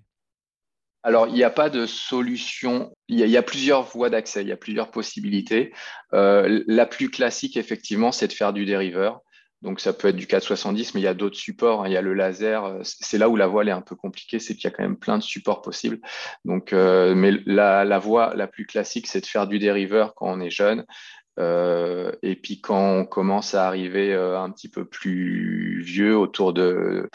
Alors, 1.02 1.28
il 1.28 1.34
n'y 1.34 1.44
a 1.44 1.50
pas 1.50 1.70
de 1.70 1.86
solution. 1.86 2.94
Il 3.08 3.18
y 3.18 3.38
a, 3.38 3.42
plusieurs 3.42 3.84
voies 3.84 4.10
d'accès, 4.10 4.44
il 4.44 4.48
y 4.48 4.52
a 4.52 4.58
plusieurs 4.58 4.92
possibilités. 4.92 5.74
Euh, 6.14 6.64
la 6.68 6.86
plus 6.86 7.10
classique, 7.10 7.58
effectivement, 7.58 8.12
c'est 8.12 8.28
de 8.28 8.34
faire 8.34 8.54
du 8.54 8.66
dériveur. 8.66 9.22
Donc, 9.62 9.80
ça 9.80 9.94
peut 9.94 10.08
être 10.08 10.16
du 10.16 10.28
470, 10.28 10.94
mais 10.94 11.02
il 11.02 11.04
y 11.04 11.08
a 11.08 11.14
d'autres 11.14 11.38
supports. 11.38 11.84
Hein. 11.84 11.88
Il 11.88 11.94
y 11.94 11.98
a 11.98 12.02
le 12.02 12.14
laser. 12.14 12.80
C'est 12.84 13.18
là 13.18 13.30
où 13.30 13.36
la 13.36 13.48
voile 13.48 13.68
est 13.68 13.74
un 13.74 13.82
peu 13.82 13.96
compliquée, 13.96 14.40
c'est 14.40 14.56
qu'il 14.56 14.64
y 14.64 14.68
a 14.68 14.72
quand 14.72 14.84
même 14.84 14.98
plein 14.98 15.18
de 15.18 15.24
supports 15.24 15.62
possibles. 15.62 16.00
Donc, 16.46 16.74
euh, 16.74 17.14
mais 17.16 17.32
la, 17.46 17.84
la 17.84 18.00
voie 18.00 18.34
la 18.36 18.48
plus 18.48 18.66
classique, 18.66 19.08
c'est 19.08 19.22
de 19.22 19.26
faire 19.26 19.48
du 19.48 19.60
dériveur 19.60 20.16
quand 20.16 20.32
on 20.32 20.40
est 20.40 20.50
jeune. 20.50 20.86
Euh, 21.40 22.12
et 22.22 22.36
puis 22.36 22.60
quand 22.60 22.98
on 22.98 23.06
commence 23.06 23.56
à 23.56 23.66
arriver 23.66 24.14
euh, 24.14 24.40
un 24.40 24.52
petit 24.52 24.70
peu 24.70 24.86
plus 24.86 25.82
vieux, 25.82 26.18
autour 26.18 26.54
de 26.54 27.10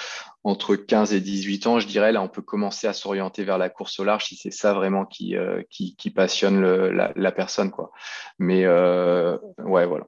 entre 0.45 0.77
15 0.77 1.13
et 1.15 1.21
18 1.21 1.67
ans, 1.67 1.79
je 1.79 1.87
dirais, 1.87 2.13
là, 2.13 2.23
on 2.23 2.29
peut 2.29 2.43
commencer 2.43 2.87
à 2.87 2.93
s'orienter 2.93 3.45
vers 3.45 3.59
la 3.59 3.69
course 3.71 3.99
au 4.01 4.05
large 4.05 4.27
si 4.27 4.37
c'est 4.37 4.51
ça 4.51 4.75
vraiment 4.75 5.05
qui, 5.05 5.37
euh, 5.37 5.63
qui, 5.71 6.11
passionne 6.11 6.61
la, 6.61 7.33
personne. 7.33 7.71
Mais 8.39 8.67
ouais, 8.67 9.87
voilà. 9.87 10.05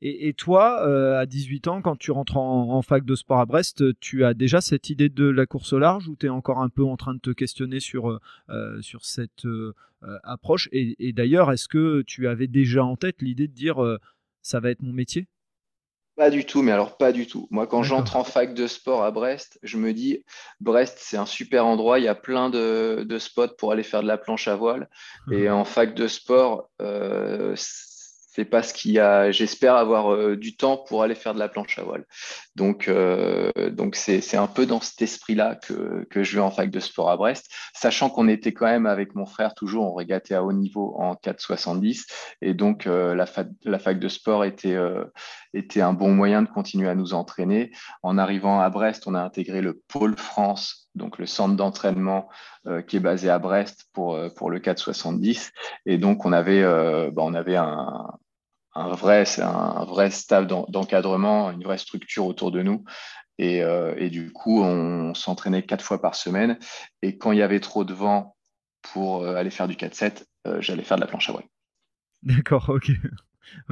Et, 0.00 0.32
toi, 0.32 1.18
à 1.18 1.26
18 1.26 1.66
ans, 1.66 1.82
quand 1.82 1.96
tu 1.96 2.12
rentres 2.12 2.36
en, 2.36 2.82
fac 2.82 3.04
de 3.04 3.16
sport 3.16 3.40
à 3.40 3.46
Brest, 3.46 3.98
tu 3.98 4.24
as 4.24 4.32
déjà 4.32 4.60
cette 4.60 4.90
idée 4.90 5.08
de 5.08 5.24
la 5.28 5.44
course 5.44 5.72
au 5.72 5.78
large 5.80 6.08
ou 6.08 6.14
tu 6.14 6.26
es 6.26 6.28
encore 6.28 6.60
un 6.60 6.68
peu 6.68 6.84
en 6.84 6.96
train 6.96 7.14
de 7.14 7.20
te 7.20 7.30
questionner 7.30 7.80
sur, 7.80 8.20
sur 8.80 9.04
cette 9.04 9.44
euh, 10.04 10.18
approche? 10.22 10.68
Et, 10.72 11.12
d'ailleurs, 11.12 11.50
est-ce 11.52 11.68
que 11.68 12.02
tu 12.02 12.28
avais 12.28 12.46
déjà 12.46 12.84
en 12.84 12.96
tête 12.96 13.20
l'idée 13.20 13.48
de 13.48 13.52
dire 13.52 13.82
euh, 13.82 13.98
ça 14.42 14.60
va 14.60 14.70
être 14.70 14.82
mon 14.82 14.92
métier? 14.92 15.26
Pas 16.16 16.30
du 16.30 16.44
tout, 16.44 16.62
mais 16.62 16.72
alors 16.72 16.96
pas 16.96 17.12
du 17.12 17.28
tout. 17.28 17.46
Moi, 17.50 17.68
quand 17.68 17.84
j'entre 17.84 18.16
en 18.16 18.24
fac 18.24 18.52
de 18.52 18.66
sport 18.66 19.04
à 19.04 19.12
Brest, 19.12 19.58
je 19.62 19.76
me 19.76 19.92
dis, 19.92 20.24
Brest, 20.60 20.98
c'est 21.00 21.16
un 21.16 21.26
super 21.26 21.64
endroit, 21.64 22.00
il 22.00 22.04
y 22.04 22.08
a 22.08 22.16
plein 22.16 22.50
de, 22.50 23.06
spots 23.18 23.54
pour 23.56 23.70
aller 23.70 23.84
faire 23.84 24.02
de 24.02 24.08
la 24.08 24.18
planche 24.18 24.48
à 24.48 24.56
voile. 24.56 24.88
Et 25.30 25.48
en 25.48 25.64
fac 25.64 25.94
de 25.94 26.08
sport, 26.08 26.70
euh, 26.82 27.54
c'est 28.38 28.44
parce 28.44 28.72
qu'il 28.72 28.92
y 28.92 29.00
a, 29.00 29.32
j'espère 29.32 29.74
avoir 29.74 30.14
euh, 30.14 30.36
du 30.36 30.54
temps 30.54 30.76
pour 30.76 31.02
aller 31.02 31.16
faire 31.16 31.34
de 31.34 31.40
la 31.40 31.48
planche 31.48 31.76
à 31.76 31.82
voile. 31.82 32.04
Donc, 32.54 32.86
euh, 32.86 33.50
donc 33.72 33.96
c'est, 33.96 34.36
un 34.36 34.46
peu 34.46 34.64
dans 34.64 34.80
cet 34.80 35.02
esprit-là 35.02 35.56
que, 35.56 36.06
que 36.08 36.22
je 36.22 36.36
vais 36.36 36.40
en 36.40 36.52
fac 36.52 36.70
de 36.70 36.78
sport 36.78 37.10
à 37.10 37.16
Brest, 37.16 37.50
sachant 37.74 38.10
qu'on 38.10 38.28
était 38.28 38.52
quand 38.52 38.66
même 38.66 38.86
avec 38.86 39.16
mon 39.16 39.26
frère 39.26 39.54
toujours 39.54 39.86
en 39.86 39.92
régaté 39.92 40.36
à 40.36 40.44
haut 40.44 40.52
niveau 40.52 40.94
en 41.00 41.14
4,70 41.14 42.06
et 42.40 42.54
donc 42.54 42.86
euh, 42.86 43.16
la, 43.16 43.26
fac, 43.26 43.48
la 43.64 43.80
fac 43.80 43.98
de 43.98 44.06
sport 44.06 44.44
était, 44.44 44.78
était 45.52 45.80
un 45.80 45.92
bon 45.92 46.12
moyen 46.12 46.42
de 46.42 46.48
continuer 46.48 46.88
à 46.88 46.94
nous 46.94 47.14
entraîner. 47.14 47.72
En 48.04 48.18
arrivant 48.18 48.60
à 48.60 48.70
Brest, 48.70 49.08
on 49.08 49.16
a 49.16 49.20
intégré 49.20 49.62
le 49.62 49.82
pôle 49.88 50.16
France 50.16 50.84
donc 50.94 51.18
le 51.18 51.26
centre 51.26 51.54
d'entraînement 51.54 52.28
qui 52.88 52.96
est 52.96 53.00
basé 53.00 53.30
à 53.30 53.38
Brest 53.38 53.86
pour, 53.92 54.18
pour 54.34 54.50
le 54.50 54.58
470. 54.58 55.52
Et 55.86 55.96
donc, 55.96 56.24
on 56.24 56.32
avait, 56.32 56.62
bah, 57.12 57.22
on 57.24 57.34
avait 57.34 57.54
un, 57.54 58.08
un 58.74 58.88
vrai, 58.94 59.24
un 59.40 59.86
d'encadrement, 60.42 61.50
une 61.50 61.62
vraie 61.62 61.78
structure 61.78 62.26
autour 62.26 62.50
de 62.50 62.62
nous. 62.62 62.84
Euh, 63.40 63.94
et, 63.96 64.10
du 64.10 64.32
coup, 64.32 64.62
on 64.62 65.14
s'entraînait 65.14 65.62
quatre 65.62 65.84
fois 65.84 66.00
par 66.00 66.14
semaine. 66.14 66.58
Et 67.02 67.18
quand 67.18 67.32
il 67.32 67.38
y 67.38 67.42
avait 67.42 67.60
trop 67.60 67.84
de 67.84 67.94
vent 67.94 68.36
pour 68.82 69.22
euh, 69.22 69.36
aller 69.36 69.50
faire 69.50 69.68
du 69.68 69.74
4-7, 69.74 70.24
euh, 70.46 70.60
j'allais 70.60 70.82
faire 70.82 70.96
de 70.96 71.02
la 71.02 71.06
planche 71.06 71.28
à 71.28 71.32
voile. 71.32 71.46
D'accord, 72.22 72.68
ok. 72.68 72.90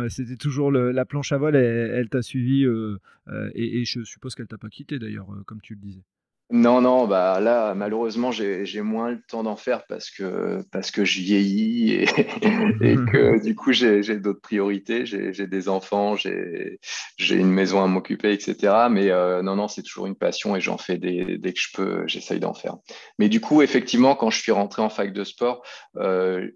C'était 0.09 0.37
toujours 0.37 0.73
la 0.73 1.05
planche 1.05 1.33
à 1.33 1.37
voile, 1.37 1.55
elle, 1.55 2.09
t'a 2.09 2.23
suivi 2.23 2.65
et, 2.65 3.81
et, 3.81 3.85
je 3.85 4.05
suppose 4.05 4.35
qu'elle 4.35 4.47
t'a 4.47 4.57
pas 4.57 4.71
quitté 4.71 4.99
d'ailleurs, 4.99 5.29
comme 5.45 5.61
tu 5.61 5.75
le 5.75 5.81
disais. 5.81 6.03
Non, 6.51 6.81
non, 6.81 7.09
bah 7.09 7.41
là, 7.41 7.75
malheureusement, 7.75 8.31
j'ai 8.31 8.81
moins 8.81 9.11
le 9.11 9.21
temps 9.29 9.43
d'en 9.43 9.57
faire 9.57 9.85
parce 9.89 10.11
que, 10.11 10.63
parce 10.71 10.93
que 10.93 11.05
je 11.05 11.21
vieillis 11.21 11.93
et, 11.93 12.07
que 13.11 13.43
du 13.43 13.57
coup, 13.57 13.73
j'ai 13.73 14.03
d'autres 14.21 14.41
priorités. 14.41 15.07
J'ai 15.07 15.47
des 15.49 15.69
enfants, 15.69 16.15
j'ai 16.15 16.79
une 17.19 17.51
maison 17.51 17.83
à 17.83 17.89
m'occuper, 17.89 18.33
etc. 18.33 18.87
Mais 18.89 19.11
euh, 19.11 19.43
non, 19.43 19.57
non, 19.57 19.67
c'est 19.67 19.83
toujours 19.83 20.07
une 20.07 20.15
passion 20.15 20.55
et 20.55 20.61
j'en 20.61 20.79
fais 20.79 20.99
dès, 20.99 21.37
dès, 21.37 21.53
que 21.53 21.61
je 21.61 21.69
peux, 21.75 22.07
j'essaye 22.07 22.39
d'en 22.39 22.55
faire. 22.55 22.77
Mais 23.19 23.29
du 23.29 23.41
coup, 23.41 23.61
effectivement, 23.63 24.15
quand 24.15 24.31
je 24.31 24.41
suis 24.41 24.53
rentré 24.53 24.83
en 24.83 24.89
fac 24.89 25.13
de 25.13 25.25
sport, 25.25 25.65
euh, 25.97 26.49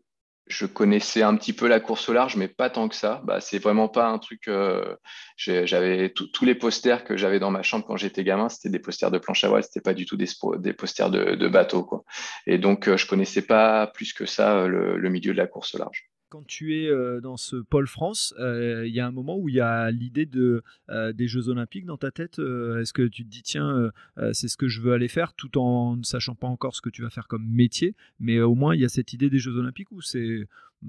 je 0.50 0.66
connaissais 0.66 1.22
un 1.22 1.36
petit 1.36 1.52
peu 1.52 1.68
la 1.68 1.80
course 1.80 2.08
au 2.08 2.12
large, 2.12 2.36
mais 2.36 2.48
pas 2.48 2.70
tant 2.70 2.88
que 2.88 2.96
ça. 2.96 3.22
Bah, 3.24 3.40
c'est 3.40 3.58
vraiment 3.58 3.88
pas 3.88 4.08
un 4.08 4.18
truc. 4.18 4.48
Euh, 4.48 4.96
j'avais 5.36 6.10
tous 6.10 6.44
les 6.44 6.54
posters 6.54 7.04
que 7.04 7.16
j'avais 7.16 7.38
dans 7.38 7.50
ma 7.50 7.62
chambre 7.62 7.86
quand 7.86 7.96
j'étais 7.96 8.24
gamin, 8.24 8.48
c'était 8.48 8.68
des 8.68 8.80
posters 8.80 9.10
de 9.10 9.18
planche 9.18 9.44
à 9.44 9.48
voile, 9.48 9.62
c'était 9.62 9.80
pas 9.80 9.94
du 9.94 10.06
tout 10.06 10.16
des, 10.16 10.72
posters 10.72 11.10
de, 11.10 11.36
de 11.36 11.48
bateau, 11.48 11.84
quoi. 11.84 12.04
Et 12.46 12.58
donc, 12.58 12.88
euh, 12.88 12.96
je 12.96 13.06
connaissais 13.06 13.42
pas 13.42 13.86
plus 13.86 14.12
que 14.12 14.26
ça 14.26 14.58
euh, 14.58 14.68
le 14.96 15.08
milieu 15.08 15.32
de 15.32 15.38
la 15.38 15.46
course 15.46 15.74
au 15.74 15.78
large 15.78 16.09
quand 16.30 16.46
tu 16.46 16.80
es 16.80 16.88
euh, 16.88 17.20
dans 17.20 17.36
ce 17.36 17.56
pôle 17.56 17.88
France, 17.88 18.32
euh, 18.38 18.86
il 18.86 18.94
y 18.94 19.00
a 19.00 19.06
un 19.06 19.10
moment 19.10 19.36
où 19.36 19.48
il 19.48 19.56
y 19.56 19.60
a 19.60 19.90
l'idée 19.90 20.26
de, 20.26 20.62
euh, 20.88 21.12
des 21.12 21.26
Jeux 21.26 21.48
Olympiques 21.48 21.84
dans 21.84 21.98
ta 21.98 22.10
tête. 22.10 22.38
Est-ce 22.38 22.92
que 22.92 23.02
tu 23.02 23.24
te 23.24 23.28
dis, 23.28 23.42
tiens, 23.42 23.90
c'est 24.32 24.48
ce 24.48 24.56
que 24.56 24.68
je 24.68 24.80
veux 24.80 24.92
aller 24.92 25.08
faire, 25.08 25.34
tout 25.34 25.58
en 25.58 25.96
ne 25.96 26.02
sachant 26.02 26.34
pas 26.34 26.46
encore 26.46 26.74
ce 26.74 26.80
que 26.80 26.88
tu 26.88 27.02
vas 27.02 27.10
faire 27.10 27.26
comme 27.26 27.46
métier, 27.46 27.94
mais 28.20 28.40
au 28.40 28.54
moins 28.54 28.74
il 28.74 28.80
y 28.80 28.84
a 28.84 28.88
cette 28.88 29.12
idée 29.12 29.28
des 29.28 29.38
Jeux 29.38 29.56
Olympiques 29.56 29.90
ou 29.90 30.00
c'est 30.00 30.46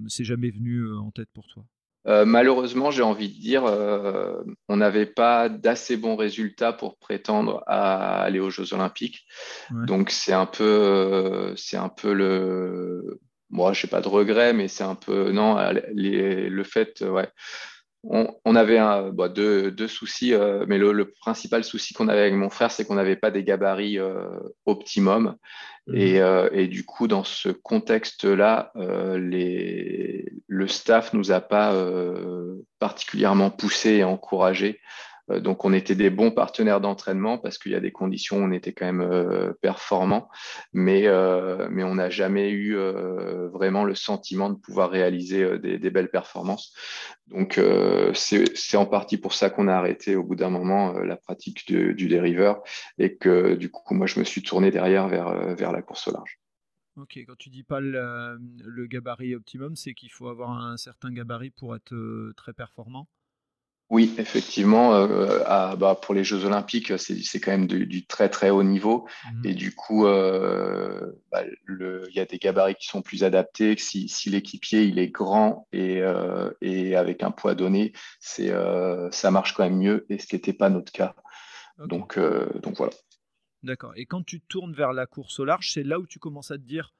c'est 0.07 0.23
jamais 0.23 0.51
venu 0.51 0.93
en 0.93 1.11
tête 1.11 1.29
pour 1.33 1.47
toi? 1.47 1.65
Malheureusement, 2.05 2.91
j'ai 2.91 3.01
envie 3.01 3.29
de 3.29 3.39
dire, 3.39 3.63
on 4.69 4.77
n'avait 4.77 5.05
pas 5.05 5.49
d'assez 5.49 5.97
bons 5.97 6.15
résultats 6.15 6.73
pour 6.73 6.97
prétendre 6.97 7.63
à 7.67 8.21
aller 8.21 8.39
aux 8.39 8.51
Jeux 8.51 8.73
Olympiques. 8.73 9.25
Donc 9.71 10.11
c'est 10.11 10.33
un 10.33 10.45
peu, 10.45 11.53
c'est 11.57 11.77
un 11.77 11.89
peu 11.89 12.13
le, 12.13 13.19
moi, 13.51 13.73
je 13.73 13.85
n'ai 13.85 13.89
pas 13.89 14.01
de 14.01 14.07
regret, 14.07 14.53
mais 14.53 14.67
c'est 14.67 14.83
un 14.83 14.95
peu. 14.95 15.31
Non, 15.31 15.57
le 15.93 16.63
fait, 16.63 17.01
ouais. 17.01 17.29
On, 18.03 18.55
avait 18.55 18.79
un, 18.79 19.11
bah, 19.11 19.29
deux, 19.29 19.87
soucis, 19.87 20.33
euh, 20.33 20.65
mais 20.67 20.79
le, 20.79 21.13
principal 21.21 21.63
souci 21.63 21.93
qu'on 21.93 22.07
avait 22.07 22.21
avec 22.21 22.33
mon 22.33 22.49
frère, 22.49 22.71
c'est 22.71 22.83
qu'on 22.83 22.95
n'avait 22.95 23.15
pas 23.15 23.29
des 23.29 23.43
gabarits 23.43 23.99
euh, 23.99 24.27
optimum. 24.65 25.35
Mmh. 25.85 25.95
Euh, 25.97 26.49
et, 26.51 26.67
du 26.67 26.83
coup, 26.83 27.07
dans 27.07 27.23
ce 27.23 27.49
contexte-là, 27.49 28.71
le 28.75 30.67
staff 30.67 31.13
nous 31.13 31.31
a 31.31 31.41
pas 31.41 31.75
particulièrement 32.79 33.51
poussé 33.51 33.97
et 33.97 34.03
encouragé 34.03 34.79
euh, 34.79 34.79
donc, 35.39 35.65
on 35.65 35.73
était 35.73 35.95
des 35.95 36.09
bons 36.09 36.31
partenaires 36.31 36.81
d'entraînement 36.81 37.37
parce 37.37 37.57
qu'il 37.57 37.71
y 37.71 37.75
a 37.75 37.79
des 37.79 37.91
conditions 37.91 38.37
où 38.37 38.41
on 38.41 38.51
était 38.51 38.73
quand 38.73 38.85
même 38.85 39.01
euh, 39.01 39.53
performants, 39.61 40.29
mais, 40.73 41.07
euh, 41.07 41.67
mais 41.71 41.83
on 41.83 41.95
n'a 41.95 42.09
jamais 42.09 42.51
eu 42.51 42.75
vraiment 43.51 43.83
le 43.83 43.95
sentiment 43.95 44.49
de 44.49 44.55
pouvoir 44.55 44.89
réaliser 44.89 45.59
des, 45.59 45.89
belles 45.89 46.09
performances. 46.09 46.73
Donc, 47.27 47.59
c'est 48.13 48.77
en 48.77 48.85
partie 48.85 49.17
pour 49.17 49.33
ça 49.33 49.49
qu'on 49.49 49.67
a 49.67 49.73
arrêté 49.73 50.15
au 50.15 50.23
bout 50.23 50.35
d'un 50.35 50.49
moment 50.49 50.93
la 50.93 51.15
pratique 51.15 51.71
du 51.71 52.07
dériveur 52.07 52.63
et 52.97 53.17
que 53.17 53.55
du 53.55 53.69
coup, 53.69 53.93
moi, 53.93 54.07
je 54.07 54.19
me 54.19 54.25
suis 54.25 54.41
tourné 54.41 54.71
derrière 54.71 55.07
vers, 55.07 55.55
vers 55.55 55.71
la 55.71 55.81
course 55.81 56.07
au 56.07 56.13
large. 56.13 56.39
Ok, 56.97 57.17
quand 57.25 57.37
tu 57.37 57.49
dis 57.49 57.63
pas 57.63 57.79
le 57.79 58.85
gabarit 58.87 59.35
optimum, 59.35 59.75
c'est 59.75 59.93
qu'il 59.93 60.11
faut 60.11 60.27
avoir 60.27 60.51
un 60.51 60.77
certain 60.77 61.11
gabarit 61.11 61.51
pour 61.51 61.75
être 61.75 62.33
très 62.35 62.53
performant? 62.53 63.07
Oui, 63.91 64.15
effectivement, 64.17 64.95
euh, 64.95 65.75
bah, 65.75 65.99
pour 66.01 66.13
les 66.13 66.23
Jeux 66.23 66.45
Olympiques, 66.45 66.97
c'est 66.97 67.39
quand 67.41 67.51
même 67.51 67.67
du, 67.67 68.05
très 68.05 68.29
très 68.29 68.49
haut 68.49 68.63
niveau. 68.63 69.05
Mmh. 69.33 69.47
Et 69.47 69.53
du 69.53 69.75
coup, 69.75 70.07
euh, 70.07 71.11
bah, 71.29 71.43
il 71.67 72.15
y 72.15 72.21
a 72.21 72.25
des 72.25 72.37
gabarits 72.37 72.75
qui 72.75 72.87
sont 72.87 73.01
plus 73.01 73.25
adaptés. 73.25 73.75
Si, 73.77 74.07
si 74.07 74.29
l'équipier 74.29 74.83
il 74.83 74.97
est 74.97 75.09
grand 75.09 75.67
et, 75.73 76.01
euh, 76.01 76.49
et, 76.61 76.95
avec 76.95 77.21
un 77.21 77.31
poids 77.31 77.53
donné, 77.53 77.91
ça 78.21 79.29
marche 79.29 79.55
quand 79.55 79.63
même 79.63 79.79
mieux. 79.79 80.05
Et 80.07 80.19
ce 80.19 80.37
n'était 80.37 80.53
pas 80.53 80.69
notre 80.69 80.93
cas. 80.93 81.13
Donc, 81.77 82.17
donc 82.17 82.77
voilà. 82.77 82.93
D'accord. 83.61 83.91
Et 83.97 84.05
quand 84.05 84.25
tu 84.25 84.39
tournes 84.39 84.73
vers 84.73 84.93
la 84.93 85.05
course 85.05 85.37
au 85.41 85.43
large, 85.43 85.69
c'est 85.73 85.83
là 85.83 85.99
où 85.99 86.07
tu 86.07 86.17
commences 86.17 86.51
à 86.51 86.57
te 86.57 86.63
dire 86.63 86.93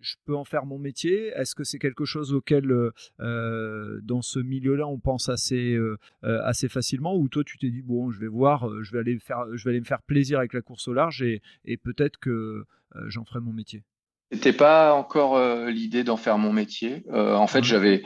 je 0.00 0.16
peux 0.24 0.36
en 0.36 0.44
faire 0.44 0.66
mon 0.66 0.78
métier? 0.78 1.28
Est-ce 1.28 1.54
que 1.54 1.64
c'est 1.64 1.78
quelque 1.78 2.04
chose 2.04 2.34
auquel, 2.34 2.70
euh, 2.70 2.92
euh, 3.20 4.00
dans 4.02 4.22
ce 4.22 4.38
milieu-là, 4.38 4.86
on 4.86 4.98
pense 4.98 5.28
assez, 5.28 5.74
euh, 5.74 5.98
assez 6.22 6.68
facilement? 6.68 7.16
Ou 7.16 7.28
toi, 7.28 7.42
tu 7.44 7.58
t'es 7.58 7.70
dit, 7.70 7.82
bon, 7.82 8.10
je 8.10 8.20
vais 8.20 8.28
voir, 8.28 8.68
je 8.82 8.92
vais, 8.92 8.98
aller 8.98 9.18
faire, 9.18 9.44
je 9.54 9.64
vais 9.64 9.70
aller 9.70 9.80
me 9.80 9.86
faire 9.86 10.02
plaisir 10.02 10.38
avec 10.38 10.52
la 10.52 10.62
course 10.62 10.88
au 10.88 10.92
large 10.92 11.22
et, 11.22 11.42
et 11.64 11.76
peut-être 11.76 12.18
que 12.18 12.64
j'en 13.06 13.24
ferai 13.24 13.40
mon 13.40 13.52
métier? 13.52 13.82
C'était 14.30 14.52
pas 14.52 14.94
encore 14.94 15.38
l'idée 15.68 16.04
d'en 16.04 16.16
faire 16.16 16.38
mon 16.38 16.52
métier. 16.52 17.04
en 17.10 17.46
fait, 17.46 17.64
j'avais. 17.64 18.02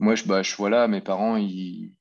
Moi, 0.00 0.14
je, 0.14 0.24
bah, 0.24 0.42
je, 0.42 0.54
voilà, 0.54 0.86
mes 0.86 1.00
parents, 1.00 1.36
ils, 1.36 1.92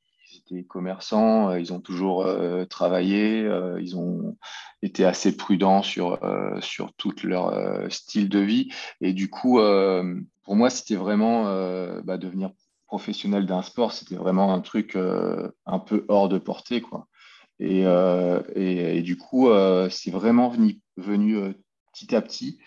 commerçants, 0.68 1.56
ils 1.56 1.74
ont 1.74 1.80
toujours 1.80 2.28
travaillé, 2.70 3.50
ils 3.80 3.98
ont 3.98 4.36
étaient 4.82 5.06
assez 5.06 5.36
prudents 5.36 5.82
sur, 5.82 6.24
euh, 6.24 6.60
sur 6.62 6.94
tout 6.94 7.14
leur 7.24 7.50
euh, 7.50 7.90
style 7.90 8.30
de 8.30 8.40
vie. 8.40 8.70
Et 9.02 9.14
du 9.14 9.30
coup, 9.30 9.60
euh, 9.60 10.20
pour 10.44 10.56
moi, 10.56 10.70
c'était 10.70 10.96
vraiment 10.96 11.44
bah, 12.04 12.18
devenir 12.18 12.52
professionnel 12.88 13.46
d'un 13.46 13.62
sport, 13.62 13.92
c'était 13.92 14.16
vraiment 14.16 14.54
un 14.54 14.62
truc 14.62 14.96
un 14.96 15.80
peu 15.80 16.06
hors 16.08 16.30
de 16.30 16.38
portée. 16.38 16.80
Quoi. 16.80 17.08
Et, 17.60 17.82
et, 18.56 19.02
du 19.02 19.18
coup, 19.18 19.50
c'est 19.90 20.12
vraiment 20.12 20.48
venu, 20.48 20.80
venu 20.96 21.54
petit 21.92 22.16
à 22.16 22.22
petit. 22.22 22.60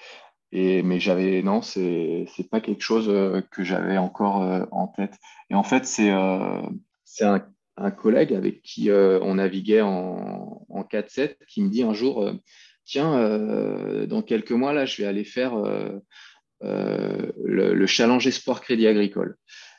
Et, 0.53 0.83
mais 0.83 1.01
j'avais, 1.01 1.43
non, 1.43 1.62
c'est, 1.62 2.27
pas 2.51 2.61
quelque 2.61 2.83
chose 2.83 3.07
que 3.51 3.64
j'avais 3.64 3.97
encore 3.97 4.43
en 4.73 4.88
tête. 4.88 5.14
Et 5.49 5.55
en 5.55 5.62
fait, 5.62 5.87
c'est 5.87 6.11
un 6.11 7.40
un 7.81 7.90
collègue 7.90 8.35
avec 8.35 8.62
qui 8.62 8.90
euh, 8.90 9.19
on 9.23 9.37
naviguait 9.37 9.81
en, 9.81 10.64
en 10.69 10.83
4-7 10.83 11.37
qui 11.49 11.62
me 11.62 11.71
dit 11.71 11.83
un 11.83 11.95
jour 11.95 12.23
euh, 12.23 12.35
Tiens, 12.85 13.19
euh, 13.19 14.07
dans 14.07 14.23
quelques 14.23 14.51
mois, 14.51 14.73
là, 14.73 14.85
je 14.85 15.01
vais 15.01 15.07
aller 15.07 15.23
faire 15.23 15.55
le, 16.61 17.87
Challenge 17.87 18.29
Sport 18.31 18.61
Crédit 18.62 18.88
Agricole. 18.88 19.37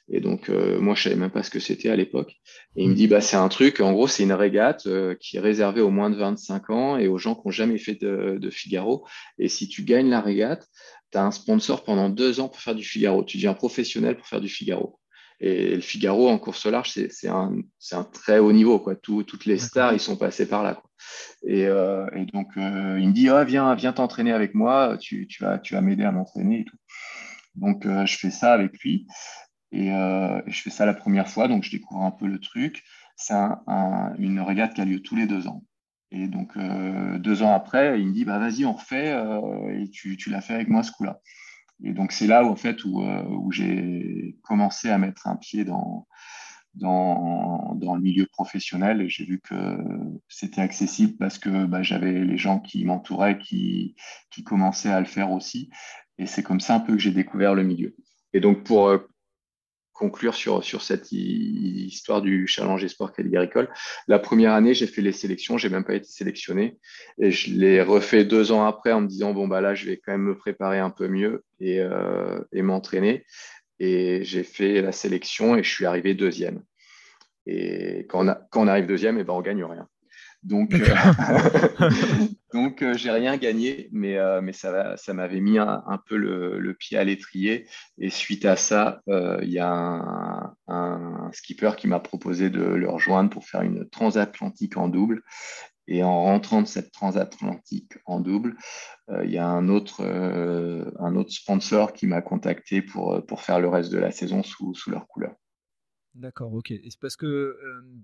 Et 0.07 0.21
donc, 0.21 0.47
moi, 0.47 0.95
je 0.95 1.03
savais 1.03 1.17
même 1.17 1.31
pas 1.31 1.43
ce 1.43 1.49
que 1.49 1.59
c'était 1.59 1.89
à 1.89 1.97
l'époque. 1.97 2.31
Et 2.77 2.83
il 2.83 2.89
me 2.89 2.93
dit, 2.93 3.07
bah, 3.07 3.19
c'est 3.19 3.35
un 3.35 3.49
truc, 3.49 3.81
en 3.81 3.91
gros, 3.91 4.07
c'est 4.07 4.23
une 4.23 4.31
régate 4.31 4.87
qui 5.19 5.35
est 5.35 5.41
réservée 5.41 5.81
aux 5.81 5.89
moins 5.89 6.09
de 6.09 6.15
25 6.15 6.69
ans 6.69 6.97
et 6.97 7.09
aux 7.09 7.17
gens 7.17 7.35
qui 7.35 7.41
n'ont 7.45 7.51
jamais 7.51 7.79
fait 7.79 7.95
de, 7.95 8.37
de, 8.39 8.49
Figaro. 8.49 9.05
Et 9.37 9.49
si 9.49 9.67
tu 9.67 9.83
gagnes 9.83 10.09
la 10.09 10.21
régate, 10.21 10.65
tu 11.11 11.17
as 11.17 11.25
un 11.25 11.31
sponsor 11.31 11.83
pendant 11.83 12.09
deux 12.09 12.39
ans 12.39 12.47
pour 12.47 12.61
faire 12.61 12.75
du 12.75 12.83
Figaro. 12.85 13.25
Tu 13.25 13.37
deviens 13.37 13.55
professionnel 13.55 14.15
pour 14.15 14.27
faire 14.27 14.41
du 14.41 14.49
Figaro. 14.49 15.00
Et 15.43 15.73
le 15.73 15.81
Figaro 15.81 16.29
en 16.29 16.37
course 16.37 16.67
large, 16.67 16.91
c'est 16.91 17.27
un, 17.27 17.55
un, 17.93 18.03
très 18.03 18.37
haut 18.37 18.53
niveau. 18.53 18.77
Quoi. 18.79 18.95
toutes 18.95 19.45
les 19.45 19.57
stars, 19.57 19.91
ils 19.91 19.99
sont 19.99 20.15
passés 20.15 20.47
par 20.47 20.61
là. 20.61 20.75
Quoi. 20.75 20.89
Et, 21.43 21.65
euh, 21.65 22.05
et, 22.15 22.25
donc, 22.25 22.49
euh, 22.57 22.99
il 22.99 23.09
me 23.09 23.13
dit 23.13 23.27
Viens, 23.47 23.73
viens 23.73 23.91
t'entraîner 23.91 24.33
avec 24.33 24.53
moi, 24.53 24.97
tu, 24.99 25.25
tu 25.25 25.43
vas, 25.43 25.57
tu 25.57 25.73
vas 25.73 25.81
m'aider 25.81 26.03
à 26.03 26.11
m'entraîner 26.11 26.59
et 26.59 26.65
tout. 26.65 26.77
Donc, 27.55 27.87
euh, 27.87 28.05
je 28.05 28.19
fais 28.19 28.29
ça 28.29 28.53
avec 28.53 28.77
lui. 28.81 29.07
Et, 29.71 29.87
je 29.87 30.61
fais 30.61 30.69
ça 30.69 30.85
la 30.85 30.93
première 30.93 31.27
fois, 31.27 31.47
donc 31.47 31.63
je 31.63 31.71
découvre 31.71 32.03
un 32.03 32.11
peu 32.11 32.27
le 32.27 32.39
truc. 32.39 32.83
C'est 33.15 33.33
un, 33.33 34.13
une 34.19 34.41
régate 34.41 34.75
qui 34.75 34.81
a 34.81 34.85
lieu 34.85 35.01
tous 35.01 35.15
les 35.15 35.25
deux 35.25 35.47
ans. 35.47 35.63
Et 36.11 36.27
donc, 36.27 36.55
deux 37.19 37.41
ans 37.41 37.53
après, 37.55 37.99
il 37.99 38.09
me 38.09 38.13
dit 38.13 38.25
bah, 38.25 38.37
Vas-y, 38.37 38.65
on 38.65 38.73
refait, 38.73 39.15
et 39.73 39.89
tu, 39.89 40.17
tu 40.17 40.29
l'as 40.29 40.41
fait 40.41 40.53
avec 40.53 40.67
moi 40.67 40.83
ce 40.83 40.91
coup-là. 40.91 41.19
Et 41.83 41.93
donc, 41.93 42.11
c'est 42.11 42.27
là 42.27 42.43
où, 42.43 42.47
en 42.47 42.55
fait, 42.55 42.83
où, 42.83 43.01
euh, 43.01 43.23
j'ai 43.51 44.37
commencé 44.43 44.89
à 44.89 44.97
mettre 44.97 45.27
un 45.27 45.35
pied 45.35 45.65
dans, 45.65 46.07
dans, 46.75 47.75
dans 47.75 47.95
le 47.95 48.01
milieu 48.01 48.25
professionnel 48.27 49.01
et 49.01 49.09
j'ai 49.09 49.25
vu 49.25 49.39
que 49.41 49.77
c'était 50.29 50.61
accessible 50.61 51.17
parce 51.17 51.37
que 51.37 51.65
bah, 51.65 51.83
j'avais 51.83 52.23
les 52.23 52.37
gens 52.37 52.59
qui 52.59 52.85
m'entouraient 52.85 53.39
qui, 53.39 53.95
qui 54.31 54.43
commençaient 54.43 54.91
à 54.91 54.99
le 54.99 55.05
faire 55.05 55.31
aussi. 55.31 55.69
Et 56.17 56.25
c'est 56.25 56.43
comme 56.43 56.59
ça 56.59 56.75
un 56.75 56.79
peu 56.79 56.93
que 56.93 56.99
j'ai 56.99 57.11
découvert 57.11 57.55
le 57.55 57.63
milieu. 57.63 57.95
Et 58.33 58.39
donc, 58.39 58.63
pour 58.63 58.87
euh, 58.87 58.99
conclure 60.01 60.33
sur, 60.33 60.63
sur 60.63 60.81
cette 60.81 61.11
histoire 61.11 62.23
du 62.23 62.47
Challenge 62.47 62.87
Sport 62.87 63.13
Crédit 63.13 63.37
Agricole. 63.37 63.69
La 64.07 64.17
première 64.17 64.53
année, 64.53 64.73
j'ai 64.73 64.87
fait 64.87 65.03
les 65.03 65.11
sélections, 65.11 65.59
j'ai 65.59 65.69
même 65.69 65.83
pas 65.83 65.93
été 65.93 66.07
sélectionné. 66.07 66.79
Et 67.19 67.29
je 67.29 67.53
l'ai 67.53 67.83
refait 67.83 68.25
deux 68.25 68.51
ans 68.51 68.65
après 68.65 68.91
en 68.93 69.01
me 69.01 69.07
disant, 69.07 69.31
bon, 69.31 69.47
bah 69.47 69.61
là, 69.61 69.75
je 69.75 69.85
vais 69.85 69.97
quand 69.97 70.11
même 70.11 70.23
me 70.23 70.35
préparer 70.35 70.79
un 70.79 70.89
peu 70.89 71.07
mieux 71.07 71.43
et, 71.59 71.79
euh, 71.79 72.39
et 72.51 72.63
m'entraîner. 72.63 73.25
Et 73.79 74.23
j'ai 74.23 74.43
fait 74.43 74.81
la 74.81 74.91
sélection 74.91 75.55
et 75.55 75.61
je 75.61 75.69
suis 75.69 75.85
arrivé 75.85 76.15
deuxième. 76.15 76.63
Et 77.45 78.07
quand 78.09 78.27
on, 78.27 78.35
quand 78.49 78.63
on 78.63 78.67
arrive 78.67 78.87
deuxième, 78.87 79.17
et 79.17 79.21
eh 79.21 79.23
ben, 79.23 79.33
on 79.33 79.41
gagne 79.41 79.63
rien. 79.63 79.87
Donc, 80.43 80.73
euh, 80.73 80.79
donc 82.53 82.81
euh, 82.81 82.93
j'ai 82.95 83.11
rien 83.11 83.37
gagné, 83.37 83.89
mais, 83.91 84.17
euh, 84.17 84.41
mais 84.41 84.53
ça, 84.53 84.97
ça 84.97 85.13
m'avait 85.13 85.39
mis 85.39 85.59
un, 85.59 85.99
peu 86.07 86.17
le, 86.17 86.73
pied 86.73 86.97
à 86.97 87.03
l'étrier. 87.03 87.67
Et 87.97 88.09
suite 88.09 88.45
à 88.45 88.55
ça, 88.55 89.01
il 89.07 89.49
y 89.49 89.59
a 89.59 89.69
un, 89.69 90.55
un 90.67 91.29
skipper 91.33 91.71
qui 91.77 91.87
m'a 91.87 91.99
proposé 91.99 92.49
de 92.49 92.63
le 92.63 92.89
rejoindre 92.89 93.29
pour 93.29 93.45
faire 93.45 93.61
une 93.61 93.87
transatlantique 93.89 94.77
en 94.77 94.87
double. 94.87 95.23
Et 95.87 96.03
en 96.03 96.23
rentrant 96.23 96.61
de 96.61 96.67
cette 96.67 96.91
transatlantique 96.91 97.93
en 98.05 98.21
double, 98.21 98.55
euh, 99.09 99.25
il 99.25 99.31
y 99.31 99.37
a 99.37 99.47
un 99.47 99.67
autre, 99.67 100.01
euh, 100.01 100.89
un 100.99 101.15
autre 101.15 101.31
sponsor 101.31 101.91
qui 101.91 102.07
m'a 102.07 102.21
contacté 102.21 102.81
pour, 102.81 103.25
pour 103.25 103.41
faire 103.41 103.59
le 103.59 103.67
reste 103.67 103.91
de 103.91 103.97
la 103.97 104.11
saison 104.11 104.43
sous, 104.43 104.73
sous 104.73 104.91
leur 104.91 105.07
couleur. 105.07 105.35
D'accord, 106.15 106.53
ok. 106.53 106.71
Et 106.71 106.89
c'est 106.89 106.99
parce 106.99 107.15
que 107.15 107.57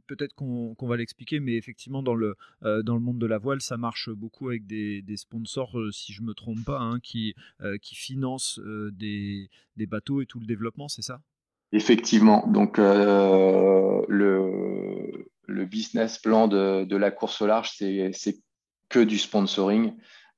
peut-être 0.07 0.33
qu'on 0.33 0.75
va 0.79 0.95
l'expliquer, 0.95 1.41
mais 1.41 1.55
effectivement, 1.55 2.01
dans 2.01 2.15
le, 2.15 2.35
dans 2.61 2.93
le 2.93 3.01
monde 3.01 3.19
de 3.19 3.25
la 3.25 3.37
voile, 3.37 3.59
ça 3.59 3.75
marche 3.75 4.09
beaucoup 4.09 4.47
avec 4.47 4.65
des, 4.65 5.01
des 5.01 5.17
sponsors, 5.17 5.77
si 5.91 6.13
je 6.13 6.21
ne 6.21 6.27
me 6.27 6.33
trompe 6.33 6.63
pas, 6.65 6.79
hein, 6.79 6.99
qui, 7.01 7.35
qui 7.81 7.95
financent 7.95 8.61
des, 8.93 9.49
des, 9.75 9.87
bateaux 9.87 10.21
et 10.21 10.25
tout 10.25 10.39
le 10.39 10.45
développement, 10.45 10.87
c'est 10.87 11.01
ça? 11.01 11.19
Effectivement. 11.73 12.47
Donc, 12.47 12.77
le, 12.77 14.05
le 15.47 15.65
business 15.65 16.17
plan 16.17 16.47
de, 16.47 16.85
de, 16.85 16.95
la 16.95 17.11
course 17.11 17.41
au 17.41 17.47
large, 17.47 17.71
c'est 17.75 18.37
que 18.87 18.99
du 18.99 19.17
sponsoring 19.17 19.93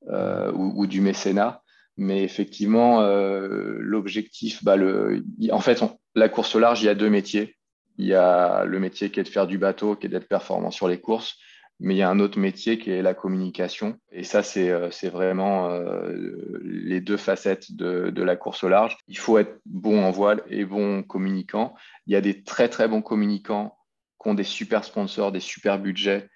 ou, 0.08 0.74
ou, 0.76 0.88
du 0.88 1.02
mécénat. 1.02 1.62
Mais 1.98 2.24
effectivement, 2.24 3.02
l'objectif, 3.02 4.64
bah, 4.64 4.76
le, 4.76 5.24
en 5.52 5.60
fait, 5.60 5.84
la 6.16 6.30
course 6.30 6.56
au 6.56 6.60
large, 6.60 6.82
il 6.82 6.86
y 6.86 6.90
a 6.90 6.96
deux 6.96 7.12
métiers. 7.12 7.59
Il 8.00 8.06
y 8.06 8.14
a 8.14 8.64
le 8.64 8.80
métier 8.80 9.12
qui 9.12 9.20
est 9.20 9.24
de 9.24 9.28
faire 9.28 9.46
du 9.46 9.58
bateau, 9.58 9.98
qui 9.98 10.06
est 10.08 10.10
d'être 10.10 10.30
performant 10.30 10.72
sur 10.72 10.88
les 10.88 11.02
courses, 11.02 11.38
mais 11.82 11.96
il 11.96 11.98
y 11.98 12.02
a 12.02 12.10
un 12.10 12.22
autre 12.22 12.40
métier 12.40 12.80
qui 12.80 12.92
est 12.92 13.02
la 13.02 13.14
communication. 13.14 14.00
Et 14.14 14.24
ça, 14.24 14.42
c'est 14.42 14.70
euh, 14.70 14.90
vraiment 15.12 15.70
euh, 15.70 16.60
les 16.64 17.02
deux 17.02 17.18
facettes 17.18 17.74
de, 17.74 18.10
de, 18.10 18.24
la 18.24 18.38
course 18.38 18.64
au 18.64 18.70
large. 18.70 18.98
Il 19.10 19.18
faut 19.18 19.38
être 19.38 19.60
bon 19.66 20.02
en 20.02 20.12
voile 20.12 20.42
et 20.50 20.64
bon 20.64 21.04
communicant. 21.04 21.76
Il 22.08 22.14
y 22.14 22.16
a 22.16 22.22
des 22.22 22.42
très, 22.42 22.70
très 22.70 22.88
bons 22.88 23.02
communicants 23.02 23.78
qui 24.22 24.30
ont 24.30 24.34
des 24.34 24.46
super 24.46 24.86
sponsors, 24.86 25.34
des 25.34 25.42
super 25.42 25.78
budgets, 25.78 26.30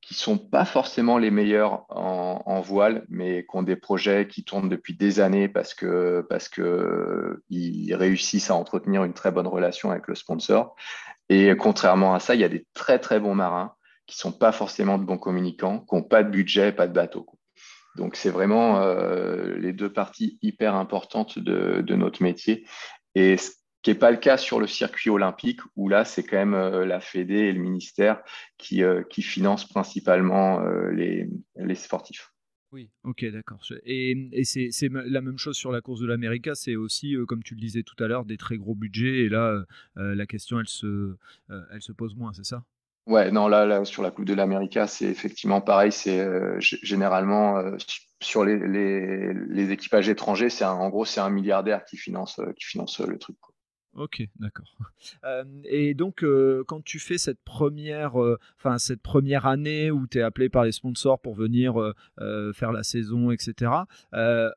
qui 0.00 0.14
sont 0.14 0.38
pas 0.38 0.64
forcément 0.64 1.18
les 1.18 1.30
meilleurs 1.30 1.84
en, 1.90 2.60
voile, 2.60 3.04
mais 3.08 3.44
qui 3.44 3.56
ont 3.56 3.62
des 3.62 3.76
projets 3.76 4.26
qui 4.26 4.44
tournent 4.44 4.68
depuis 4.68 4.94
des 4.94 5.20
années 5.20 5.48
parce 5.48 5.74
que 5.74 6.26
parce 6.28 6.48
que 6.48 7.42
ils 7.48 7.94
réussissent 7.94 8.50
à 8.50 8.54
entretenir 8.54 9.04
une 9.04 9.12
très 9.12 9.30
bonne 9.30 9.46
relation 9.46 9.90
avec 9.90 10.08
le 10.08 10.14
sponsor. 10.14 10.74
Et 11.28 11.54
contrairement 11.56 12.14
à 12.14 12.20
ça, 12.20 12.34
il 12.34 12.40
y 12.40 12.44
a 12.44 12.48
des 12.48 12.66
très 12.74 12.98
très 12.98 13.20
bons 13.20 13.34
marins 13.34 13.74
qui 14.06 14.16
sont 14.16 14.32
pas 14.32 14.52
forcément 14.52 14.98
de 14.98 15.04
bons 15.04 15.18
communicants, 15.18 15.80
qui 15.88 15.94
n'ont 15.94 16.02
pas 16.02 16.24
de 16.24 16.30
budget, 16.30 16.72
pas 16.72 16.88
de 16.88 16.92
bateau. 16.92 17.26
Donc 17.96 18.16
c'est 18.16 18.30
vraiment 18.30 18.80
euh, 18.80 19.56
les 19.56 19.72
deux 19.72 19.92
parties 19.92 20.38
hyper 20.42 20.74
importantes 20.74 21.38
de, 21.38 21.94
notre 21.94 22.22
métier. 22.22 22.66
Et 23.14 23.36
qui 23.82 23.90
n'est 23.90 23.98
pas 23.98 24.10
le 24.10 24.18
cas 24.18 24.36
sur 24.36 24.60
le 24.60 24.66
circuit 24.66 25.10
olympique, 25.10 25.60
où 25.76 25.88
là, 25.88 26.04
c'est 26.04 26.22
quand 26.22 26.36
même 26.36 26.54
euh, 26.54 26.84
la 26.84 27.00
Fédé 27.00 27.34
et 27.34 27.52
le 27.52 27.60
ministère 27.60 28.22
qui, 28.58 28.82
euh, 28.82 29.02
qui 29.08 29.22
financent 29.22 29.66
principalement 29.66 30.60
euh, 30.60 30.90
les, 30.90 31.28
les, 31.56 31.74
sportifs. 31.74 32.32
Oui, 32.72 32.90
ok, 33.04 33.24
d'accord. 33.32 33.60
Et, 33.84 34.28
et 34.32 34.44
c'est 34.44 34.88
la 34.90 35.20
même 35.20 35.38
chose 35.38 35.56
sur 35.56 35.72
la 35.72 35.80
course 35.80 36.00
de 36.00 36.06
l'América, 36.06 36.54
c'est 36.54 36.76
aussi, 36.76 37.16
comme 37.26 37.42
tu 37.42 37.54
le 37.54 37.60
disais 37.60 37.82
tout 37.82 38.02
à 38.02 38.06
l'heure, 38.06 38.24
des 38.24 38.36
très 38.36 38.58
gros 38.58 38.74
budgets, 38.74 39.24
et 39.24 39.28
là, 39.28 39.64
la 39.96 40.26
question, 40.26 40.60
elle 40.60 40.68
se, 40.68 41.16
elle 41.48 41.82
se 41.82 41.90
pose 41.90 42.14
moins, 42.14 42.32
c'est 42.32 42.44
ça? 42.44 42.62
Ouais, 43.06 43.32
non, 43.32 43.48
là, 43.48 43.66
là, 43.66 43.84
sur 43.84 44.04
la 44.04 44.12
Coupe 44.12 44.26
de 44.26 44.34
l'América, 44.34 44.86
c'est 44.86 45.06
effectivement 45.06 45.60
pareil. 45.60 45.90
C'est 45.90 46.24
généralement 46.60 47.60
sur 48.22 48.44
les, 48.44 48.56
les, 48.56 49.34
les, 49.34 49.72
équipages 49.72 50.08
étrangers, 50.08 50.48
c'est 50.48 50.64
en 50.64 50.90
gros, 50.90 51.04
c'est 51.04 51.20
un 51.20 51.30
milliardaire 51.30 51.84
qui 51.84 51.96
finance, 51.96 52.40
qui 52.56 52.66
finance 52.66 53.00
le 53.00 53.18
truc. 53.18 53.36
Ok, 53.94 54.22
d'accord. 54.38 54.76
et 55.64 55.94
donc, 55.94 56.24
quand 56.66 56.82
tu 56.84 56.98
fais 56.98 57.18
cette 57.18 57.42
première, 57.42 58.14
enfin 58.56 58.78
cette 58.78 59.02
première 59.02 59.46
année 59.46 59.90
où 59.90 60.06
tu 60.06 60.18
es 60.18 60.22
appelé 60.22 60.48
par 60.48 60.64
les 60.64 60.72
sponsors 60.72 61.20
pour 61.20 61.34
venir 61.34 61.74
faire 62.54 62.72
la 62.72 62.82
saison, 62.82 63.30
etc. 63.30 63.72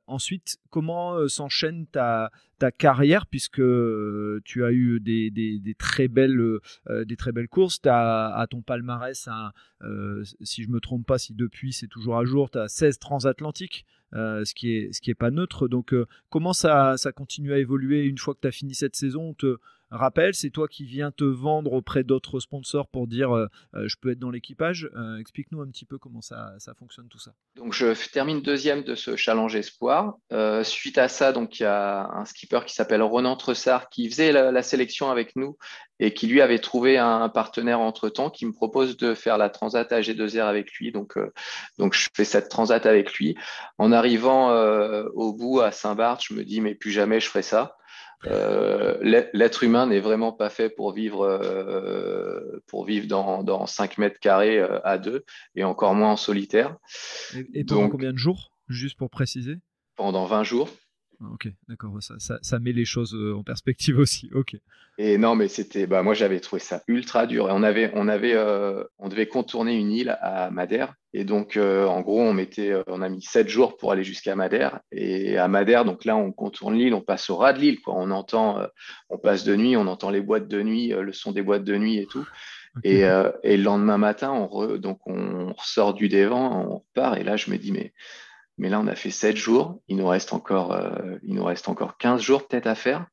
ensuite, 0.07 0.57
comment 0.69 1.27
s'enchaîne 1.27 1.87
ta, 1.87 2.31
carrière 2.71 3.28
puisque 3.28 3.62
tu 4.43 4.63
as 4.63 4.71
eu 4.71 4.99
des, 4.99 5.76
très, 5.78 6.08
belles, 6.08 6.60
des 7.06 7.15
très 7.15 7.32
belles 7.32 7.47
courses. 7.47 7.82
Tu 7.82 7.89
as 7.89 8.34
à 8.36 8.47
ton 8.47 8.62
palmarès, 8.62 9.28
si 10.41 10.63
je 10.63 10.69
me 10.69 10.80
trompe 10.80 11.06
pas, 11.06 11.17
si 11.17 11.34
depuis 11.34 11.73
c'est 11.73 11.88
toujours 11.88 12.17
à 12.17 12.26
jour, 12.26 12.49
tu 12.49 12.60
as 12.60 12.67
16 12.67 12.99
transatlantiques. 12.99 13.86
Euh, 14.15 14.45
ce 14.45 14.54
qui 14.54 14.76
est 14.76 14.93
ce 14.93 15.02
qui 15.02 15.10
est 15.10 15.15
pas 15.15 15.32
neutre. 15.32 15.67
Donc 15.67 15.93
euh, 15.93 16.06
comment 16.30 16.54
ça, 16.54 16.97
ça 16.97 17.12
continue 17.12 17.52
à 17.52 17.58
évoluer 17.58 18.04
une 18.04 18.19
fois 18.19 18.36
que 18.36 18.41
tu 18.41 18.47
as 18.47 18.52
fini 18.52 18.76
cette 18.76 18.95
saison? 18.95 19.36
Rappelle, 19.97 20.34
c'est 20.34 20.49
toi 20.49 20.67
qui 20.67 20.86
viens 20.86 21.12
te 21.12 21.23
vendre 21.23 21.73
auprès 21.73 22.03
d'autres 22.03 22.39
sponsors 22.39 22.88
pour 22.88 23.08
dire 23.08 23.36
euh, 23.36 23.47
je 23.73 23.95
peux 24.01 24.12
être 24.12 24.19
dans 24.19 24.29
l'équipage. 24.29 24.89
Explique-nous 25.19 25.62
un 25.62 25.67
petit 25.67 25.86
peu 25.86 25.97
comment 25.97 26.21
ça, 26.21 26.53
ça, 26.60 26.73
fonctionne 26.73 27.08
tout 27.08 27.19
ça. 27.19 27.34
Donc 27.56 27.73
je 27.73 27.93
termine 28.12 28.41
deuxième 28.41 28.84
de 28.84 28.95
ce 28.95 29.15
challenge 29.15 29.56
espoir. 29.56 30.15
suite 30.63 30.97
à 30.97 31.08
ça, 31.08 31.32
donc 31.32 31.60
il 31.60 31.63
y 31.63 31.65
a 31.65 32.10
un 32.13 32.25
skipper 32.25 32.62
qui 32.65 32.73
s'appelle 32.73 33.01
Ronan 33.01 33.36
Tressard 33.36 33.89
qui 33.89 34.10
faisait 34.10 34.32
la, 34.32 34.63
sélection 34.63 35.10
avec 35.12 35.36
nous 35.36 35.58
et 35.99 36.13
qui 36.13 36.27
lui 36.27 36.41
avait 36.41 36.60
trouvé 36.60 36.97
un 36.97 37.29
partenaire 37.29 37.79
entre 37.79 38.10
temps 38.10 38.29
qui 38.29 38.45
me 38.45 38.53
propose 38.53 38.97
de 38.97 39.13
faire 39.13 39.38
la 39.38 39.49
transat 39.49 39.91
à 39.91 40.01
G2R 40.01 40.43
avec 40.43 40.71
lui. 40.73 40.91
Donc, 40.91 41.17
donc 41.77 41.93
je 41.93 42.08
fais 42.13 42.25
cette 42.25 42.49
transat 42.49 42.86
avec 42.86 43.13
lui. 43.13 43.36
En 43.77 43.91
arrivant 43.91 44.51
euh, 44.51 45.06
au 45.13 45.34
bout 45.34 45.62
à 45.62 45.71
Saint-Barth, 45.71 46.21
je 46.27 46.34
me 46.34 46.43
dis, 46.43 46.62
mais 46.62 46.75
plus 46.75 46.91
jamais 46.91 47.19
je 47.19 47.27
ferai 47.27 47.41
ça. 47.41 47.75
Euh, 48.27 48.97
l'être 49.01 49.63
humain 49.63 49.88
n'est 49.88 49.99
vraiment 49.99 50.31
pas 50.31 50.49
fait 50.49 50.69
pour 50.69 50.93
vivre, 50.93 51.23
euh, 51.23 52.62
pour 52.67 52.86
vivre 52.86 53.07
dans, 53.07 53.43
dans 53.43 53.65
5 53.65 53.97
mètres 53.97 54.19
carrés 54.19 54.59
à 54.59 54.97
deux, 54.97 55.25
et 55.55 55.63
encore 55.63 55.93
moins 55.95 56.12
en 56.12 56.17
solitaire. 56.17 56.77
Et, 57.53 57.63
pendant 57.63 57.89
combien 57.89 58.13
de 58.13 58.17
jours, 58.17 58.51
juste 58.67 58.97
pour 58.97 59.09
préciser? 59.09 59.57
Pendant 59.95 60.25
20 60.25 60.43
jours. 60.43 60.69
Ah, 61.21 61.26
ok, 61.34 61.47
d'accord, 61.67 61.97
ça, 62.02 62.38
ça, 62.41 62.60
met 62.60 62.71
les 62.71 62.86
choses 62.86 63.13
euh, 63.15 63.36
en 63.36 63.43
perspective 63.43 63.97
aussi. 63.99 64.30
Ok. 64.34 64.56
Et 64.97 65.17
non, 65.17 65.36
mais 65.36 65.47
c'était, 65.47 65.88
bah, 65.88 66.04
moi 66.04 66.13
j'avais 66.13 66.39
trouvé 66.39 66.60
ça 66.60 66.84
ultra 66.88 67.26
dur. 67.26 67.49
Et 67.49 67.52
on 67.52 67.63
avait, 67.63 67.91
on 67.95 68.08
avait, 68.08 68.36
euh, 68.36 68.84
on 68.99 69.10
devait 69.10 69.28
contourner 69.28 69.76
une 69.76 69.91
île 69.91 70.17
à 70.21 70.52
Madère. 70.52 70.93
Et 71.13 71.23
donc, 71.23 71.58
euh, 71.58 71.86
en 71.86 72.02
gros, 72.02 72.21
on 72.21 72.34
mettait, 72.34 72.73
on 72.88 73.02
a 73.02 73.10
mis 73.10 73.21
sept 73.21 73.47
jours 73.47 73.78
pour 73.78 73.91
aller 73.91 74.04
jusqu'à 74.04 74.36
Madère. 74.36 74.80
Et 74.91 75.38
à 75.38 75.47
Madère, 75.47 75.86
donc 75.86 76.06
là, 76.06 76.15
on 76.15 76.32
contourne 76.32 76.76
l'île, 76.76 76.93
on 76.93 77.02
passe 77.02 77.30
au 77.30 77.38
ras 77.38 77.54
de 77.54 77.60
l'île, 77.60 77.82
quoi. 77.82 77.95
On 77.97 78.12
entend, 78.12 78.65
on 79.10 79.17
passe 79.17 79.43
de 79.43 79.56
nuit, 79.56 79.78
on 79.78 79.88
entend 79.88 80.10
les 80.10 80.21
boîtes 80.21 80.47
de 80.47 80.62
nuit, 80.62 80.89
le 80.89 81.13
son 81.13 81.32
des 81.32 81.41
boîtes 81.41 81.63
de 81.63 81.78
nuit 81.78 81.97
et 81.99 82.08
tout. 82.08 82.26
Et, 82.84 83.02
et, 83.43 83.58
le 83.58 83.63
lendemain 83.63 83.99
matin, 83.99 84.32
on 84.32 84.78
donc 84.78 84.99
on 85.06 85.54
ressort 85.54 85.93
du 85.93 86.10
dévent, 86.10 86.34
on 86.34 86.78
repart. 86.80 87.19
Et 87.19 87.23
là, 87.23 87.36
je 87.38 87.52
me 87.52 87.58
dis, 87.58 87.71
mais 87.71 87.93
mais 88.57 88.69
là, 88.69 88.79
on 88.79 88.87
a 88.87 88.95
fait 88.95 89.09
7 89.09 89.35
jours. 89.35 89.81
Il 89.87 89.97
nous 89.97 90.07
reste 90.07 90.33
encore, 90.33 90.73
euh, 90.73 91.17
il 91.23 91.35
nous 91.35 91.43
reste 91.43 91.67
encore 91.67 91.97
15 91.97 92.21
jours 92.21 92.47
peut-être 92.47 92.67
à 92.67 92.75
faire. 92.75 93.07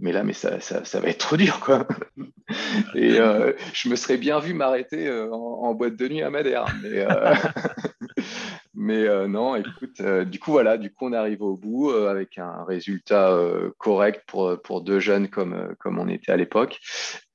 Mais 0.00 0.12
là, 0.12 0.22
mais 0.22 0.32
ça, 0.32 0.60
ça, 0.60 0.84
ça, 0.84 1.00
va 1.00 1.08
être 1.08 1.18
trop 1.18 1.36
dur, 1.36 1.58
quoi. 1.58 1.88
Et 2.94 3.18
euh, 3.18 3.52
je 3.72 3.88
me 3.88 3.96
serais 3.96 4.16
bien 4.16 4.38
vu 4.38 4.54
m'arrêter 4.54 5.08
euh, 5.08 5.28
en, 5.32 5.74
boîte 5.74 5.96
de 5.96 6.06
nuit 6.06 6.22
à 6.22 6.30
Madère. 6.30 6.66
Mais, 6.84 7.04
mais 8.74 9.28
non, 9.28 9.56
écoute, 9.56 10.00
du 10.00 10.38
coup, 10.38 10.52
voilà, 10.52 10.78
du 10.78 10.92
coup, 10.92 11.06
on 11.06 11.12
arrive 11.12 11.42
au 11.42 11.56
bout 11.56 11.90
avec 11.90 12.38
un 12.38 12.62
résultat 12.64 13.36
correct 13.78 14.22
pour, 14.28 14.62
pour 14.62 14.82
deux 14.82 15.00
jeunes 15.00 15.28
comme, 15.28 15.74
comme 15.80 15.98
on 15.98 16.08
était 16.08 16.30
à 16.30 16.36
l'époque. 16.36 16.78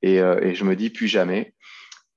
Et, 0.00 0.14
et, 0.14 0.54
je 0.54 0.64
me 0.64 0.74
dis 0.74 0.88
plus 0.88 1.06
jamais. 1.06 1.52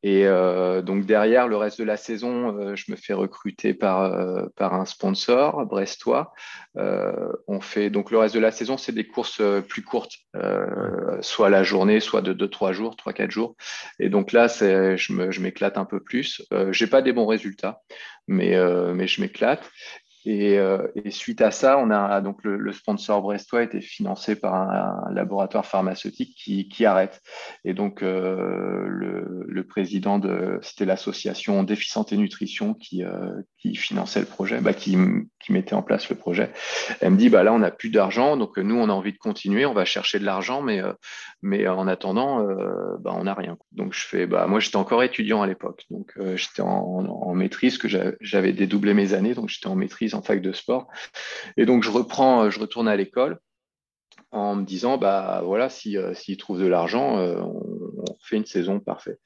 Et 0.03 0.25
euh, 0.25 0.81
donc 0.81 1.05
derrière, 1.05 1.47
le 1.47 1.57
reste 1.57 1.79
de 1.79 1.83
la 1.83 1.97
saison, 1.97 2.55
euh, 2.59 2.75
je 2.75 2.91
me 2.91 2.95
fais 2.95 3.13
recruter 3.13 3.73
par, 3.73 4.03
euh, 4.03 4.45
par 4.55 4.73
un 4.75 4.85
sponsor 4.85 5.65
brestois. 5.65 6.33
on 6.75 7.59
fait 7.61 7.89
donc 7.89 8.11
le 8.11 8.19
reste 8.19 8.35
de 8.35 8.39
la 8.39 8.51
saison, 8.51 8.77
c'est 8.77 8.91
des 8.91 9.07
courses 9.07 9.41
plus 9.67 9.81
courtes, 9.81 10.13
soit 11.21 11.49
la 11.49 11.63
journée, 11.63 11.99
soit 11.99 12.21
de 12.21 12.33
2-3 12.33 12.73
jours, 12.73 12.95
3-4 12.95 13.31
jours. 13.31 13.55
Et 13.99 14.09
donc 14.09 14.31
là, 14.31 14.47
je 14.47 15.41
m'éclate 15.41 15.77
un 15.77 15.85
peu 15.85 15.99
plus. 15.99 16.43
j'ai 16.71 16.87
pas 16.87 17.01
des 17.01 17.13
bons 17.13 17.25
résultats, 17.25 17.81
mais, 18.27 18.55
mais 18.93 19.07
je 19.07 19.21
m'éclate. 19.21 19.63
Euh, 20.27 20.87
et, 20.95 21.11
suite 21.11 21.41
à 21.41 21.51
ça, 21.51 21.77
on 21.77 21.89
a 21.89 22.19
donc 22.21 22.43
le, 22.43 22.71
sponsor 22.71 23.21
brestois 23.21 23.63
été 23.63 23.81
financé 23.81 24.35
par 24.35 24.53
un, 24.53 25.11
laboratoire 25.13 25.65
pharmaceutique 25.65 26.35
qui, 26.35 26.85
arrête. 26.85 27.21
Et 27.63 27.73
donc 27.73 28.03
euh, 28.03 28.85
le, 28.87 29.63
président 29.67 30.17
de 30.17 30.59
c'était 30.61 30.85
l'association 30.85 31.63
Déficiente 31.63 32.13
et 32.13 32.17
Nutrition 32.17 32.73
qui, 32.73 33.03
euh, 33.03 33.41
finançait 33.75 34.21
le 34.21 34.25
projet, 34.25 34.61
bah, 34.61 34.73
qui, 34.73 34.97
mettait 35.49 35.75
en 35.75 35.81
place 35.81 36.09
le 36.09 36.15
projet. 36.15 36.51
Elle 36.99 37.11
me 37.11 37.17
dit 37.17 37.29
bah 37.29 37.43
là 37.43 37.53
on 37.53 37.59
n'a 37.59 37.71
plus 37.71 37.89
d'argent, 37.89 38.35
donc 38.35 38.57
nous 38.57 38.75
on 38.75 38.89
a 38.89 38.93
envie 38.93 39.13
de 39.13 39.17
continuer, 39.17 39.65
on 39.65 39.73
va 39.73 39.85
chercher 39.85 40.19
de 40.19 40.25
l'argent, 40.25 40.61
mais 40.61 40.81
mais 41.41 41.67
en 41.69 41.87
attendant 41.87 42.45
bah, 42.99 43.13
on 43.15 43.23
n'a 43.23 43.33
rien. 43.33 43.57
Donc 43.71 43.93
je 43.93 44.05
fais 44.05 44.25
bah 44.25 44.47
moi 44.47 44.59
j'étais 44.59 44.75
encore 44.75 45.03
étudiant 45.03 45.41
à 45.41 45.47
l'époque, 45.47 45.85
donc 45.89 46.13
j'étais 46.35 46.61
en, 46.61 46.67
en 46.67 47.33
maîtrise 47.33 47.77
que 47.77 47.87
j'avais 48.19 48.51
dédoublé 48.51 48.93
mes 48.93 49.13
années, 49.13 49.33
donc 49.33 49.47
j'étais 49.47 49.67
en 49.67 49.75
maîtrise 49.75 50.15
fac 50.21 50.41
de 50.41 50.51
sport. 50.51 50.87
Et 51.57 51.65
donc, 51.65 51.83
je 51.83 51.91
reprends, 51.91 52.45
euh, 52.45 52.49
je 52.49 52.59
retourne 52.59 52.87
à 52.87 52.95
l'école 52.95 53.39
en 54.31 54.55
me 54.55 54.65
disant, 54.65 54.97
bah 54.97 55.41
voilà, 55.45 55.69
s'ils 55.69 55.91
si, 55.91 55.97
euh, 55.97 56.13
s'ils 56.13 56.37
trouvent 56.37 56.59
de 56.59 56.67
l'argent, 56.67 57.17
euh, 57.17 57.41
fait 58.21 58.35
une 58.35 58.45
saison, 58.45 58.79
parfait. 58.79 59.19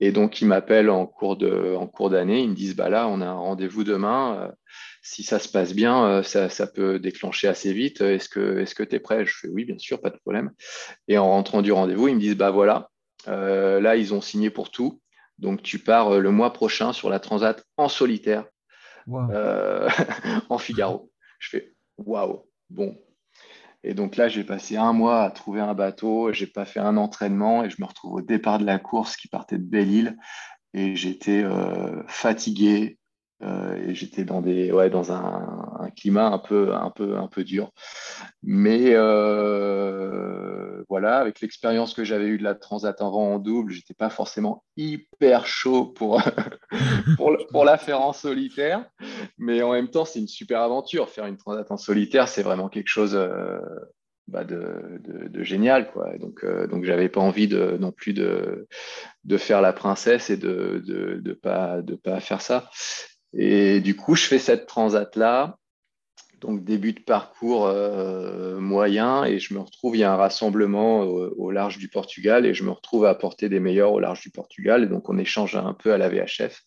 Et 0.00 0.12
donc, 0.12 0.40
ils 0.40 0.46
m'appellent 0.46 0.90
en 0.90 1.06
cours 1.06 1.36
d'année. 1.36 2.40
Ils 2.40 2.50
me 2.50 2.54
disent, 2.54 2.74
bah 2.74 2.88
là, 2.88 3.06
on 3.08 3.20
a 3.20 3.26
un 3.26 3.34
rendez-vous 3.34 3.84
demain. 3.84 4.52
si 5.02 5.22
ça 5.22 5.38
se 5.38 5.48
passe 5.48 5.72
bien, 5.72 6.22
ça, 6.22 6.66
peut 6.66 6.98
déclencher 6.98 7.48
assez 7.48 7.72
vite. 7.72 8.00
Est-ce 8.00 8.28
que, 8.28 8.82
tu 8.82 8.96
es 8.96 8.98
prêt? 8.98 9.24
Je 9.24 9.34
fais 9.36 9.48
oui, 9.48 9.64
bien 9.64 9.78
sûr, 9.78 10.00
pas 10.00 10.10
de 10.10 10.18
problème. 10.18 10.50
Et 11.06 11.16
en 11.16 11.28
rentrant 11.28 11.62
du 11.62 11.70
rendez-vous, 11.70 12.08
ils 12.08 12.16
me 12.16 12.20
disent, 12.20 12.36
bah 12.36 12.50
voilà, 12.50 12.90
là, 13.26 13.96
ils 13.96 14.14
ont 14.14 14.20
signé 14.20 14.50
pour 14.50 14.70
tout. 14.70 15.00
Donc, 15.38 15.62
tu 15.62 15.78
pars 15.78 16.18
le 16.18 16.30
mois 16.30 16.52
prochain 16.52 16.92
sur 16.92 17.08
la 17.08 17.20
Transat 17.20 17.64
en 17.76 17.88
solitaire, 17.88 18.44
en 20.48 20.58
Figaro. 20.58 21.10
Je 21.38 21.48
fais 21.50 21.74
waouh, 21.98 22.44
bon, 22.68 22.96
et 23.82 23.94
donc 23.94 24.16
là, 24.16 24.28
j'ai 24.28 24.44
passé 24.44 24.76
un 24.76 24.92
mois 24.92 25.22
à 25.22 25.30
trouver 25.30 25.60
un 25.60 25.74
bateau, 25.74 26.32
j'ai 26.32 26.46
pas 26.46 26.64
fait 26.64 26.80
un 26.80 26.96
entraînement 26.96 27.64
et 27.64 27.70
je 27.70 27.76
me 27.80 27.86
retrouve 27.86 28.14
au 28.14 28.20
départ 28.20 28.58
de 28.58 28.66
la 28.66 28.78
course 28.78 29.16
qui 29.16 29.28
partait 29.28 29.58
de 29.58 29.64
Belle-Île 29.64 30.18
et 30.74 30.96
j'étais 30.96 31.42
euh, 31.42 32.02
fatigué 32.06 32.98
euh, 33.42 33.76
et 33.76 33.94
j'étais 33.94 34.24
dans 34.24 34.42
des 34.42 34.70
ouais 34.70 34.90
dans 34.90 35.12
un, 35.12 35.69
climat 35.90 36.26
un 36.26 36.38
peu 36.38 36.74
un 36.74 36.90
peu 36.90 37.16
un 37.16 37.28
peu 37.28 37.44
dur. 37.44 37.72
Mais 38.42 38.94
euh, 38.94 40.82
voilà, 40.88 41.18
avec 41.18 41.40
l'expérience 41.40 41.94
que 41.94 42.04
j'avais 42.04 42.26
eue 42.26 42.38
de 42.38 42.44
la 42.44 42.54
Transat 42.54 43.00
avant 43.00 43.34
en 43.34 43.38
double, 43.38 43.72
j'étais 43.72 43.94
pas 43.94 44.10
forcément 44.10 44.64
hyper 44.76 45.46
chaud 45.46 45.84
pour 45.96 46.22
pour, 47.16 47.64
la 47.64 47.78
faire 47.78 48.00
en 48.00 48.12
solitaire. 48.12 48.84
Mais 49.38 49.62
en 49.62 49.72
même 49.72 49.88
temps, 49.88 50.04
c'est 50.04 50.18
une 50.18 50.28
super 50.28 50.60
aventure. 50.60 51.08
Faire 51.08 51.26
une 51.26 51.36
transat 51.36 51.70
en 51.70 51.76
solitaire, 51.76 52.28
c'est 52.28 52.42
vraiment 52.42 52.68
quelque 52.68 52.88
chose 52.88 53.14
euh, 53.14 53.58
bah, 54.28 54.44
de, 54.44 55.00
génial. 55.42 55.90
Quoi. 55.92 56.16
Donc, 56.18 56.44
euh, 56.44 56.66
donc 56.66 56.84
j'avais 56.84 57.08
pas 57.08 57.20
envie 57.20 57.48
de, 57.48 57.76
non 57.80 57.92
plus 57.92 58.12
de, 58.12 58.66
de 59.24 59.36
faire 59.36 59.60
la 59.60 59.72
princesse 59.72 60.30
et 60.30 60.36
de 60.36 60.82
ne 61.24 61.32
pas, 61.32 61.82
de 61.82 61.94
pas 61.94 62.20
faire 62.20 62.40
ça. 62.40 62.70
Et 63.32 63.80
du 63.80 63.96
coup, 63.96 64.14
je 64.14 64.24
fais 64.26 64.38
cette 64.38 64.66
transat-là. 64.66 65.56
Donc, 66.40 66.64
début 66.64 66.92
de 66.92 67.00
parcours 67.00 67.66
euh, 67.66 68.58
moyen, 68.58 69.24
et 69.24 69.38
je 69.38 69.52
me 69.52 69.60
retrouve, 69.60 69.96
il 69.96 70.00
y 70.00 70.04
a 70.04 70.12
un 70.12 70.16
rassemblement 70.16 71.00
au, 71.02 71.50
large 71.50 71.78
du 71.78 71.88
Portugal, 71.88 72.46
et 72.46 72.54
je 72.54 72.64
me 72.64 72.70
retrouve 72.70 73.04
à 73.04 73.10
apporter 73.10 73.48
des 73.48 73.60
meilleurs 73.60 73.92
au 73.92 74.00
large 74.00 74.20
du 74.22 74.30
Portugal. 74.30 74.84
Et 74.84 74.86
donc, 74.86 75.08
on 75.08 75.18
échange 75.18 75.54
un 75.56 75.74
peu 75.74 75.92
à 75.92 75.98
la 75.98 76.08
VHF. 76.08 76.62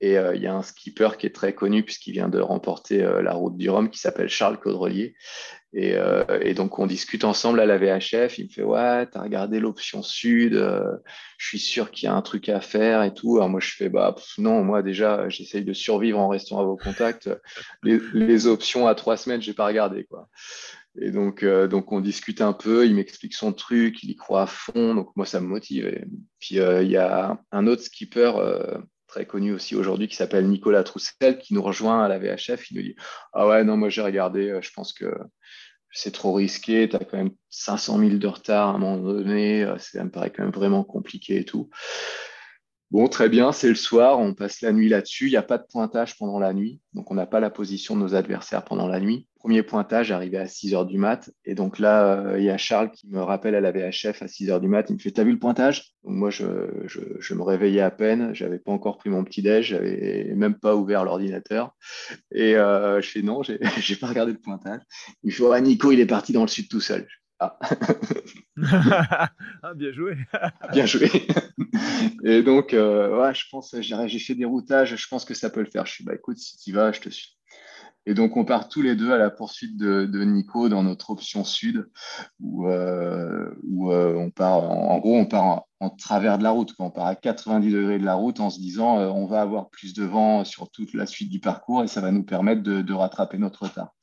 Et 0.00 0.18
euh, 0.18 0.36
il 0.36 0.42
y 0.42 0.46
a 0.46 0.54
un 0.54 0.62
skipper 0.62 1.16
qui 1.18 1.26
est 1.26 1.34
très 1.34 1.54
connu 1.54 1.82
puisqu'il 1.82 2.12
vient 2.12 2.28
de 2.28 2.38
remporter 2.38 3.02
euh, 3.02 3.22
la 3.22 3.32
route 3.32 3.56
du 3.56 3.70
Rhum 3.70 3.88
qui 3.88 3.98
s'appelle 3.98 4.28
Charles 4.28 4.58
Caudrelier. 4.58 5.14
Et, 5.78 5.94
euh, 5.94 6.24
et, 6.40 6.54
donc 6.54 6.78
on 6.78 6.86
discute 6.86 7.22
ensemble 7.22 7.60
à 7.60 7.66
la 7.66 7.76
VHF. 7.76 8.38
Il 8.38 8.46
me 8.46 8.50
fait 8.50 8.62
Ouais, 8.62 9.04
t'as 9.06 9.20
regardé 9.20 9.60
l'option 9.60 10.02
sud, 10.02 10.54
je 10.54 11.46
suis 11.46 11.58
sûr 11.58 11.90
qu'il 11.90 12.06
y 12.06 12.08
a 12.08 12.14
un 12.14 12.22
truc 12.22 12.48
à 12.48 12.62
faire 12.62 13.02
et 13.02 13.12
tout. 13.12 13.36
Alors 13.36 13.50
moi 13.50 13.60
je 13.60 13.72
fais 13.72 13.90
Bah 13.90 14.14
non, 14.38 14.64
moi 14.64 14.82
déjà 14.82 15.28
j'essaye 15.28 15.64
de 15.64 15.74
survivre 15.74 16.18
en 16.18 16.28
restant 16.28 16.60
à 16.60 16.64
vos 16.64 16.78
contacts. 16.78 17.28
Les, 17.82 18.46
options 18.46 18.86
à 18.86 18.94
trois 18.94 19.18
semaines, 19.18 19.42
j'ai 19.42 19.52
pas 19.52 19.66
regardé. 19.66 20.04
quoi. 20.04 20.28
Et 20.98 21.10
donc, 21.10 21.44
donc 21.44 21.92
on 21.92 22.00
discute 22.00 22.40
un 22.40 22.54
peu, 22.54 22.86
il 22.86 22.94
m'explique 22.94 23.34
son 23.34 23.52
truc, 23.52 24.02
il 24.02 24.10
y 24.10 24.16
croit 24.16 24.42
à 24.42 24.46
fond, 24.46 24.94
donc 24.94 25.14
moi 25.14 25.26
ça 25.26 25.42
me 25.42 25.46
motive. 25.46 25.86
Et 25.86 26.04
puis 26.40 26.56
il 26.56 26.90
y 26.90 26.96
a 26.96 27.38
un 27.52 27.66
autre 27.66 27.82
skipper 27.82 28.32
très 29.06 29.26
connu 29.26 29.52
aussi 29.52 29.74
aujourd'hui, 29.74 30.08
qui 30.08 30.16
s'appelle 30.16 30.46
Nicolas 30.46 30.84
Troussel, 30.84 31.38
qui 31.38 31.54
nous 31.54 31.62
rejoint 31.62 32.04
à 32.04 32.08
la 32.08 32.18
VHF. 32.18 32.70
Il 32.70 32.76
nous 32.76 32.82
dit 32.82 32.96
Ah 33.32 33.46
ouais, 33.48 33.64
non, 33.64 33.76
moi 33.76 33.88
j'ai 33.88 34.02
regardé, 34.02 34.50
euh, 34.50 34.60
je 34.60 34.70
pense 34.72 34.92
que 34.92 35.06
c'est 35.96 36.12
trop 36.12 36.34
risqué, 36.34 36.88
tu 36.88 36.96
as 36.96 36.98
quand 36.98 37.16
même 37.16 37.30
500 37.48 37.98
000 37.98 38.10
de 38.18 38.26
retard 38.26 38.68
à 38.68 38.72
un 38.74 38.78
moment 38.78 38.98
donné, 38.98 39.64
euh, 39.64 39.78
ça 39.78 40.04
me 40.04 40.10
paraît 40.10 40.30
quand 40.30 40.42
même 40.42 40.52
vraiment 40.52 40.84
compliqué 40.84 41.38
et 41.38 41.44
tout. 41.44 41.70
Bon, 42.92 43.08
très 43.08 43.28
bien, 43.28 43.50
c'est 43.50 43.68
le 43.68 43.74
soir, 43.74 44.20
on 44.20 44.32
passe 44.32 44.60
la 44.60 44.72
nuit 44.72 44.88
là-dessus. 44.88 45.26
Il 45.26 45.30
n'y 45.30 45.36
a 45.36 45.42
pas 45.42 45.58
de 45.58 45.64
pointage 45.68 46.16
pendant 46.16 46.38
la 46.38 46.54
nuit, 46.54 46.80
donc 46.94 47.10
on 47.10 47.14
n'a 47.14 47.26
pas 47.26 47.40
la 47.40 47.50
position 47.50 47.96
de 47.96 48.00
nos 48.00 48.14
adversaires 48.14 48.64
pendant 48.64 48.86
la 48.86 49.00
nuit. 49.00 49.26
Premier 49.40 49.64
pointage 49.64 50.12
arrivé 50.12 50.38
à 50.38 50.46
6 50.46 50.72
heures 50.74 50.86
du 50.86 50.96
mat. 50.96 51.30
Et 51.44 51.56
donc 51.56 51.80
là, 51.80 52.14
euh, 52.14 52.38
il 52.38 52.44
y 52.44 52.50
a 52.50 52.56
Charles 52.56 52.92
qui 52.92 53.08
me 53.08 53.20
rappelle 53.20 53.56
à 53.56 53.60
la 53.60 53.72
VHF 53.72 54.22
à 54.22 54.28
6 54.28 54.50
heures 54.50 54.60
du 54.60 54.68
mat. 54.68 54.86
Il 54.88 54.94
me 54.94 54.98
fait 55.00 55.10
T'as 55.10 55.24
vu 55.24 55.32
le 55.32 55.38
pointage? 55.38 55.94
Moi, 56.04 56.30
je, 56.30 56.44
me 56.44 57.42
réveillais 57.42 57.80
à 57.80 57.90
peine. 57.90 58.32
Je 58.34 58.44
n'avais 58.44 58.60
pas 58.60 58.70
encore 58.70 58.98
pris 58.98 59.10
mon 59.10 59.24
petit-déj. 59.24 59.66
Je 59.66 59.74
n'avais 59.74 60.32
même 60.36 60.54
pas 60.54 60.76
ouvert 60.76 61.04
l'ordinateur. 61.04 61.76
Et 62.32 62.56
euh, 62.56 63.00
je 63.00 63.08
fais 63.08 63.22
Non, 63.22 63.42
je 63.42 63.52
n'ai 63.52 63.96
pas 64.00 64.06
regardé 64.06 64.32
le 64.32 64.38
pointage. 64.38 64.80
Il 65.24 65.28
me 65.28 65.32
fait 65.32 65.44
ah, 65.52 65.60
Nico, 65.60 65.90
il 65.90 65.98
est 65.98 66.06
parti 66.06 66.32
dans 66.32 66.42
le 66.42 66.48
sud 66.48 66.68
tout 66.68 66.80
seul. 66.80 67.06
Ah. 67.38 67.58
ah. 69.62 69.74
bien 69.74 69.92
joué. 69.92 70.16
bien 70.72 70.86
joué. 70.86 71.10
Et 72.24 72.42
donc, 72.42 72.72
euh, 72.72 73.20
ouais, 73.20 73.34
je 73.34 73.44
pense, 73.50 73.74
j'ai 73.78 74.18
fait 74.18 74.34
des 74.34 74.44
routages, 74.44 74.96
je 74.96 75.08
pense 75.08 75.24
que 75.24 75.34
ça 75.34 75.50
peut 75.50 75.60
le 75.60 75.70
faire. 75.70 75.86
Je 75.86 75.92
suis, 75.92 76.04
bah 76.04 76.14
écoute, 76.14 76.38
si 76.38 76.56
tu 76.58 76.72
vas, 76.72 76.92
je 76.92 77.00
te 77.00 77.10
suis. 77.10 77.36
Et 78.08 78.14
donc, 78.14 78.36
on 78.36 78.44
part 78.44 78.68
tous 78.68 78.82
les 78.82 78.94
deux 78.94 79.12
à 79.12 79.18
la 79.18 79.30
poursuite 79.30 79.76
de, 79.76 80.24
Nico 80.24 80.68
dans 80.68 80.84
notre 80.84 81.10
option 81.10 81.42
sud, 81.42 81.90
où, 82.40 82.68
euh, 82.68 83.50
euh, 83.90 84.14
on 84.14 84.30
part, 84.30 84.62
en, 84.70 84.98
gros, 84.98 85.16
on 85.16 85.26
part 85.26 85.64
en, 85.80 85.90
travers 85.90 86.38
de 86.38 86.44
la 86.44 86.50
route. 86.50 86.72
On 86.78 86.90
part 86.90 87.06
à 87.06 87.16
90 87.16 87.70
degrés 87.70 87.98
de 87.98 88.04
la 88.04 88.14
route 88.14 88.38
en 88.38 88.48
se 88.48 88.60
disant, 88.60 88.96
on 88.96 89.26
va 89.26 89.42
avoir 89.42 89.70
plus 89.70 89.92
de 89.92 90.04
vent 90.04 90.44
sur 90.44 90.70
toute 90.70 90.94
la 90.94 91.04
suite 91.04 91.30
du 91.30 91.40
parcours 91.40 91.82
et 91.82 91.88
ça 91.88 92.00
va 92.00 92.12
nous 92.12 92.22
permettre 92.22 92.62
de 92.62 92.94
rattraper 92.94 93.38
notre 93.38 93.64
retard. 93.64 93.95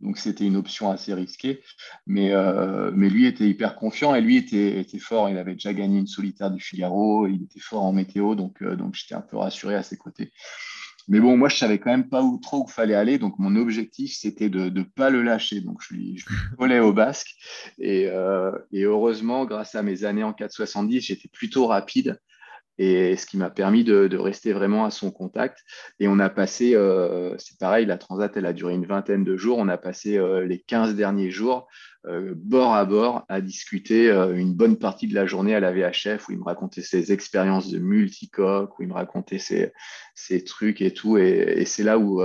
Donc 0.00 0.18
c'était 0.18 0.46
une 0.46 0.56
option 0.56 0.90
assez 0.90 1.14
risquée. 1.14 1.62
Mais, 2.06 2.32
euh, 2.32 2.90
mais 2.94 3.08
lui 3.08 3.26
était 3.26 3.48
hyper 3.48 3.76
confiant 3.76 4.14
et 4.14 4.20
lui 4.20 4.36
était, 4.36 4.80
était, 4.80 4.98
fort. 4.98 5.28
Il 5.28 5.38
avait 5.38 5.54
déjà 5.54 5.72
gagné 5.72 5.98
une 5.98 6.06
solitaire 6.06 6.50
du 6.50 6.60
Figaro, 6.60 7.26
il 7.26 7.42
était 7.42 7.60
fort 7.60 7.84
en 7.84 7.92
météo, 7.92 8.34
donc, 8.34 8.62
euh, 8.62 8.76
donc 8.76 8.94
j'étais 8.94 9.14
un 9.14 9.20
peu 9.20 9.36
rassuré 9.36 9.74
à 9.74 9.82
ses 9.82 9.96
côtés. 9.96 10.32
Mais 11.08 11.18
bon, 11.18 11.36
moi, 11.36 11.48
je 11.48 11.56
savais 11.56 11.78
quand 11.78 11.90
même 11.90 12.08
pas 12.08 12.22
où 12.22 12.38
trop 12.38 12.62
où 12.62 12.68
fallait 12.68 12.94
aller. 12.94 13.18
Donc, 13.18 13.38
mon 13.38 13.56
objectif, 13.56 14.14
c'était 14.14 14.48
de 14.48 14.70
ne 14.70 14.82
pas 14.84 15.10
le 15.10 15.22
lâcher. 15.22 15.60
Donc, 15.60 15.82
je 15.82 15.94
lui, 15.94 16.18
je 16.18 16.24
volais 16.58 16.78
au 16.78 16.92
basque. 16.92 17.34
Et, 17.78 18.06
euh, 18.06 18.52
et, 18.70 18.84
heureusement, 18.84 19.44
grâce 19.44 19.74
à 19.74 19.82
mes 19.82 20.04
années 20.04 20.22
en 20.22 20.32
470, 20.32 21.00
j'étais 21.00 21.28
plutôt 21.28 21.66
rapide 21.66 22.20
et 22.78 23.14
ce 23.16 23.26
qui 23.26 23.36
m'a 23.36 23.50
permis 23.50 23.84
de, 23.84 24.16
rester 24.16 24.52
vraiment 24.52 24.86
à 24.86 24.90
son 24.90 25.10
contact. 25.10 25.58
Et 25.98 26.08
on 26.08 26.18
a 26.18 26.30
passé, 26.30 26.74
euh, 26.74 27.34
c'est 27.38 27.58
pareil, 27.58 27.84
la 27.84 27.98
transat, 27.98 28.34
elle 28.36 28.46
a 28.46 28.52
duré 28.52 28.74
une 28.74 28.86
vingtaine 28.86 29.22
de 29.22 29.36
jours. 29.36 29.58
On 29.58 29.68
a 29.68 29.76
passé 29.76 30.16
euh, 30.16 30.46
les 30.46 30.60
15 30.60 30.94
derniers 30.94 31.30
jours 31.30 31.68
euh, 32.06 32.32
bord 32.34 32.72
à 32.74 32.86
bord 32.86 33.26
à 33.28 33.42
discuter 33.42 34.10
une 34.10 34.54
bonne 34.54 34.78
partie 34.78 35.06
de 35.06 35.14
la 35.14 35.26
journée 35.26 35.54
à 35.54 35.60
la 35.60 35.72
VHF 35.72 36.28
où 36.28 36.32
il 36.32 36.38
me 36.38 36.44
racontait 36.44 36.80
ses 36.80 37.12
expériences 37.12 37.70
de 37.70 37.78
multicoque, 37.78 38.78
où 38.78 38.82
il 38.82 38.88
me 38.88 38.94
racontait 38.94 39.38
ses, 39.38 40.44
trucs 40.44 40.80
et 40.80 40.94
tout. 40.94 41.18
Et, 41.18 41.64
c'est 41.66 41.82
là 41.82 41.98
où 41.98 42.22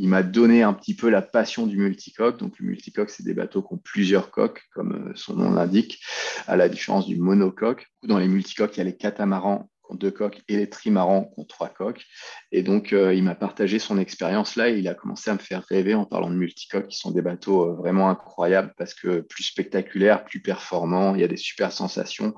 il 0.00 0.08
m'a 0.08 0.22
donné 0.22 0.62
un 0.62 0.72
petit 0.72 0.94
peu 0.94 1.10
la 1.10 1.22
passion 1.22 1.66
du 1.66 1.76
multicoque. 1.76 2.38
Donc, 2.38 2.58
le 2.58 2.66
multicoque, 2.66 3.10
c'est 3.10 3.24
des 3.24 3.34
bateaux 3.34 3.62
qui 3.62 3.74
ont 3.74 3.80
plusieurs 3.82 4.30
coques, 4.30 4.62
comme 4.74 5.12
son 5.14 5.34
nom 5.34 5.50
l'indique, 5.50 6.00
à 6.46 6.56
la 6.56 6.68
différence 6.68 7.06
du 7.06 7.16
monocoque. 7.16 7.86
Dans 8.02 8.18
les 8.18 8.28
multicoques, 8.28 8.76
il 8.76 8.78
y 8.78 8.80
a 8.80 8.84
les 8.84 8.96
catamarans 8.96 9.68
deux 9.94 10.10
coques 10.10 10.42
et 10.48 10.56
les 10.56 10.68
trimarans 10.68 11.24
qui 11.24 11.40
ont 11.40 11.44
trois 11.44 11.68
coques. 11.68 12.04
Et 12.52 12.62
donc, 12.62 12.92
euh, 12.92 13.14
il 13.14 13.22
m'a 13.22 13.34
partagé 13.34 13.78
son 13.78 13.98
expérience 13.98 14.56
là 14.56 14.68
il 14.68 14.86
a 14.88 14.94
commencé 14.94 15.30
à 15.30 15.34
me 15.34 15.38
faire 15.38 15.64
rêver 15.68 15.94
en 15.94 16.04
parlant 16.04 16.30
de 16.30 16.34
multicoques 16.34 16.88
qui 16.88 16.98
sont 16.98 17.10
des 17.10 17.22
bateaux 17.22 17.70
euh, 17.70 17.74
vraiment 17.74 18.08
incroyables 18.08 18.74
parce 18.76 18.94
que 18.94 19.20
plus 19.20 19.44
spectaculaires, 19.44 20.24
plus 20.24 20.40
performants, 20.40 21.14
il 21.14 21.20
y 21.20 21.24
a 21.24 21.28
des 21.28 21.36
super 21.36 21.72
sensations. 21.72 22.34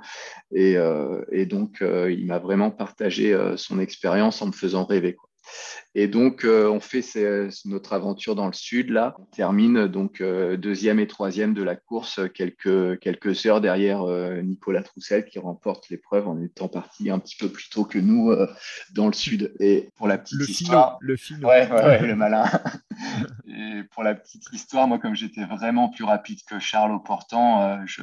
Et, 0.54 0.76
euh, 0.76 1.22
donc, 1.46 1.82
il 1.82 2.24
m'a 2.26 2.38
vraiment 2.38 2.70
partagé 2.70 3.36
son 3.56 3.78
expérience 3.80 4.40
en 4.42 4.46
me 4.46 4.52
faisant 4.52 4.84
rêver. 4.84 5.16
Et 5.94 6.08
donc, 6.08 6.44
euh, 6.44 6.68
on 6.68 6.80
fait 6.80 7.02
notre 7.66 7.92
aventure 7.92 8.34
dans 8.34 8.46
le 8.46 8.52
sud, 8.52 8.90
là. 8.90 9.14
On 9.18 9.24
termine 9.24 9.86
donc 9.86 10.20
euh, 10.20 10.56
deuxième 10.56 10.98
et 10.98 11.06
troisième 11.06 11.52
de 11.52 11.62
la 11.62 11.76
course, 11.76 12.20
quelques, 12.34 12.98
quelques 13.00 13.44
heures 13.44 13.60
derrière 13.60 14.02
euh, 14.02 14.40
Nicolas 14.40 14.82
Troussel 14.82 15.26
qui 15.26 15.38
remporte 15.38 15.90
l'épreuve 15.90 16.28
en 16.28 16.40
étant 16.40 16.68
parti 16.68 17.10
un 17.10 17.18
petit 17.18 17.36
peu 17.36 17.48
plus 17.48 17.68
tôt 17.68 17.84
que 17.84 17.98
nous 17.98 18.34
dans 18.94 19.06
le 19.06 19.12
sud. 19.12 19.52
Et 19.60 19.90
pour 19.96 20.08
la 20.08 20.16
petite 20.16 20.48
histoire. 20.48 20.96
le 21.00 21.16
film. 21.16 21.44
Ouais, 21.44 21.70
ouais, 21.70 22.00
le 22.06 22.16
malin. 22.16 22.44
Pour 23.90 24.02
la 24.02 24.14
petite 24.14 24.44
histoire, 24.52 24.86
moi, 24.86 24.98
comme 24.98 25.14
j'étais 25.14 25.44
vraiment 25.44 25.88
plus 25.88 26.04
rapide 26.04 26.38
que 26.48 26.58
Charles 26.58 26.92
au 26.92 27.00
portant, 27.00 27.84
je, 27.86 28.02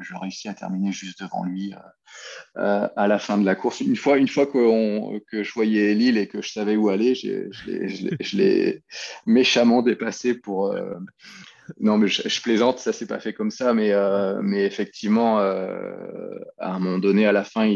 je, 0.00 0.14
réussis 0.16 0.48
à 0.48 0.54
terminer 0.54 0.92
juste 0.92 1.20
devant 1.20 1.44
lui 1.44 1.74
à 2.54 3.06
la 3.06 3.18
fin 3.18 3.38
de 3.38 3.44
la 3.44 3.54
course. 3.54 3.80
Une 3.80 3.96
fois, 3.96 4.18
une 4.18 4.28
fois 4.28 4.46
que, 4.46 5.42
je 5.42 5.52
voyais 5.52 5.94
Lille 5.94 6.18
et 6.18 6.28
que 6.28 6.42
je 6.42 6.52
savais 6.52 6.76
où 6.76 6.88
aller, 6.88 7.14
je 7.14 8.36
l'ai 8.36 8.82
méchamment 9.26 9.82
dépassé 9.82 10.34
pour. 10.34 10.72
Euh, 10.72 10.94
non, 11.80 11.98
mais 11.98 12.08
je, 12.08 12.42
plaisante, 12.42 12.78
ça 12.78 12.94
s'est 12.94 13.06
pas 13.06 13.20
fait 13.20 13.34
comme 13.34 13.50
ça, 13.50 13.74
mais, 13.74 13.92
euh, 13.92 14.40
mais 14.42 14.64
effectivement, 14.64 15.40
euh, 15.40 16.38
à 16.58 16.74
un 16.74 16.78
moment 16.78 16.98
donné, 16.98 17.26
à 17.26 17.32
la 17.32 17.44
fin, 17.44 17.68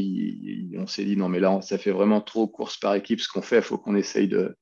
on 0.79 0.87
s'est 0.87 1.05
dit 1.05 1.17
non, 1.17 1.29
mais 1.29 1.41
là, 1.41 1.61
ça 1.61 1.77
fait 1.77 1.91
vraiment 1.91 2.23
trop 2.23 2.47
course 2.47 2.79
par 2.79 2.95
équipe 2.95 3.21
ce 3.21 3.29
qu'on 3.29 3.43
fait, 3.43 3.59
il 3.59 3.63
faut 3.63 3.77
qu'on 3.77 3.95
essaye 3.95 4.29
de, 4.29 4.57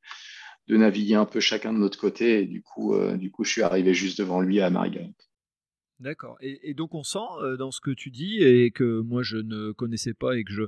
de, 0.70 0.76
naviguer 0.76 1.14
un 1.14 1.26
peu 1.26 1.40
chacun 1.40 1.72
de 1.72 1.78
notre 1.78 1.98
côté. 1.98 2.42
Et 2.42 2.46
du 2.46 2.62
coup, 2.62 2.94
du 3.16 3.30
coup, 3.30 3.44
je 3.44 3.50
suis 3.50 3.62
arrivé 3.62 3.94
juste 3.94 4.18
devant 4.18 4.40
lui 4.40 4.60
à 4.60 4.70
Marguerite. 4.70 5.30
D'accord. 6.00 6.38
Et, 6.40 6.72
donc 6.72 6.94
on 6.94 7.02
sent 7.02 7.18
dans 7.58 7.70
ce 7.70 7.80
que 7.80 7.90
tu 7.90 8.10
dis 8.10 8.42
et 8.42 8.70
que 8.70 9.00
moi 9.00 9.22
je 9.22 9.36
ne 9.36 9.70
connaissais 9.72 10.14
pas 10.14 10.34
et 10.34 10.44
que 10.44 10.52
je 10.52 10.62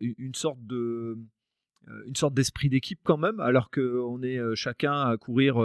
une 0.00 0.34
sorte 0.34 0.64
de 0.66 1.18
une 2.06 2.16
sorte 2.16 2.32
d'esprit 2.32 2.70
d'équipe 2.70 3.00
quand 3.04 3.18
même, 3.18 3.40
alors 3.40 3.70
qu'on 3.70 4.22
est 4.22 4.40
chacun 4.54 5.02
à 5.02 5.18
courir 5.18 5.56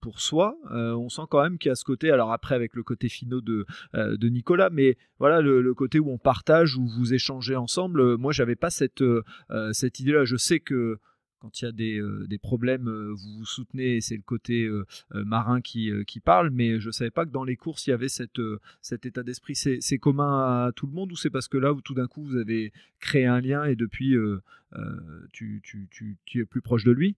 pour 0.00 0.20
soi. 0.20 0.56
on 0.70 1.10
sent 1.10 1.22
quand 1.28 1.42
même 1.42 1.58
qu'il 1.58 1.68
y 1.68 1.72
a 1.72 1.74
ce 1.74 1.84
côté, 1.84 2.10
alors 2.10 2.32
après 2.32 2.54
avec 2.54 2.74
le 2.74 2.82
côté 2.82 3.10
finaux 3.10 3.42
de, 3.42 3.66
de 3.92 4.28
Nicolas, 4.30 4.70
mais 4.70 4.96
voilà 5.18 5.42
le, 5.42 5.74
côté 5.74 5.98
où 5.98 6.10
on 6.10 6.18
partage, 6.18 6.76
où 6.76 6.86
vous 6.86 7.12
échangez 7.12 7.56
ensemble. 7.56 8.16
Moi, 8.16 8.32
j'avais 8.32 8.56
pas 8.56 8.70
cette, 8.70 9.04
cette 9.72 10.00
idée-là. 10.00 10.24
Je 10.24 10.36
sais 10.36 10.60
que 10.60 10.98
quand 11.44 11.60
il 11.60 11.64
y 11.66 11.68
a 11.68 11.72
des, 11.72 11.98
euh, 11.98 12.26
problèmes, 12.42 12.88
euh, 12.88 13.12
vous 13.12 13.38
vous 13.38 13.44
soutenez, 13.44 14.00
c'est 14.00 14.16
le 14.16 14.22
côté 14.22 14.64
euh, 14.64 14.86
marin 15.12 15.60
qui, 15.60 15.92
qui, 16.06 16.18
parle, 16.18 16.48
mais 16.48 16.80
je 16.80 16.86
ne 16.86 16.92
savais 16.92 17.10
pas 17.10 17.26
que 17.26 17.30
dans 17.30 17.44
les 17.44 17.56
courses, 17.56 17.86
il 17.86 17.90
y 17.90 17.92
avait 17.92 18.08
cette, 18.08 18.40
cet 18.80 19.04
état 19.04 19.22
d'esprit. 19.22 19.54
C'est 19.54 19.98
commun 19.98 20.66
à 20.66 20.72
tout 20.72 20.86
le 20.86 20.92
monde 20.92 21.12
ou 21.12 21.16
c'est 21.16 21.28
parce 21.28 21.48
que 21.48 21.58
là, 21.58 21.74
où 21.74 21.82
tout 21.82 21.92
d'un 21.92 22.06
coup, 22.06 22.24
vous 22.24 22.36
avez 22.36 22.72
créé 22.98 23.26
un 23.26 23.40
lien 23.40 23.64
et 23.64 23.76
depuis, 23.76 24.16
tu, 25.32 25.60
tu, 25.62 26.16
tu 26.24 26.40
es 26.40 26.44
plus 26.46 26.62
proche 26.62 26.84
de 26.84 26.92
lui? 26.92 27.14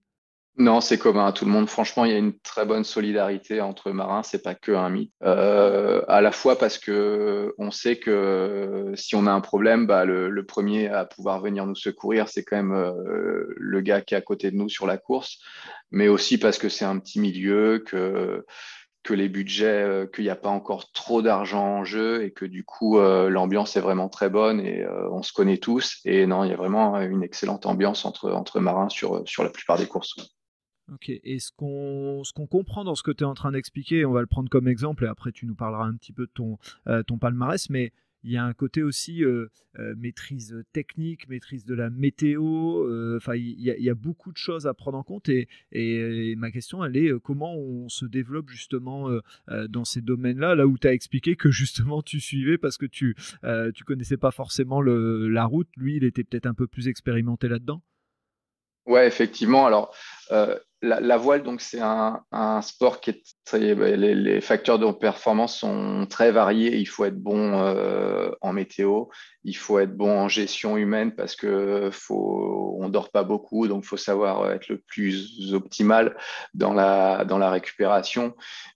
Non, 0.59 0.81
c'est 0.81 0.97
commun 0.97 1.27
à 1.27 1.31
tout 1.31 1.45
le 1.45 1.51
monde. 1.51 1.69
Franchement, 1.69 2.03
il 2.03 2.11
y 2.11 2.15
a 2.15 2.17
une 2.17 2.37
très 2.39 2.65
bonne 2.65 2.83
solidarité 2.83 3.61
entre 3.61 3.91
marins. 3.91 4.23
C'est 4.23 4.41
pas 4.41 4.55
que 4.55 4.71
un 4.71 4.89
mythe. 4.89 5.13
Euh, 5.23 6.01
à 6.07 6.19
la 6.19 6.31
fois 6.31 6.57
parce 6.57 6.79
que 6.79 7.53
on 7.59 7.69
sait 7.69 7.97
que 7.97 8.91
si 8.95 9.15
on 9.15 9.27
a 9.27 9.31
un 9.31 9.41
problème, 9.41 9.85
bah, 9.85 10.03
le, 10.05 10.43
premier 10.45 10.87
à 10.87 11.05
pouvoir 11.05 11.41
venir 11.41 11.67
nous 11.67 11.75
secourir, 11.75 12.27
c'est 12.27 12.43
quand 12.43 12.55
même 12.55 12.73
euh, 12.73 13.53
le 13.55 13.81
gars 13.81 14.01
qui 14.01 14.15
est 14.15 14.17
à 14.17 14.21
côté 14.21 14.49
de 14.49 14.55
nous 14.55 14.67
sur 14.67 14.87
la 14.87 14.97
course. 14.97 15.37
Mais 15.91 16.07
aussi 16.07 16.39
parce 16.39 16.57
que 16.57 16.69
c'est 16.69 16.85
un 16.85 16.97
petit 16.97 17.19
milieu, 17.19 17.83
que 17.85 18.43
que 19.03 19.13
les 19.13 19.29
budgets, 19.29 19.83
euh, 19.83 20.05
qu'il 20.07 20.25
n'y 20.25 20.29
a 20.31 20.35
pas 20.35 20.49
encore 20.49 20.91
trop 20.91 21.21
d'argent 21.21 21.63
en 21.63 21.85
jeu 21.85 22.23
et 22.23 22.31
que 22.31 22.45
du 22.45 22.63
coup 22.65 22.99
l'ambiance 22.99 23.77
est 23.77 23.81
vraiment 23.81 24.09
très 24.09 24.29
bonne 24.29 24.59
et 24.59 24.87
on 25.11 25.21
se 25.21 25.33
connaît 25.33 25.59
tous. 25.59 25.99
Et 26.03 26.25
non, 26.25 26.43
il 26.43 26.49
y 26.49 26.53
a 26.53 26.57
vraiment 26.57 26.99
une 26.99 27.23
excellente 27.23 27.67
ambiance 27.67 28.05
entre, 28.05 28.59
marins 28.59 28.89
sur 28.89 29.43
la 29.43 29.49
plupart 29.49 29.77
des 29.77 29.85
courses. 29.85 30.15
Ok, 30.93 31.09
et 31.09 31.39
ce 31.39 31.51
qu'on 31.51 32.47
comprend 32.47 32.85
dans 32.85 32.95
ce 32.95 33.03
que 33.03 33.11
tu 33.11 33.23
es 33.23 33.27
en 33.27 33.33
train 33.33 33.51
d'expliquer, 33.51 34.05
on 34.05 34.13
va 34.13 34.21
le 34.21 34.27
prendre 34.27 34.49
comme 34.49 34.69
exemple, 34.69 35.03
et 35.03 35.07
après 35.07 35.33
tu 35.33 35.45
nous 35.45 35.55
parleras 35.55 35.85
un 35.85 35.95
petit 35.95 36.13
peu 36.13 36.27
de 36.27 36.31
ton, 36.33 36.57
euh, 36.87 37.03
palmarès, 37.19 37.69
mais 37.69 37.91
il 38.23 38.31
y 38.31 38.37
a 38.37 38.45
un 38.45 38.53
côté 38.53 38.83
aussi 38.83 39.21
euh, 39.23 39.47
euh, 39.79 39.95
maîtrise 39.97 40.63
technique, 40.71 41.27
maîtrise 41.27 41.65
de 41.65 41.75
la 41.75 41.89
météo, 41.89 43.17
enfin 43.17 43.35
il, 43.35 43.59
y 43.59 43.89
a 43.89 43.95
beaucoup 43.95 44.31
de 44.31 44.37
choses 44.37 44.65
à 44.65 44.73
prendre 44.73 44.97
en 44.97 45.03
compte, 45.03 45.27
et, 45.27 45.49
et, 45.73 46.37
ma 46.37 46.51
question 46.51 46.85
elle 46.85 46.95
est 46.95 47.11
comment 47.21 47.53
on 47.53 47.89
se 47.89 48.05
développe 48.05 48.49
justement 48.49 49.09
dans 49.67 49.83
ces 49.83 50.01
domaines-là, 50.01 50.55
là 50.55 50.67
où 50.67 50.77
tu 50.77 50.87
as 50.87 50.93
expliqué 50.93 51.35
que 51.35 51.51
justement 51.51 52.01
tu 52.01 52.21
suivais 52.21 52.57
parce 52.57 52.77
que 52.77 52.85
tu 52.85 53.17
tu 53.75 53.83
connaissais 53.83 54.17
pas 54.17 54.31
forcément 54.31 54.81
la 54.81 55.45
route, 55.45 55.67
lui 55.75 55.97
il 55.97 56.05
était 56.05 56.23
peut-être 56.23 56.45
un 56.45 56.53
peu 56.53 56.67
plus 56.67 56.87
expérimenté 56.87 57.49
là-dedans? 57.49 57.81
Ouais, 58.87 59.05
effectivement. 59.05 59.67
Alors, 59.67 59.93
la, 60.81 61.17
voile, 61.17 61.41
donc, 61.41 61.61
c'est 61.61 61.79
un, 61.81 62.21
sport 62.61 63.01
qui 63.01 63.09
est 63.09 63.23
très, 63.45 63.73
bah, 63.73 63.89
les, 63.95 64.41
facteurs 64.41 64.77
de 64.77 64.91
performance 64.91 65.57
sont 65.57 66.05
très 66.07 66.31
variés. 66.31 66.77
Il 66.77 66.85
faut 66.85 67.05
être 67.05 67.17
bon 67.17 67.59
euh, 67.59 68.29
en 68.41 68.53
météo, 68.53 69.05
il 69.43 69.55
faut 69.55 69.79
être 69.79 69.95
bon 69.95 70.19
en 70.19 70.27
gestion 70.27 70.77
humaine 70.77 71.15
parce 71.15 71.35
que 71.35 71.89
faut, 71.91 72.77
on 72.79 72.89
dort 72.89 73.09
pas 73.09 73.23
beaucoup, 73.23 73.67
donc 73.67 73.83
il 73.85 73.87
faut 73.87 73.97
savoir 73.97 74.51
être 74.51 74.67
le 74.69 74.77
plus 74.77 75.53
optimal 75.53 76.15
dans 76.53 76.73
la, 76.73 77.25
dans 77.25 77.39
la 77.39 77.49
récupération. 77.49 78.35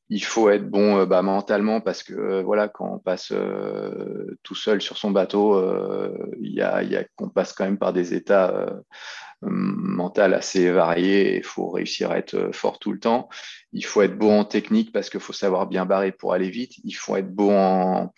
Il 0.09 0.23
faut 0.23 0.49
être 0.49 0.67
bon 0.67 0.99
euh, 0.99 1.05
bah, 1.05 1.21
mentalement 1.21 1.81
parce 1.81 2.01
que 2.01 2.13
euh, 2.13 2.41
voilà, 2.41 2.67
quand 2.67 2.95
on 2.95 2.99
passe 2.99 3.31
tout 4.41 4.55
seul 4.55 4.81
sur 4.81 4.97
son 4.97 5.11
bateau, 5.11 5.61
il 6.39 6.51
y 6.51 6.61
a, 6.61 6.81
y 6.81 6.95
a 6.95 7.03
qu'on 7.15 7.29
passe 7.29 7.53
quand 7.53 7.65
même 7.65 7.77
par 7.77 7.93
des 7.93 8.15
états 8.15 8.65
mentaux 9.41 10.21
assez 10.21 10.71
variés. 10.71 11.37
Il 11.37 11.43
faut 11.43 11.69
réussir 11.69 12.11
à 12.11 12.17
être 12.17 12.35
euh, 12.35 12.51
fort 12.51 12.79
tout 12.79 12.91
le 12.91 12.99
temps. 12.99 13.29
Il 13.73 13.85
faut 13.85 14.01
être 14.01 14.17
beau 14.17 14.29
en 14.29 14.45
technique 14.45 14.91
parce 14.91 15.09
qu'il 15.09 15.19
faut 15.19 15.33
savoir 15.33 15.67
bien 15.67 15.85
barrer 15.85 16.11
pour 16.11 16.33
aller 16.33 16.49
vite. 16.49 16.73
Il 16.83 16.93
faut 16.93 17.15
être 17.15 17.33
beau 17.33 17.51
en, 17.51 18.13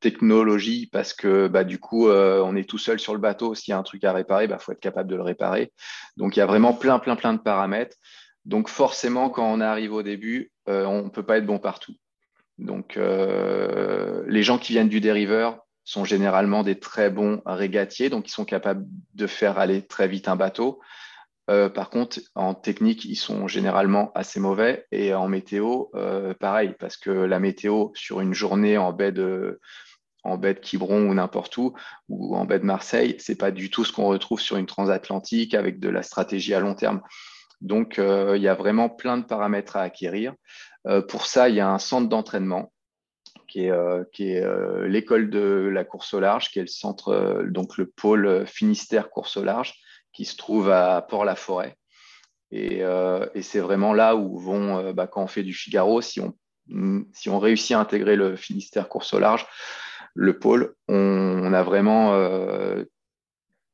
technologie 0.00 0.88
parce 0.92 1.14
que 1.14 1.48
bah, 1.48 1.64
du 1.64 1.78
coup, 1.78 2.08
euh, 2.08 2.42
on 2.44 2.56
est 2.56 2.68
tout 2.68 2.78
seul 2.78 2.98
sur 2.98 3.14
le 3.14 3.20
bateau. 3.20 3.54
S'il 3.54 3.72
y 3.72 3.74
a 3.74 3.78
un 3.78 3.82
truc 3.82 4.02
à 4.04 4.12
réparer, 4.12 4.44
il 4.44 4.50
bah, 4.50 4.58
faut 4.58 4.72
être 4.72 4.80
capable 4.80 5.08
de 5.08 5.16
le 5.16 5.22
réparer. 5.22 5.72
Donc, 6.16 6.36
il 6.36 6.40
y 6.40 6.42
a 6.42 6.46
vraiment 6.46 6.74
plein, 6.74 6.98
plein, 6.98 7.16
plein 7.16 7.32
de 7.32 7.38
paramètres. 7.38 7.96
Donc, 8.44 8.68
forcément, 8.68 9.30
quand 9.30 9.48
on 9.50 9.60
arrive 9.60 9.92
au 9.92 10.02
début, 10.02 10.52
euh, 10.68 10.84
on 10.84 11.04
ne 11.04 11.08
peut 11.08 11.24
pas 11.24 11.38
être 11.38 11.46
bon 11.46 11.58
partout. 11.58 11.94
Donc, 12.58 12.98
les 12.98 14.42
gens 14.42 14.58
qui 14.58 14.72
viennent 14.72 14.88
du 14.88 15.00
dériveur 15.00 15.65
sont 15.86 16.04
généralement 16.04 16.64
des 16.64 16.78
très 16.78 17.10
bons 17.10 17.40
régatiers, 17.46 18.10
donc 18.10 18.28
ils 18.28 18.32
sont 18.32 18.44
capables 18.44 18.84
de 19.14 19.26
faire 19.26 19.58
aller 19.58 19.82
très 19.82 20.08
vite 20.08 20.28
un 20.28 20.36
bateau. 20.36 20.80
Euh, 21.48 21.68
par 21.68 21.90
contre, 21.90 22.18
en 22.34 22.54
technique, 22.54 23.04
ils 23.04 23.14
sont 23.14 23.46
généralement 23.46 24.10
assez 24.14 24.40
mauvais. 24.40 24.84
Et 24.90 25.14
en 25.14 25.28
météo, 25.28 25.84
euh, 25.94 26.34
pareil, 26.34 26.74
parce 26.80 26.96
que 26.96 27.10
la 27.10 27.38
météo 27.38 27.90
sur 27.94 28.20
une 28.20 28.34
journée 28.34 28.76
en 28.78 28.92
baie 28.92 29.12
de, 29.12 29.60
en 30.24 30.40
Quiberon 30.40 31.08
ou 31.08 31.14
n'importe 31.14 31.56
où, 31.56 31.72
ou 32.08 32.34
en 32.36 32.44
baie 32.46 32.58
de 32.58 32.64
Marseille, 32.64 33.14
c'est 33.20 33.38
pas 33.38 33.52
du 33.52 33.70
tout 33.70 33.84
ce 33.84 33.92
qu'on 33.92 34.08
retrouve 34.08 34.40
sur 34.40 34.56
une 34.56 34.66
transatlantique 34.66 35.54
avec 35.54 35.78
de 35.78 35.88
la 35.88 36.02
stratégie 36.02 36.52
à 36.52 36.58
long 36.58 36.74
terme. 36.74 37.00
Donc, 37.60 38.00
euh, 38.00 38.36
il 38.36 38.42
y 38.42 38.48
a 38.48 38.54
vraiment 38.54 38.88
plein 38.88 39.18
de 39.18 39.24
paramètres 39.24 39.76
à 39.76 39.82
acquérir. 39.82 40.34
pour 41.08 41.26
ça, 41.26 41.48
il 41.48 41.54
y 41.56 41.60
a 41.60 41.68
un 41.68 41.78
centre 41.78 42.08
d'entraînement 42.08 42.72
qui 43.46 43.66
est, 43.66 44.10
qui 44.12 44.32
est 44.32 44.44
l'école 44.88 45.30
de 45.30 45.70
la 45.72 45.84
course 45.84 46.14
au 46.14 46.20
large, 46.20 46.50
qui 46.50 46.58
est 46.58 46.62
le 46.62 46.68
centre, 46.68 47.44
donc 47.48 47.76
le 47.78 47.86
pôle 47.86 48.46
Finistère 48.46 49.10
course 49.10 49.36
au 49.36 49.44
large, 49.44 49.74
qui 50.12 50.24
se 50.24 50.36
trouve 50.36 50.70
à 50.70 51.02
Port-la-Forêt. 51.02 51.76
Et, 52.50 52.82
euh, 52.82 53.26
c'est 53.40 53.60
vraiment 53.60 53.92
là 53.92 54.16
où 54.16 54.38
vont, 54.38 54.78
euh, 54.78 54.92
bah, 54.92 55.06
quand 55.06 55.22
on 55.22 55.26
fait 55.26 55.42
du 55.42 55.52
Figaro, 55.52 56.00
si 56.00 56.20
on, 56.20 56.34
si 57.12 57.28
on 57.28 57.38
réussit 57.38 57.72
à 57.76 57.80
intégrer 57.80 58.16
le 58.16 58.36
Finistère 58.36 58.88
course 58.88 59.12
au 59.14 59.18
large, 59.18 59.46
le 60.14 60.38
pôle, 60.38 60.74
on, 60.88 61.52
a 61.52 61.62
vraiment 61.62 62.14
euh, 62.14 62.84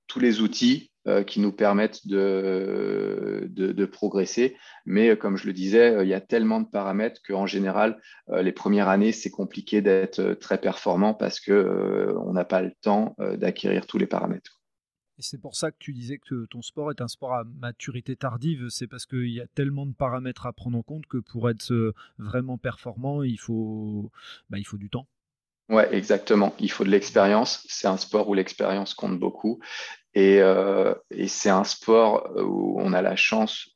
tous 0.06 0.20
les 0.20 0.40
outils 0.40 0.90
qui 1.26 1.40
nous 1.40 1.52
permettent 1.52 2.06
de, 2.06 3.48
de, 3.50 3.84
progresser. 3.84 4.56
Mais 4.86 5.16
comme 5.16 5.36
je 5.36 5.46
le 5.46 5.52
disais, 5.52 5.96
il 6.02 6.08
y 6.08 6.14
a 6.14 6.20
tellement 6.20 6.60
de 6.60 6.68
paramètres 6.68 7.20
qu'en 7.26 7.46
général, 7.46 8.00
les 8.30 8.52
premières 8.52 8.88
années, 8.88 9.12
c'est 9.12 9.30
compliqué 9.30 9.82
d'être 9.82 10.34
très 10.34 10.58
performant 10.58 11.14
parce 11.14 11.40
qu'on 11.40 12.32
n'a 12.32 12.44
pas 12.44 12.62
le 12.62 12.72
temps 12.80 13.16
d'acquérir 13.18 13.86
tous 13.86 13.98
les 13.98 14.06
paramètres. 14.06 14.62
Et 15.18 15.22
c'est 15.22 15.38
pour 15.38 15.56
ça 15.56 15.70
que 15.70 15.76
tu 15.78 15.92
disais 15.92 16.18
que 16.18 16.46
ton 16.46 16.62
sport 16.62 16.90
est 16.90 17.00
un 17.00 17.08
sport 17.08 17.34
à 17.34 17.44
maturité 17.44 18.16
tardive. 18.16 18.68
C'est 18.70 18.86
parce 18.86 19.04
qu'il 19.04 19.28
y 19.28 19.40
a 19.40 19.46
tellement 19.46 19.86
de 19.86 19.92
paramètres 19.92 20.46
à 20.46 20.52
prendre 20.52 20.78
en 20.78 20.82
compte 20.82 21.06
que 21.06 21.18
pour 21.18 21.50
être 21.50 21.70
euh, 21.72 21.94
vraiment 22.18 22.56
performant, 22.56 23.22
il 23.22 23.38
faut, 23.38 24.10
bah, 24.48 24.58
il 24.58 24.66
faut 24.66 24.78
du 24.78 24.88
temps. 24.88 25.06
Ouais, 25.72 25.88
exactement. 25.92 26.54
Il 26.58 26.70
faut 26.70 26.84
de 26.84 26.90
l'expérience. 26.90 27.64
C'est 27.68 27.88
un 27.88 27.96
sport 27.96 28.28
où 28.28 28.34
l'expérience 28.34 28.92
compte 28.92 29.18
beaucoup. 29.18 29.58
Et, 30.14 30.38
euh, 30.40 30.94
et 31.10 31.28
c'est 31.28 31.48
un 31.48 31.64
sport 31.64 32.30
où 32.36 32.78
on 32.78 32.92
a 32.92 33.00
la 33.00 33.16
chance 33.16 33.70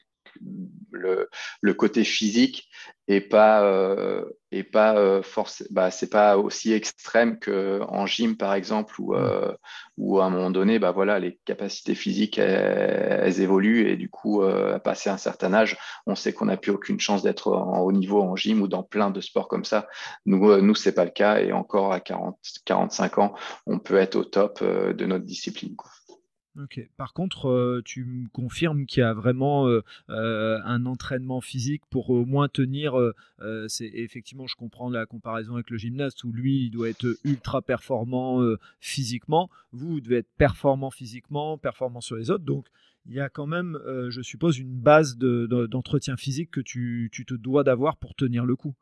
le, 0.91 1.29
le, 1.61 1.75
côté 1.75 2.05
physique 2.05 2.69
et 3.09 3.21
pas 3.21 3.63
euh, 3.63 4.25
et 4.51 4.65
pas 4.65 4.97
euh, 4.97 5.23
force 5.23 5.65
bah, 5.71 5.91
c'est 5.91 6.11
pas 6.11 6.39
aussi 6.39 6.73
extrême 6.73 7.39
que 7.39 7.81
en 7.89 8.07
gym 8.07 8.37
par 8.37 8.55
exemple 8.55 9.01
où, 9.01 9.15
euh, 9.15 9.55
où 9.97 10.21
à 10.21 10.25
un 10.25 10.31
moment 10.31 10.51
donné 10.51 10.79
bah 10.79 10.91
voilà 10.93 11.19
les 11.19 11.39
capacités 11.45 11.95
physiques 11.95 12.39
elles, 12.39 13.41
évoluent 13.41 13.89
et 13.89 13.97
du 13.97 14.09
coup 14.09 14.43
à 14.43 14.79
passer 14.81 15.11
un 15.11 15.19
certain 15.19 15.53
âge 15.55 15.77
on 16.07 16.15
sait 16.15 16.33
qu'on 16.33 16.47
n'a 16.47 16.57
plus 16.57 16.73
aucune 16.73 17.01
chance 17.01 17.23
d'être 17.23 17.53
en 17.53 17.81
haut 17.81 17.93
niveau 17.93 18.23
en 18.23 18.35
gym 18.35 18.63
ou 18.63 18.69
dans 18.69 18.83
plein 18.83 19.11
de 19.11 19.21
sports 19.21 19.49
comme 19.49 19.65
ça. 19.65 19.87
Nous 20.25 20.61
nous 20.61 20.75
c'est 20.75 20.95
pas 20.95 21.05
le 21.05 21.11
cas 21.11 21.39
et 21.39 21.53
encore 21.53 21.93
à 21.93 22.01
40 22.01 22.39
45 22.65 23.19
ans 23.19 23.35
on 23.67 23.79
peut 23.79 23.97
être 23.97 24.17
au 24.17 24.25
top 24.25 24.63
de 24.63 25.07
notre 25.07 25.25
discipline 25.25 25.77
Ok. 26.59 26.81
Par 26.97 27.13
contre, 27.13 27.49
euh, 27.51 27.83
tu 27.85 28.05
me 28.05 28.29
confirmes 28.29 28.87
qu'il 28.87 29.01
y 29.01 29.05
a 29.05 29.13
vraiment 29.13 29.69
euh, 29.69 29.83
euh, 30.09 30.59
un 30.65 30.87
entraînement 30.87 31.43
physique 31.43 31.83
pour 31.91 32.09
au 32.09 32.25
moins 32.25 32.49
tenir. 32.49 32.95
c'est 33.69 33.91
effectivement, 33.93 34.47
je 34.47 34.57
comprends 34.57 34.89
la 34.89 35.07
comparaison 35.07 35.55
avec 35.55 35.71
le 35.71 35.77
gymnaste 35.77 36.25
où 36.25 36.33
lui, 36.33 36.65
il 36.65 36.71
doit 36.71 36.89
être 36.89 37.07
ultra 37.25 37.61
performant 37.61 38.43
physiquement. 38.81 39.51
Vous, 39.73 39.89
vous 39.89 40.01
devez 40.01 40.19
être 40.19 40.31
performant 40.39 40.91
physiquement, 40.91 41.59
performant 41.59 42.01
sur 42.01 42.17
les 42.17 42.31
autres. 42.31 42.45
Donc, 42.45 42.67
il 43.07 43.15
y 43.15 43.21
a 43.21 43.29
quand 43.29 43.47
même, 43.47 43.79
je 44.09 44.23
suppose, 44.23 44.59
une 44.59 44.81
base 44.81 45.19
d'entretien 45.19 46.17
physique 46.17 46.51
que 46.51 46.61
tu 46.61 47.11
te 47.11 47.35
dois 47.35 47.65
d'avoir 47.65 47.97
pour 47.97 48.15
tenir 48.15 48.45
le 48.47 48.57
coup. 48.57 48.75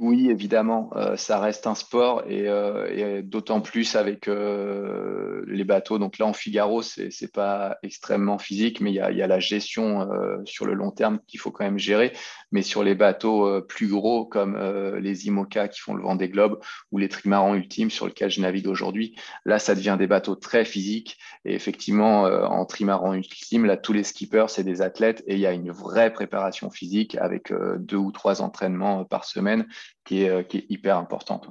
Oui, 0.00 0.30
évidemment, 0.30 0.88
euh, 0.96 1.14
ça 1.18 1.38
reste 1.38 1.66
un 1.66 1.74
sport 1.74 2.22
et, 2.26 2.48
euh, 2.48 3.20
d'autant 3.20 3.60
plus 3.60 3.96
avec 3.96 4.28
euh, 4.28 5.44
les 5.46 5.62
bateaux. 5.64 5.98
Donc 5.98 6.16
là, 6.16 6.24
en 6.24 6.32
Figaro, 6.32 6.80
c'est 6.80 7.10
n'est 7.20 7.28
pas 7.28 7.76
extrêmement 7.82 8.38
physique, 8.38 8.80
mais 8.80 8.92
il 8.92 8.94
y 8.94 9.00
a, 9.00 9.26
la 9.26 9.40
gestion 9.40 10.08
sur 10.46 10.64
le 10.64 10.72
long 10.72 10.90
terme 10.90 11.18
qu'il 11.26 11.38
faut 11.38 11.50
quand 11.50 11.64
même 11.64 11.78
gérer. 11.78 12.14
Mais 12.52 12.62
sur 12.62 12.82
les 12.82 12.94
bateaux 12.94 13.62
plus 13.62 13.88
gros 13.88 14.24
comme 14.24 14.58
les 14.98 15.26
IMOCA 15.26 15.68
qui 15.68 15.80
font 15.80 15.94
le 15.94 16.02
vent 16.02 16.16
des 16.16 16.28
globes 16.28 16.60
ou 16.90 16.98
les 16.98 17.08
trimarans 17.08 17.54
ultimes 17.54 17.90
sur 17.90 18.06
lesquels 18.06 18.30
je 18.30 18.40
navigue 18.40 18.68
aujourd'hui, 18.68 19.16
là, 19.44 19.58
ça 19.58 19.74
devient 19.74 19.96
des 19.98 20.06
bateaux 20.06 20.34
très 20.34 20.64
physiques. 20.64 21.18
Et 21.44 21.54
effectivement, 21.54 22.22
en 22.24 22.64
trimaran 22.66 23.14
ultime, 23.14 23.66
là, 23.66 23.76
tous 23.76 23.92
les 23.92 24.04
skippers, 24.04 24.46
c'est 24.48 24.64
des 24.64 24.82
athlètes 24.82 25.22
et 25.26 25.34
il 25.34 25.40
y 25.40 25.46
a 25.46 25.52
une 25.52 25.70
vraie 25.70 26.12
préparation 26.12 26.70
physique 26.70 27.16
avec 27.16 27.52
deux 27.78 27.96
ou 27.96 28.12
trois 28.12 28.42
entraînements 28.42 29.04
par 29.04 29.24
semaine 29.24 29.66
qui 30.04 30.24
est 30.24 30.66
hyper 30.68 30.98
importante. 30.98 31.48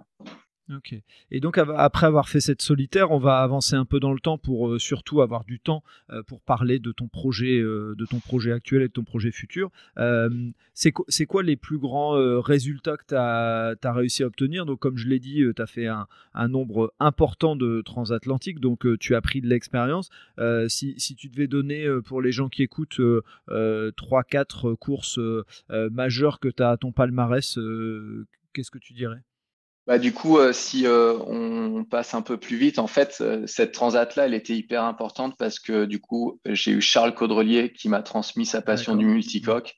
Ok. 0.72 0.94
Et 1.32 1.40
donc 1.40 1.58
après 1.58 2.06
avoir 2.06 2.30
fait 2.30 2.42
cette 2.42 2.62
solitaire, 2.62 3.10
on 3.10 3.18
va 3.18 3.40
avancer 3.40 3.76
un 3.76 3.86
peu 3.86 4.00
dans 4.00 4.14
le 4.14 4.20
temps 4.20 4.38
pour 4.38 4.70
euh, 4.70 4.78
surtout 4.78 5.22
avoir 5.22 5.44
du 5.44 5.60
temps 5.60 5.84
euh, 6.12 6.22
pour 6.22 6.42
parler 6.42 6.78
de 6.78 6.92
ton 6.92 7.08
projet, 7.08 7.60
euh, 7.60 7.96
de 7.98 8.06
ton 8.06 8.20
projet 8.20 8.52
actuel 8.52 8.84
et 8.84 8.88
de 8.88 8.94
ton 8.94 9.04
projet 9.04 9.32
futur. 9.32 9.72
c'est 10.76 11.26
quoi 11.26 11.42
les 11.42 11.56
plus 11.56 11.80
grands 11.80 12.12
résultats 12.40 12.98
que 12.98 13.06
tu 13.08 13.16
as, 13.16 13.94
réussi 13.94 14.22
à 14.22 14.28
obtenir? 14.28 14.68
Donc 14.68 14.80
comme 14.80 14.98
je 14.98 15.08
l'ai 15.08 15.20
dit, 15.20 15.44
tu 15.56 15.62
as 15.62 15.66
fait 15.66 15.88
un, 15.88 16.08
nombre 16.48 16.94
important 17.00 17.56
de 17.56 17.82
transatlantiques, 17.82 18.60
donc 18.60 18.86
tu 19.00 19.16
as 19.16 19.22
pris 19.22 19.42
de 19.42 19.48
l'expérience. 19.48 20.10
Si, 20.68 20.94
si, 20.98 21.16
tu 21.16 21.30
devais 21.30 21.48
donner 21.48 21.88
pour 22.06 22.22
les 22.22 22.32
gens 22.32 22.48
qui 22.48 22.62
écoutent 22.62 23.02
3-4 23.50 24.76
courses 24.76 25.20
majeures 25.70 26.40
que 26.40 26.50
tu 26.50 26.64
as 26.64 26.70
à 26.70 26.78
ton 26.78 26.92
palmarès, 26.92 27.58
qu'est-ce 28.54 28.72
que 28.72 28.80
tu 28.80 28.94
dirais? 28.94 29.24
Bah, 29.90 29.98
du 29.98 30.14
coup, 30.14 30.38
euh, 30.38 30.54
si 30.54 30.86
euh, 30.86 31.18
on 31.26 31.84
passe 31.84 32.14
un 32.14 32.22
peu 32.22 32.38
plus 32.38 32.58
vite, 32.58 32.78
en 32.78 32.86
fait, 32.86 33.18
euh, 33.22 33.48
cette 33.48 33.72
transat-là, 33.72 34.28
elle 34.28 34.36
était 34.36 34.56
hyper 34.56 34.84
importante 34.84 35.34
parce 35.36 35.60
que 35.60 35.86
du 35.86 36.00
coup, 36.00 36.40
j'ai 36.46 36.74
eu 36.74 36.80
Charles 36.80 37.16
Caudrelier 37.16 37.74
qui 37.74 37.90
m'a 37.90 38.04
transmis 38.04 38.46
sa 38.46 38.62
passion 38.62 38.96
du 38.96 39.06
multicoque. 39.06 39.74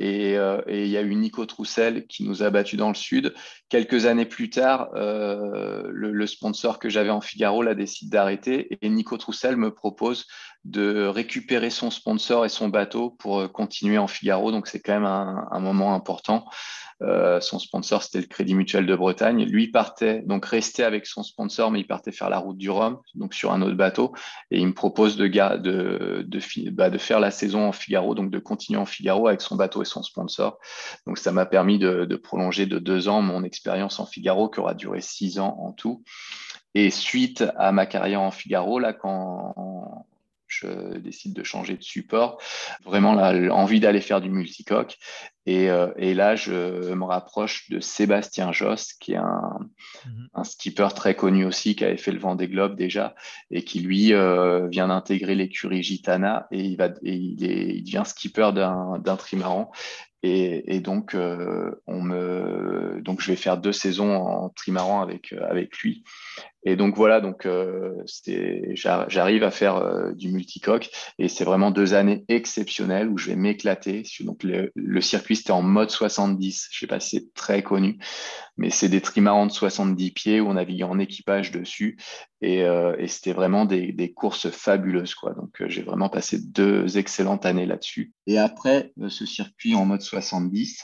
Et, 0.00 0.34
il 0.34 0.88
y 0.88 0.98
a 0.98 1.00
eu 1.00 1.14
Nico 1.14 1.46
Troussel 1.46 2.06
qui 2.08 2.24
nous 2.24 2.42
a 2.42 2.50
battus 2.50 2.78
dans 2.78 2.88
le 2.88 2.94
sud. 2.94 3.32
Quelques 3.70 4.04
années 4.04 4.26
plus 4.26 4.50
tard, 4.50 4.90
le, 4.92 6.26
sponsor 6.26 6.78
que 6.78 6.90
j'avais 6.90 7.10
en 7.10 7.22
Figaro 7.22 7.62
l'a 7.62 7.74
décidé 7.74 8.10
d'arrêter 8.10 8.76
et 8.82 8.88
Nico 8.90 9.16
Troussel 9.16 9.56
me 9.56 9.72
propose 9.72 10.26
de 10.64 11.06
récupérer 11.06 11.70
son 11.70 11.90
sponsor 11.90 12.44
et 12.44 12.48
son 12.48 12.68
bateau 12.68 13.10
pour 13.10 13.50
continuer 13.52 13.98
en 13.98 14.06
Figaro. 14.06 14.50
Donc 14.50 14.66
c'est 14.66 14.80
quand 14.80 14.94
même 14.94 15.04
un 15.04 15.60
moment 15.60 15.94
important. 15.94 16.46
Euh, 17.02 17.40
son 17.40 17.58
sponsor, 17.58 18.02
c'était 18.02 18.20
le 18.20 18.26
Crédit 18.26 18.54
Mutuel 18.54 18.86
de 18.86 18.94
Bretagne. 18.94 19.44
Lui 19.44 19.68
partait, 19.68 20.22
donc 20.22 20.46
restait 20.46 20.84
avec 20.84 21.06
son 21.06 21.22
sponsor, 21.22 21.70
mais 21.70 21.80
il 21.80 21.86
partait 21.86 22.12
faire 22.12 22.30
la 22.30 22.38
route 22.38 22.56
du 22.56 22.70
Rhum, 22.70 22.98
donc 23.14 23.34
sur 23.34 23.52
un 23.52 23.62
autre 23.62 23.76
bateau. 23.76 24.14
Et 24.50 24.58
il 24.60 24.66
me 24.68 24.74
propose 24.74 25.16
de, 25.16 25.26
de, 25.26 26.24
de, 26.26 26.70
bah, 26.70 26.90
de 26.90 26.98
faire 26.98 27.20
la 27.20 27.30
saison 27.30 27.68
en 27.68 27.72
Figaro, 27.72 28.14
donc 28.14 28.30
de 28.30 28.38
continuer 28.38 28.78
en 28.78 28.86
Figaro 28.86 29.28
avec 29.28 29.40
son 29.40 29.56
bateau 29.56 29.82
et 29.82 29.86
son 29.86 30.02
sponsor. 30.02 30.58
Donc 31.06 31.18
ça 31.18 31.32
m'a 31.32 31.46
permis 31.46 31.78
de, 31.78 32.04
de 32.04 32.16
prolonger 32.16 32.66
de 32.66 32.78
deux 32.78 33.08
ans 33.08 33.22
mon 33.22 33.42
expérience 33.42 33.98
en 33.98 34.06
Figaro, 34.06 34.48
qui 34.48 34.60
aura 34.60 34.74
duré 34.74 35.00
six 35.00 35.38
ans 35.38 35.56
en 35.60 35.72
tout. 35.72 36.02
Et 36.74 36.90
suite 36.90 37.44
à 37.56 37.72
ma 37.72 37.86
carrière 37.86 38.22
en 38.22 38.30
Figaro, 38.30 38.78
là, 38.78 38.92
quand 38.92 40.06
je 40.60 40.98
décide 40.98 41.32
de 41.32 41.42
changer 41.42 41.76
de 41.76 41.82
support. 41.82 42.38
Vraiment 42.84 43.14
l'envie 43.14 43.80
d'aller 43.80 44.00
faire 44.00 44.20
du 44.20 44.30
multicoque. 44.30 44.98
Et, 45.46 45.68
euh, 45.70 45.92
et, 45.96 46.14
là, 46.14 46.36
je 46.36 46.94
me 46.94 47.04
rapproche 47.04 47.68
de 47.68 47.78
Sébastien 47.78 48.50
Josse, 48.50 48.94
qui 48.94 49.12
est 49.12 49.16
un, 49.16 49.58
mhm. 50.06 50.28
un, 50.32 50.44
skipper 50.44 50.88
très 50.94 51.14
connu 51.14 51.44
aussi, 51.44 51.76
qui 51.76 51.84
avait 51.84 51.98
fait 51.98 52.12
le 52.12 52.18
vent 52.18 52.34
des 52.34 52.48
globes 52.48 52.76
déjà, 52.76 53.14
et 53.50 53.62
qui 53.62 53.80
lui 53.80 54.14
euh, 54.14 54.66
vient 54.68 54.88
d'intégrer 54.88 55.34
l'écurie 55.34 55.82
Gitana, 55.82 56.46
et 56.50 56.60
il, 56.60 56.76
va, 56.76 56.86
et 57.02 57.14
il, 57.14 57.44
est, 57.44 57.76
il 57.76 57.84
devient 57.84 58.04
skipper 58.06 58.52
d'un 58.54 59.16
trimaran. 59.16 59.70
Et, 60.22 60.76
et 60.76 60.80
donc, 60.80 61.14
euh, 61.14 61.72
on 61.86 62.00
me, 62.00 63.02
donc, 63.02 63.20
je 63.20 63.30
vais 63.30 63.36
faire 63.36 63.58
deux 63.58 63.72
saisons 63.72 64.16
en 64.16 64.48
trimaran 64.48 65.02
avec, 65.02 65.34
avec 65.34 65.76
lui. 65.80 66.04
Et 66.66 66.76
donc 66.76 66.96
voilà, 66.96 67.20
donc 67.20 67.44
euh, 67.44 67.92
j'arrive 68.74 69.44
à 69.44 69.50
faire 69.50 69.76
euh, 69.76 70.12
du 70.12 70.32
multicoque 70.32 70.90
et 71.18 71.28
c'est 71.28 71.44
vraiment 71.44 71.70
deux 71.70 71.92
années 71.92 72.24
exceptionnelles 72.28 73.08
où 73.08 73.18
je 73.18 73.28
vais 73.28 73.36
m'éclater. 73.36 74.02
Donc 74.20 74.42
le, 74.42 75.00
circuit 75.02 75.36
c'était 75.36 75.50
en 75.50 75.60
mode 75.60 75.90
70, 75.90 76.68
je 76.72 76.78
sais 76.78 76.86
pas 76.86 77.00
si 77.00 77.18
c'est 77.18 77.34
très 77.34 77.62
connu, 77.62 77.98
mais 78.56 78.70
c'est 78.70 78.88
des 78.88 79.02
trimarans 79.02 79.46
de 79.46 79.52
70 79.52 80.10
pieds 80.12 80.40
où 80.40 80.48
on 80.48 80.54
naviguait 80.54 80.84
en 80.84 80.98
équipage 80.98 81.50
dessus 81.50 81.98
et, 82.40 82.62
euh, 82.64 82.94
c'était 83.06 83.32
vraiment 83.32 83.66
des, 83.66 84.12
courses 84.14 84.48
fabuleuses 84.48 85.14
quoi. 85.14 85.34
Donc 85.34 85.62
j'ai 85.66 85.82
vraiment 85.82 86.08
passé 86.08 86.38
deux 86.40 86.96
excellentes 86.96 87.44
années 87.44 87.66
là-dessus. 87.66 88.14
Et 88.26 88.38
après 88.38 88.92
ce 89.08 89.26
circuit 89.26 89.74
en 89.74 89.84
mode 89.84 90.00
70, 90.00 90.82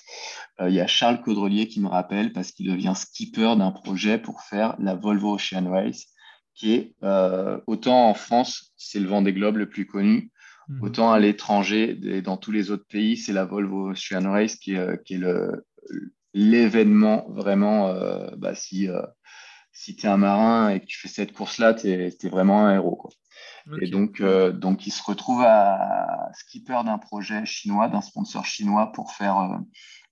il 0.67 0.75
y 0.75 0.81
a 0.81 0.87
Charles 0.87 1.23
Caudrelier 1.23 1.69
qui 1.69 1.81
me 1.81 1.89
rappelle 1.89 2.33
parce 2.35 2.53
qu'il 2.53 2.71
devient 2.71 2.93
skipper 2.95 3.55
d'un 3.57 3.71
projet 3.71 4.19
pour 4.19 4.43
faire 4.43 4.77
la 4.79 4.95
Volvo 4.95 5.39
Ocean 5.71 5.85
Race, 5.85 6.07
qui 6.55 6.75
est 6.75 6.95
euh, 7.03 7.59
autant 7.67 8.09
en 8.09 8.15
France, 8.15 8.73
c'est 8.77 9.01
le 9.01 9.09
vent 9.09 9.23
des 9.23 9.33
globes 9.33 9.57
le 9.57 9.69
plus 9.69 9.87
connu, 9.87 10.31
mhm. 10.69 10.83
autant 10.83 11.13
à 11.13 11.19
l'étranger 11.19 11.99
et 12.03 12.23
dans 12.23 12.37
tous 12.37 12.53
les 12.53 12.71
autres 12.71 12.87
pays, 12.87 13.17
c'est 13.17 13.33
la 13.33 13.45
Volvo 13.45 13.93
Ocean 13.93 14.31
Race 14.31 14.57
qui 14.57 14.75
est, 14.75 14.79
euh, 14.79 14.97
qui 14.97 15.15
est 15.15 15.19
le, 15.19 15.67
l'événement 16.35 17.27
vraiment. 17.31 17.89
Euh, 17.89 18.29
bah, 18.37 18.55
si 18.55 18.89
si 19.73 19.95
tu 19.97 20.07
es 20.07 20.09
un 20.11 20.17
marin 20.17 20.69
et 20.69 20.81
que 20.81 20.85
tu 20.85 20.99
fais 20.99 21.09
cette 21.09 21.33
course-là, 21.33 21.75
tu 21.75 21.89
es, 21.89 22.29
vraiment 22.29 22.67
un 22.67 22.75
héros. 22.75 22.97
Quoi. 22.97 23.11
Et 23.81 23.89
donc, 23.89 24.21
donc, 24.21 24.87
il 24.87 24.91
se 24.91 25.03
retrouve 25.03 25.43
à 25.43 26.29
skipper 26.35 26.83
d'un 26.85 26.99
projet 26.99 27.47
chinois, 27.47 27.89
d'un 27.89 28.01
sponsor 28.03 28.45
chinois 28.45 28.91
pour 28.93 29.13
faire, 29.13 29.61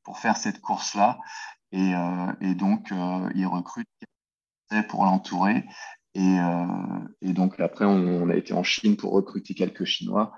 pour 0.05 0.19
faire 0.19 0.37
cette 0.37 0.61
course-là. 0.61 1.19
Et, 1.73 1.93
et, 2.41 2.55
donc, 2.55 2.95
il 3.35 3.47
recrute 3.47 3.89
pour 4.89 5.05
l'entourer. 5.05 5.65
Et, 6.15 6.21
euh, 6.21 7.33
donc 7.33 7.61
après, 7.61 7.85
on, 7.85 8.29
a 8.29 8.35
été 8.35 8.53
en 8.53 8.65
Chine 8.65 8.97
pour 8.97 9.13
recruter 9.13 9.55
quelques 9.55 9.85
Chinois. 9.85 10.33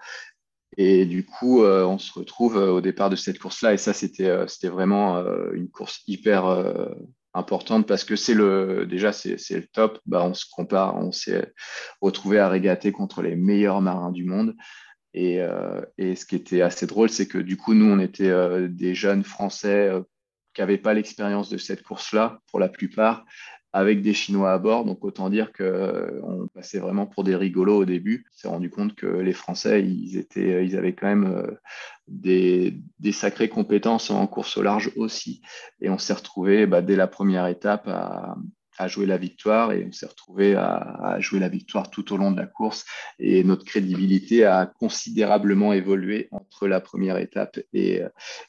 Et 0.76 1.06
du 1.06 1.24
coup, 1.24 1.62
euh, 1.62 1.84
on 1.84 1.98
se 1.98 2.12
retrouve 2.12 2.56
euh, 2.56 2.70
au 2.70 2.80
départ 2.80 3.10
de 3.10 3.16
cette 3.16 3.38
course-là. 3.38 3.72
Et 3.72 3.78
ça, 3.78 3.92
c'était 3.92 4.30
c'était 4.46 4.68
vraiment 4.68 5.18
une 5.52 5.68
course 5.68 6.02
hyper 6.06 6.44
importante 7.32 7.86
parce 7.86 8.04
que 8.04 8.16
c'est 8.16 8.34
le 8.34 8.86
déjà 8.86 9.12
c'est 9.12 9.36
le 9.50 9.66
top. 9.72 10.00
Bah, 10.06 10.22
on 10.24 10.34
se 10.34 10.44
compare, 10.50 10.96
on 10.96 11.12
s'est 11.12 11.52
retrouvé 12.00 12.38
à 12.38 12.48
régater 12.48 12.92
contre 12.92 13.22
les 13.22 13.36
meilleurs 13.36 13.80
marins 13.80 14.12
du 14.12 14.24
monde. 14.24 14.56
Et, 15.12 15.40
et 15.98 16.14
ce 16.14 16.24
qui 16.24 16.36
était 16.36 16.62
assez 16.62 16.86
drôle, 16.86 17.10
c'est 17.10 17.26
que 17.26 17.38
du 17.38 17.56
coup, 17.56 17.74
nous, 17.74 17.86
on 17.90 17.98
était 17.98 18.32
des 18.68 18.94
jeunes 18.94 19.24
Français 19.24 19.90
qui 20.54 20.60
n'avaient 20.60 20.78
pas 20.78 20.94
l'expérience 20.94 21.48
de 21.48 21.58
cette 21.58 21.82
course-là 21.82 22.40
pour 22.48 22.60
la 22.60 22.68
plupart, 22.68 23.24
avec 23.72 24.02
des 24.02 24.14
Chinois 24.14 24.52
à 24.52 24.58
bord. 24.58 24.84
Donc 24.84 25.04
autant 25.04 25.30
dire 25.30 25.52
qu'on 25.52 25.64
euh, 25.64 26.46
passait 26.54 26.78
vraiment 26.78 27.06
pour 27.06 27.24
des 27.24 27.36
rigolos 27.36 27.78
au 27.78 27.84
début. 27.84 28.26
On 28.28 28.36
s'est 28.36 28.48
rendu 28.48 28.70
compte 28.70 28.94
que 28.94 29.06
les 29.06 29.32
Français, 29.32 29.82
ils, 29.82 30.16
étaient, 30.16 30.64
ils 30.64 30.76
avaient 30.76 30.94
quand 30.94 31.06
même 31.06 31.32
euh, 31.32 31.50
des, 32.08 32.80
des, 32.98 33.12
sacrées 33.12 33.48
compétences 33.48 34.10
en 34.10 34.26
course 34.26 34.56
au 34.56 34.62
large 34.62 34.92
aussi. 34.96 35.42
Et 35.80 35.90
on 35.90 35.98
s'est 35.98 36.14
retrouvé 36.14 36.66
bah, 36.66 36.82
dès 36.82 36.96
la 36.96 37.06
première 37.06 37.46
étape 37.46 37.86
à, 37.86 38.36
à 38.80 38.88
jouer 38.88 39.04
la 39.04 39.18
victoire 39.18 39.72
et 39.72 39.84
on 39.86 39.92
s'est 39.92 40.06
retrouvé 40.06 40.54
à, 40.54 41.16
jouer 41.20 41.38
la 41.38 41.50
victoire 41.50 41.90
tout 41.90 42.14
au 42.14 42.16
long 42.16 42.32
de 42.32 42.40
la 42.40 42.46
course. 42.46 42.86
Et 43.18 43.44
notre 43.44 43.64
crédibilité 43.64 44.44
a 44.44 44.64
considérablement 44.64 45.74
évolué 45.74 46.28
entre 46.30 46.66
la 46.66 46.80
première 46.80 47.18
étape 47.18 47.58
et, 47.74 48.00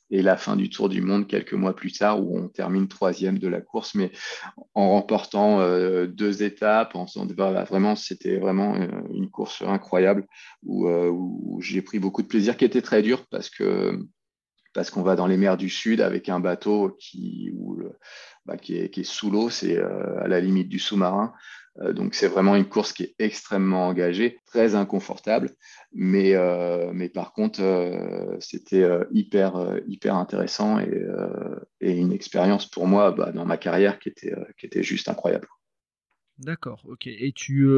et 0.10 0.22
la 0.22 0.38
fin 0.38 0.56
du 0.56 0.70
Tour 0.70 0.88
du 0.88 1.02
Monde 1.02 1.28
quelques 1.28 1.54
mois 1.54 1.76
plus 1.76 1.92
tard 1.92 2.22
où 2.22 2.38
on 2.38 2.48
termine 2.48 2.88
troisième 2.88 3.40
de 3.40 3.50
la 3.50 3.60
course. 3.60 3.94
Mais 3.94 4.12
en 4.74 4.92
remportant 4.92 5.60
euh, 5.60 6.08
deux 6.08 6.44
étapes 6.44 6.96
en, 6.96 7.06
vraiment 7.66 7.96
c'était 7.96 8.38
vraiment 8.38 8.76
euh, 8.76 8.88
une 9.14 9.30
course 9.30 9.62
incroyable 9.62 10.28
euh, 10.68 11.10
où 11.10 11.60
j'ai 11.62 11.82
pris 11.82 12.00
beaucoup 12.00 12.22
de 12.22 12.28
plaisir 12.28 12.56
qui 12.56 12.64
était 12.64 12.82
très 12.82 13.02
dur 13.02 13.26
parce 13.30 13.50
que 13.50 14.00
parce 14.74 14.90
qu'on 14.90 15.02
va 15.02 15.16
dans 15.16 15.28
les 15.28 15.38
mers 15.38 15.58
du 15.58 15.70
Sud 15.70 16.02
avec 16.02 16.30
un 16.30 16.40
bateau 16.40 16.96
qui, 17.00 17.52
bah, 18.46 18.58
qui, 18.58 18.76
est, 18.76 19.04
sous 19.04 19.30
l'eau, 19.30 19.50
c'est 19.50 19.78
euh, 19.78 20.20
à 20.22 20.28
la 20.28 20.40
limite 20.40 20.70
du 20.70 20.80
sous-marin. 20.80 21.34
Euh, 21.80 21.94
donc 21.94 22.16
c'est 22.16 22.28
vraiment 22.28 22.56
une 22.56 22.68
course 22.68 22.92
qui 22.92 23.04
est 23.04 23.16
extrêmement 23.20 23.88
engagée, 23.88 24.40
très 24.46 24.76
inconfortable, 24.76 25.52
mais, 25.94 26.36
euh, 26.36 26.92
mais 26.94 27.08
par 27.08 27.34
contre 27.34 27.62
c'était 28.40 28.86
hyper, 29.12 29.78
hyper 29.88 30.16
intéressant 30.16 30.80
et, 30.80 31.06
et, 31.80 31.92
une 31.94 32.12
expérience 32.12 32.66
pour 32.66 32.88
moi 32.88 33.12
bah, 33.12 33.32
dans 33.32 33.46
ma 33.46 33.58
carrière 33.58 34.00
qui 34.00 34.10
était, 34.10 34.34
qui 34.58 34.66
était 34.66 34.84
juste 34.84 35.08
incroyable. 35.08 35.48
D'accord, 36.42 36.82
ok. 36.86 37.06
Et 37.06 37.32
tu, 37.34 37.70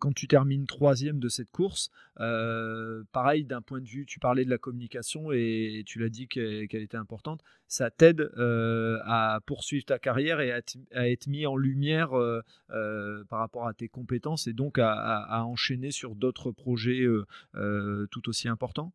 quand 0.00 0.12
tu 0.12 0.26
termines 0.26 0.66
troisième 0.66 1.20
de 1.20 1.28
cette 1.28 1.52
course, 1.52 1.90
pareil, 2.16 3.44
d'un 3.44 3.62
point 3.62 3.80
de 3.80 3.86
vue, 3.86 4.04
tu 4.04 4.18
parlais 4.18 4.44
de 4.44 4.50
la 4.50 4.58
communication 4.58 5.30
et 5.30 5.84
tu 5.86 6.00
l'as 6.00 6.08
dit 6.08 6.26
qu'elle 6.26 6.66
était 6.72 6.96
importante, 6.96 7.42
ça 7.68 7.92
t'aide 7.92 8.32
à 8.36 9.38
poursuivre 9.46 9.84
ta 9.84 10.00
carrière 10.00 10.40
et 10.40 10.50
à, 10.50 11.08
être 11.08 11.28
mis 11.28 11.46
en 11.46 11.56
lumière 11.56 12.10
par 13.28 13.38
rapport 13.38 13.68
à 13.68 13.74
tes 13.74 13.88
compétences 13.88 14.48
et 14.48 14.54
donc 14.54 14.78
à 14.78 15.44
enchaîner 15.44 15.92
sur 15.92 16.16
d'autres 16.16 16.50
projets 16.50 17.06
tout 18.10 18.28
aussi 18.28 18.48
importants? 18.48 18.92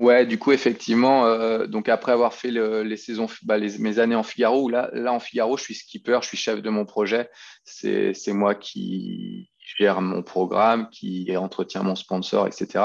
Ouais, 0.00 0.26
du 0.26 0.38
coup, 0.38 0.50
effectivement, 0.50 1.26
euh, 1.26 1.66
donc 1.66 1.88
après 1.88 2.10
avoir 2.10 2.34
fait 2.34 2.50
les 2.50 2.96
saisons, 2.96 3.26
bah, 3.44 3.58
mes 3.58 3.98
années 4.00 4.16
en 4.16 4.24
Figaro, 4.24 4.68
là, 4.68 4.90
là, 4.92 5.12
en 5.12 5.20
Figaro, 5.20 5.56
je 5.56 5.62
suis 5.62 5.74
skipper, 5.74 6.18
je 6.20 6.28
suis 6.28 6.36
chef 6.36 6.62
de 6.62 6.70
mon 6.70 6.84
projet. 6.84 7.30
C'est 7.64 8.14
moi 8.32 8.56
qui 8.56 9.50
gère 9.78 10.00
mon 10.00 10.22
programme, 10.22 10.88
qui 10.90 11.34
entretient 11.36 11.84
mon 11.84 11.94
sponsor, 11.94 12.48
etc. 12.48 12.84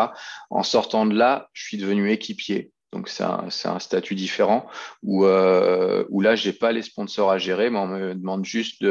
En 0.52 0.62
sortant 0.62 1.08
de 1.08 1.16
là, 1.16 1.50
je 1.54 1.64
suis 1.64 1.78
devenu 1.78 2.12
équipier. 2.12 2.72
Donc 2.92 3.08
c'est 3.08 3.24
un, 3.24 3.48
un, 3.66 3.80
statut 3.80 4.16
différent 4.16 4.68
où, 5.04 5.26
euh, 5.26 6.06
où 6.10 6.22
là, 6.22 6.36
je 6.36 6.48
n'ai 6.48 6.54
pas 6.54 6.72
les 6.72 6.82
sponsors 6.82 7.30
à 7.32 7.38
gérer, 7.38 7.70
mais 7.70 7.78
on 7.80 7.88
me 7.88 8.16
demande 8.16 8.46
juste 8.46 8.84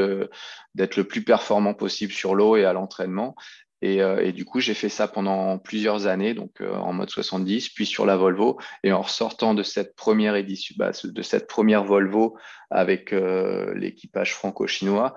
d'être 0.75 0.97
le 0.97 1.05
plus 1.05 1.23
performant 1.25 1.75
possible 1.75 2.13
sur 2.13 2.35
l'eau 2.35 2.57
et 2.57 2.65
à 2.65 2.73
l'entraînement. 2.73 3.35
Et, 3.81 4.03
euh, 4.03 4.25
et, 4.25 4.33
du 4.33 4.45
coup, 4.45 4.61
j'ai 4.61 4.75
fait 4.75 4.89
ça 4.89 5.07
pendant 5.07 5.59
plusieurs 5.59 6.07
années, 6.07 6.35
donc 6.35 6.61
euh, 6.61 6.75
en 6.75 6.93
mode 6.93 7.11
70, 7.11 7.69
puis 7.71 7.87
sur 7.87 8.07
la 8.07 8.17
Volvo. 8.17 8.59
Et 8.83 8.93
en 8.93 9.05
sortant 9.05 9.55
de 9.55 9.63
cette 9.63 9.95
première 9.95 10.35
édition, 10.35 10.75
bah, 10.79 10.91
de 11.05 11.23
cette 11.23 11.47
première 11.47 11.85
Volvo 11.85 12.37
avec 12.71 13.13
euh, 13.13 13.73
l'équipage 13.75 14.35
franco-chinois, 14.35 15.15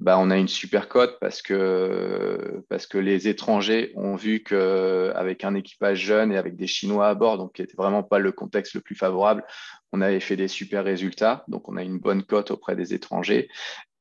bah, 0.00 0.18
on 0.18 0.30
a 0.30 0.36
une 0.36 0.48
super 0.48 0.88
cote 0.88 1.18
parce 1.20 1.40
que, 1.40 2.64
parce 2.68 2.86
que 2.86 2.98
les 2.98 3.28
étrangers 3.28 3.92
ont 3.94 4.16
vu 4.16 4.42
qu'avec 4.42 5.44
un 5.44 5.54
équipage 5.54 5.98
jeune 5.98 6.32
et 6.32 6.36
avec 6.36 6.56
des 6.56 6.66
Chinois 6.66 7.08
à 7.08 7.14
bord, 7.14 7.38
donc 7.38 7.54
qui 7.54 7.62
n'était 7.62 7.76
vraiment 7.76 8.02
pas 8.02 8.18
le 8.18 8.32
contexte 8.32 8.74
le 8.74 8.80
plus 8.80 8.96
favorable, 8.96 9.44
on 9.92 10.00
avait 10.00 10.20
fait 10.20 10.36
des 10.36 10.48
super 10.48 10.84
résultats. 10.84 11.44
Donc 11.48 11.68
on 11.68 11.76
a 11.76 11.82
une 11.82 11.98
bonne 11.98 12.24
cote 12.24 12.50
auprès 12.50 12.74
des 12.76 12.92
étrangers. 12.92 13.48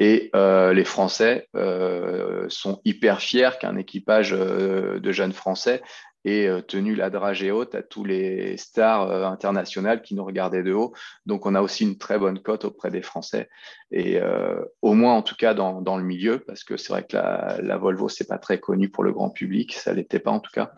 Et 0.03 0.31
euh, 0.35 0.73
les 0.73 0.83
Français 0.83 1.47
euh, 1.55 2.45
sont 2.49 2.81
hyper 2.83 3.21
fiers 3.21 3.51
qu'un 3.57 3.77
équipage 3.77 4.33
euh, 4.33 4.99
de 4.99 5.11
jeunes 5.13 5.31
Français 5.31 5.81
et 6.25 6.47
euh, 6.47 6.61
tenu 6.61 6.95
la 6.95 7.09
dragée 7.09 7.51
haute 7.51 7.75
à 7.75 7.81
tous 7.81 8.03
les 8.03 8.57
stars 8.57 9.09
euh, 9.09 9.25
internationales 9.25 10.01
qui 10.01 10.15
nous 10.15 10.23
regardaient 10.23 10.63
de 10.63 10.73
haut. 10.73 10.93
Donc, 11.25 11.45
on 11.45 11.55
a 11.55 11.61
aussi 11.61 11.83
une 11.83 11.97
très 11.97 12.17
bonne 12.17 12.39
cote 12.39 12.65
auprès 12.65 12.91
des 12.91 13.01
Français. 13.01 13.49
Et 13.91 14.19
euh, 14.19 14.61
au 14.81 14.93
moins, 14.93 15.13
en 15.13 15.21
tout 15.21 15.35
cas, 15.35 15.53
dans, 15.53 15.81
dans 15.81 15.97
le 15.97 16.03
milieu, 16.03 16.39
parce 16.39 16.63
que 16.63 16.77
c'est 16.77 16.93
vrai 16.93 17.03
que 17.03 17.15
la, 17.15 17.57
la 17.61 17.77
Volvo, 17.77 18.09
c'est 18.09 18.27
pas 18.27 18.37
très 18.37 18.59
connu 18.59 18.89
pour 18.89 19.03
le 19.03 19.11
grand 19.11 19.29
public. 19.29 19.73
Ça 19.73 19.93
l'était 19.93 20.19
pas, 20.19 20.31
en 20.31 20.39
tout 20.39 20.51
cas. 20.51 20.71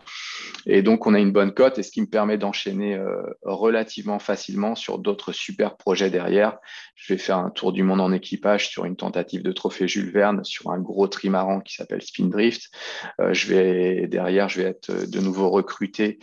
Et 0.66 0.82
donc, 0.82 1.06
on 1.06 1.14
a 1.14 1.20
une 1.20 1.32
bonne 1.32 1.54
cote 1.54 1.78
et 1.78 1.84
ce 1.84 1.92
qui 1.92 2.02
me 2.02 2.08
permet 2.08 2.38
d'enchaîner 2.38 3.00
relativement 3.44 4.20
facilement 4.20 4.76
sur 4.76 4.98
d'autres 4.98 5.32
super 5.32 5.78
projets 5.78 6.10
derrière. 6.10 6.58
Je 6.96 7.14
vais 7.14 7.20
faire 7.20 7.38
un 7.38 7.52
tour 7.52 7.72
du 7.72 7.84
monde 7.84 8.02
en 8.02 8.12
équipage 8.12 8.70
sur 8.70 8.86
une 8.86 8.96
tentative 8.96 9.44
de 9.44 9.52
trophée 9.52 9.88
Jules 9.88 10.12
Verne 10.12 10.44
sur 10.44 10.72
un 10.72 10.80
gros 10.80 11.08
trimaran 11.08 11.62
qui 11.62 11.76
s'appelle 11.76 12.02
Spindrift. 12.02 12.72
je 13.20 13.48
vais, 13.48 14.08
derrière, 14.08 14.50
je 14.50 14.62
vais 14.62 14.70
être 14.70 15.10
de 15.10 15.20
nouveau 15.20 15.35
recruté 15.44 16.20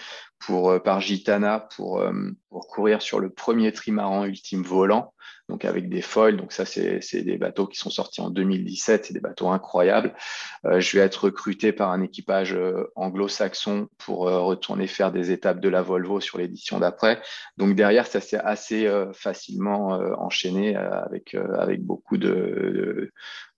pour, 0.47 0.71
euh, 0.71 0.79
par 0.79 1.01
Gitana 1.01 1.61
pour, 1.61 2.01
euh, 2.01 2.13
pour, 2.49 2.67
courir 2.67 3.03
sur 3.03 3.21
le 3.21 3.31
premier 3.31 3.73
trimaran 3.73 4.25
ultime 4.25 4.63
volant, 4.63 5.15
donc 5.49 5.65
avec 5.65 5.89
des 5.89 6.03
foils. 6.03 6.37
Donc 6.37 6.53
ça, 6.53 6.65
c'est 6.65 7.23
des 7.23 7.39
bateaux 7.39 7.67
qui 7.67 7.79
sont 7.79 7.91
sortis 7.91 8.21
en 8.21 8.31
2017, 8.31 9.07
c'est 9.07 9.15
des 9.15 9.21
bateaux 9.21 9.49
incroyables. 9.49 10.15
Euh, 10.65 10.81
je 10.81 10.97
vais 10.97 11.05
être 11.05 11.25
recruté 11.25 11.73
par 11.73 11.91
un 11.91 12.03
équipage 12.03 12.57
anglo-saxon 12.97 13.89
pour 13.99 14.21
retourner 14.21 14.87
faire 14.87 15.13
des 15.13 15.31
étapes 15.31 15.61
de 15.61 15.69
la 15.69 15.83
Volvo 15.83 16.21
sur 16.21 16.39
l'édition 16.39 16.79
d'après. 16.79 17.21
Donc 17.57 17.75
derrière, 17.75 18.07
ça 18.07 18.21
s'est 18.21 18.41
assez 18.41 18.89
facilement 19.13 19.89
enchaîné 20.19 20.77
avec, 20.77 21.35
avec 21.35 21.83
beaucoup 21.83 22.19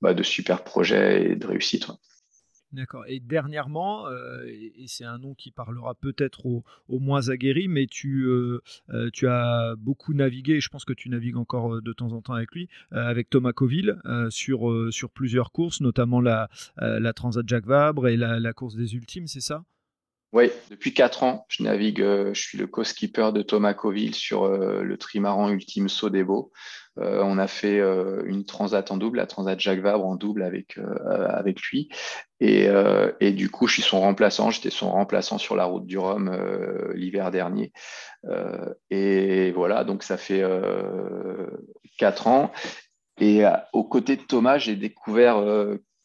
bah, 0.01 0.15
de 0.15 0.23
super 0.23 0.65
projets 0.65 1.31
et 1.31 1.37
de 1.37 1.47
réussite. 1.47 1.89
D'accord. 2.75 3.05
Et 3.07 3.21
dernièrement, 3.21 4.09
euh, 4.09 4.45
et, 4.47 4.87
c'est 4.89 5.05
un 5.05 5.19
nom 5.19 5.35
qui 5.35 5.53
parlera 5.53 5.95
peut-être 5.95 6.45
aux, 6.45 6.65
moins 6.89 7.29
aguerris, 7.29 7.69
mais 7.69 7.87
tu, 7.87 8.25
euh, 8.25 8.61
euh, 8.91 9.11
as 9.29 9.77
beaucoup 9.77 10.13
navigué, 10.13 10.61
je 10.61 10.69
pense 10.69 10.85
que 10.85 10.93
tu 10.93 11.09
navigues 11.09 11.37
encore 11.37 11.81
de 11.81 11.93
temps 11.93 12.13
en 12.13 12.21
temps 12.21 12.33
avec 12.33 12.51
lui, 12.53 12.69
avec 12.91 13.31
Thomas 13.31 13.53
Coville, 13.53 13.97
sur, 14.31 14.91
plusieurs 15.15 15.53
courses, 15.53 15.81
notamment 15.81 16.21
la, 16.21 16.49
la 16.79 17.13
Transat 17.13 17.49
Jacques 17.49 17.67
Vabre 17.67 18.09
et 18.09 18.17
la 18.17 18.53
course 18.53 18.75
des 18.75 18.95
Ultimes, 18.97 19.29
c'est 19.29 19.41
ça? 19.41 19.65
Oui, 20.35 20.51
depuis 20.71 20.93
quatre 20.93 21.23
ans, 21.23 21.47
je 21.49 21.63
navigue, 21.63 22.01
je 22.01 22.41
suis 22.41 22.59
le 22.59 22.67
co-skipper 22.67 23.31
de 23.33 23.41
Thomas 23.41 23.73
Coville 23.73 24.15
sur 24.15 24.47
le 24.47 24.97
trimaran 24.99 25.49
ultime 25.49 25.89
Sodebo. 25.89 26.53
Euh, 26.99 27.23
on 27.25 27.39
a 27.39 27.49
fait 27.49 27.81
euh, 27.81 28.23
une 28.27 28.45
transat 28.45 28.89
en 28.91 28.97
double, 28.97 29.19
la 29.19 29.27
transat 29.27 29.59
Jacques 29.59 29.81
Vabre 29.81 30.07
en 30.07 30.15
double 30.15 30.43
avec, 30.43 30.79
euh, 30.79 30.95
avec 31.29 31.61
lui. 31.63 31.89
Et, 32.41 32.69
et, 33.21 33.33
du 33.33 33.49
coup, 33.49 33.67
je 33.67 33.75
suis 33.75 33.83
son 33.83 34.01
remplaçant. 34.01 34.51
J'étais 34.51 34.69
son 34.69 34.91
remplaçant 34.91 35.39
sur 35.39 35.57
la 35.57 35.65
route 35.65 35.87
du 35.87 35.97
Rhum 35.97 36.31
l'hiver 36.95 37.31
dernier. 37.31 37.73
et 38.91 39.51
voilà, 39.53 39.83
donc 39.85 40.03
ça 40.03 40.19
fait 40.19 40.45
quatre 41.97 42.27
ans. 42.27 42.53
Et 43.19 43.45
aux 43.73 43.85
côtés 43.85 44.17
de 44.17 44.23
Thomas, 44.23 44.59
j'ai 44.59 44.77
découvert 44.77 45.43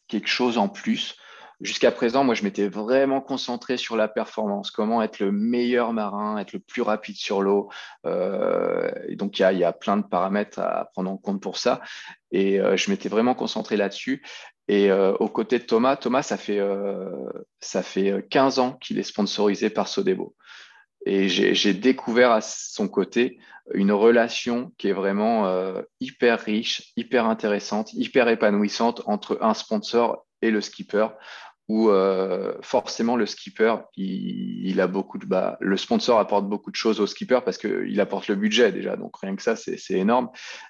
quelque 0.08 0.30
chose 0.30 0.58
en 0.58 0.70
plus 0.70 1.18
Jusqu'à 1.62 1.92
présent, 1.92 2.24
moi, 2.24 2.36
je 2.36 2.44
m'étais 2.44 2.70
vraiment 2.70 3.20
concentré 3.20 3.76
sur 3.76 3.98
la 3.98 4.08
performance, 4.08 4.72
comment 4.72 5.04
être 5.04 5.20
le 5.20 5.34
meilleur 5.34 5.92
marin, 5.92 6.38
être 6.38 6.54
le 6.54 6.60
plus 6.60 6.82
rapide 6.82 7.18
sur 7.18 7.42
l'eau. 7.42 7.70
Euh, 8.06 8.90
donc, 9.16 9.40
il 9.40 9.58
y, 9.58 9.64
a, 9.66 9.74
plein 9.74 9.98
de 9.98 10.04
paramètres 10.04 10.60
à 10.60 10.90
prendre 10.94 11.12
en 11.12 11.18
compte 11.18 11.42
pour 11.42 11.58
ça. 11.58 11.82
Et 12.32 12.62
euh, 12.62 12.78
je 12.78 12.90
m'étais 12.90 13.10
vraiment 13.10 13.36
concentré 13.36 13.76
là-dessus. 13.76 14.24
Et 14.70 14.90
euh, 14.90 15.14
aux 15.16 15.28
côtés 15.28 15.60
de 15.60 15.66
Thomas, 15.66 15.98
Thomas, 15.98 16.22
ça 16.22 16.38
fait, 16.38 16.62
ça 17.60 17.84
fait 17.84 18.26
15 18.30 18.60
ans 18.60 18.74
qu'il 18.74 18.98
est 18.98 19.04
sponsorisé 19.04 19.70
par 19.70 19.90
Sodebo. 19.90 20.36
Et 21.06 21.28
j'ai 21.28 21.74
découvert 21.74 22.32
à 22.32 22.42
son 22.42 22.88
côté 22.88 23.38
une 23.74 23.92
relation 23.92 24.72
qui 24.78 24.88
est 24.88 24.94
vraiment 24.94 25.74
hyper 26.00 26.40
riche, 26.40 26.92
hyper 26.96 27.26
intéressante, 27.26 27.92
hyper 27.94 28.30
épanouissante 28.30 29.02
entre 29.06 29.40
un 29.42 29.54
sponsor 29.54 30.26
et 30.42 30.52
le 30.52 30.62
skipper, 30.62 31.08
où 31.70 31.90
euh, 31.90 32.56
forcément 32.64 33.16
le 33.16 33.28
skipper, 33.28 33.76
il, 33.96 34.82
a 34.82 34.88
beaucoup 34.88 35.20
de 35.20 35.26
bah, 35.28 35.56
le 35.60 35.78
sponsor 35.78 36.20
apporte 36.20 36.50
beaucoup 36.50 36.72
de 36.72 36.76
choses 36.76 37.00
au 37.00 37.06
skipper 37.06 37.42
parce 37.46 37.60
qu'il 37.60 38.02
apporte 38.02 38.28
le 38.28 38.36
budget 38.36 38.72
déjà, 38.72 38.96
donc 38.96 39.16
rien 39.18 39.36
que 39.36 39.44
ça 39.44 39.56
c'est 39.56 39.78
énorme. 39.92 40.30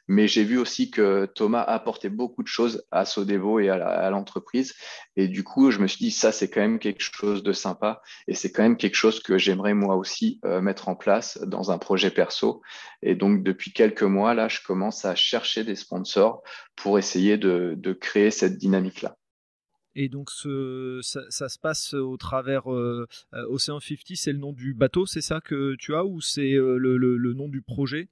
Mais 0.09 0.27
j'ai 0.27 0.43
vu 0.43 0.57
aussi 0.57 0.91
que 0.91 1.25
Thomas 1.35 1.61
apportait 1.61 2.09
beaucoup 2.09 2.43
de 2.43 2.49
choses 2.49 2.83
à 2.91 3.05
Sodevo 3.05 3.59
et 3.59 3.69
à 3.69 4.09
l'entreprise, 4.09 4.75
et 5.15 5.29
du 5.29 5.45
coup 5.45 5.71
je 5.71 5.79
me 5.79 5.87
suis 5.87 6.03
dit 6.03 6.11
ça 6.11 6.33
c'est 6.33 6.49
quand 6.49 6.59
même 6.59 6.79
quelque 6.79 7.01
chose 7.01 7.43
de 7.43 7.53
sympa 7.53 8.01
et 8.27 8.33
c'est 8.33 8.51
quand 8.51 8.63
même 8.63 8.77
quelque 8.77 8.95
chose 8.95 9.21
que 9.21 9.37
j'aimerais 9.37 9.73
moi 9.73 9.95
aussi 9.95 10.41
euh, 10.43 10.59
mettre 10.59 10.89
en 10.89 10.95
place 10.95 11.39
dans 11.43 11.71
un 11.71 11.77
projet 11.77 12.11
perso. 12.11 12.61
Et 13.01 13.15
donc 13.15 13.43
depuis 13.43 13.71
quelques 13.71 14.03
mois 14.03 14.33
là, 14.33 14.49
je 14.49 14.59
commence 14.67 15.05
à 15.05 15.15
chercher 15.15 15.63
des 15.63 15.75
sponsors 15.75 16.43
pour 16.75 16.99
essayer 16.99 17.37
de, 17.37 17.75
de 17.77 17.93
créer 17.93 18.31
cette 18.31 18.57
dynamique 18.57 19.01
là. 19.01 19.15
Et 20.01 20.07
donc 20.07 20.29
ça, 20.31 21.49
se 21.49 21.59
passe 21.59 21.93
au 21.93 22.15
travers 22.15 22.71
euh, 22.71 23.05
euh, 23.33 23.45
Océan 23.49 23.81
50, 23.81 24.15
c'est 24.15 24.31
le 24.31 24.37
nom 24.37 24.53
du 24.53 24.73
bateau, 24.73 25.05
c'est 25.05 25.19
ça 25.19 25.41
que 25.41 25.75
tu 25.77 25.93
as 25.93 26.05
ou 26.05 26.21
c'est 26.21 26.53
euh, 26.53 26.77
le, 26.77 27.33
nom 27.33 27.49
du 27.49 27.61
projet? 27.61 28.07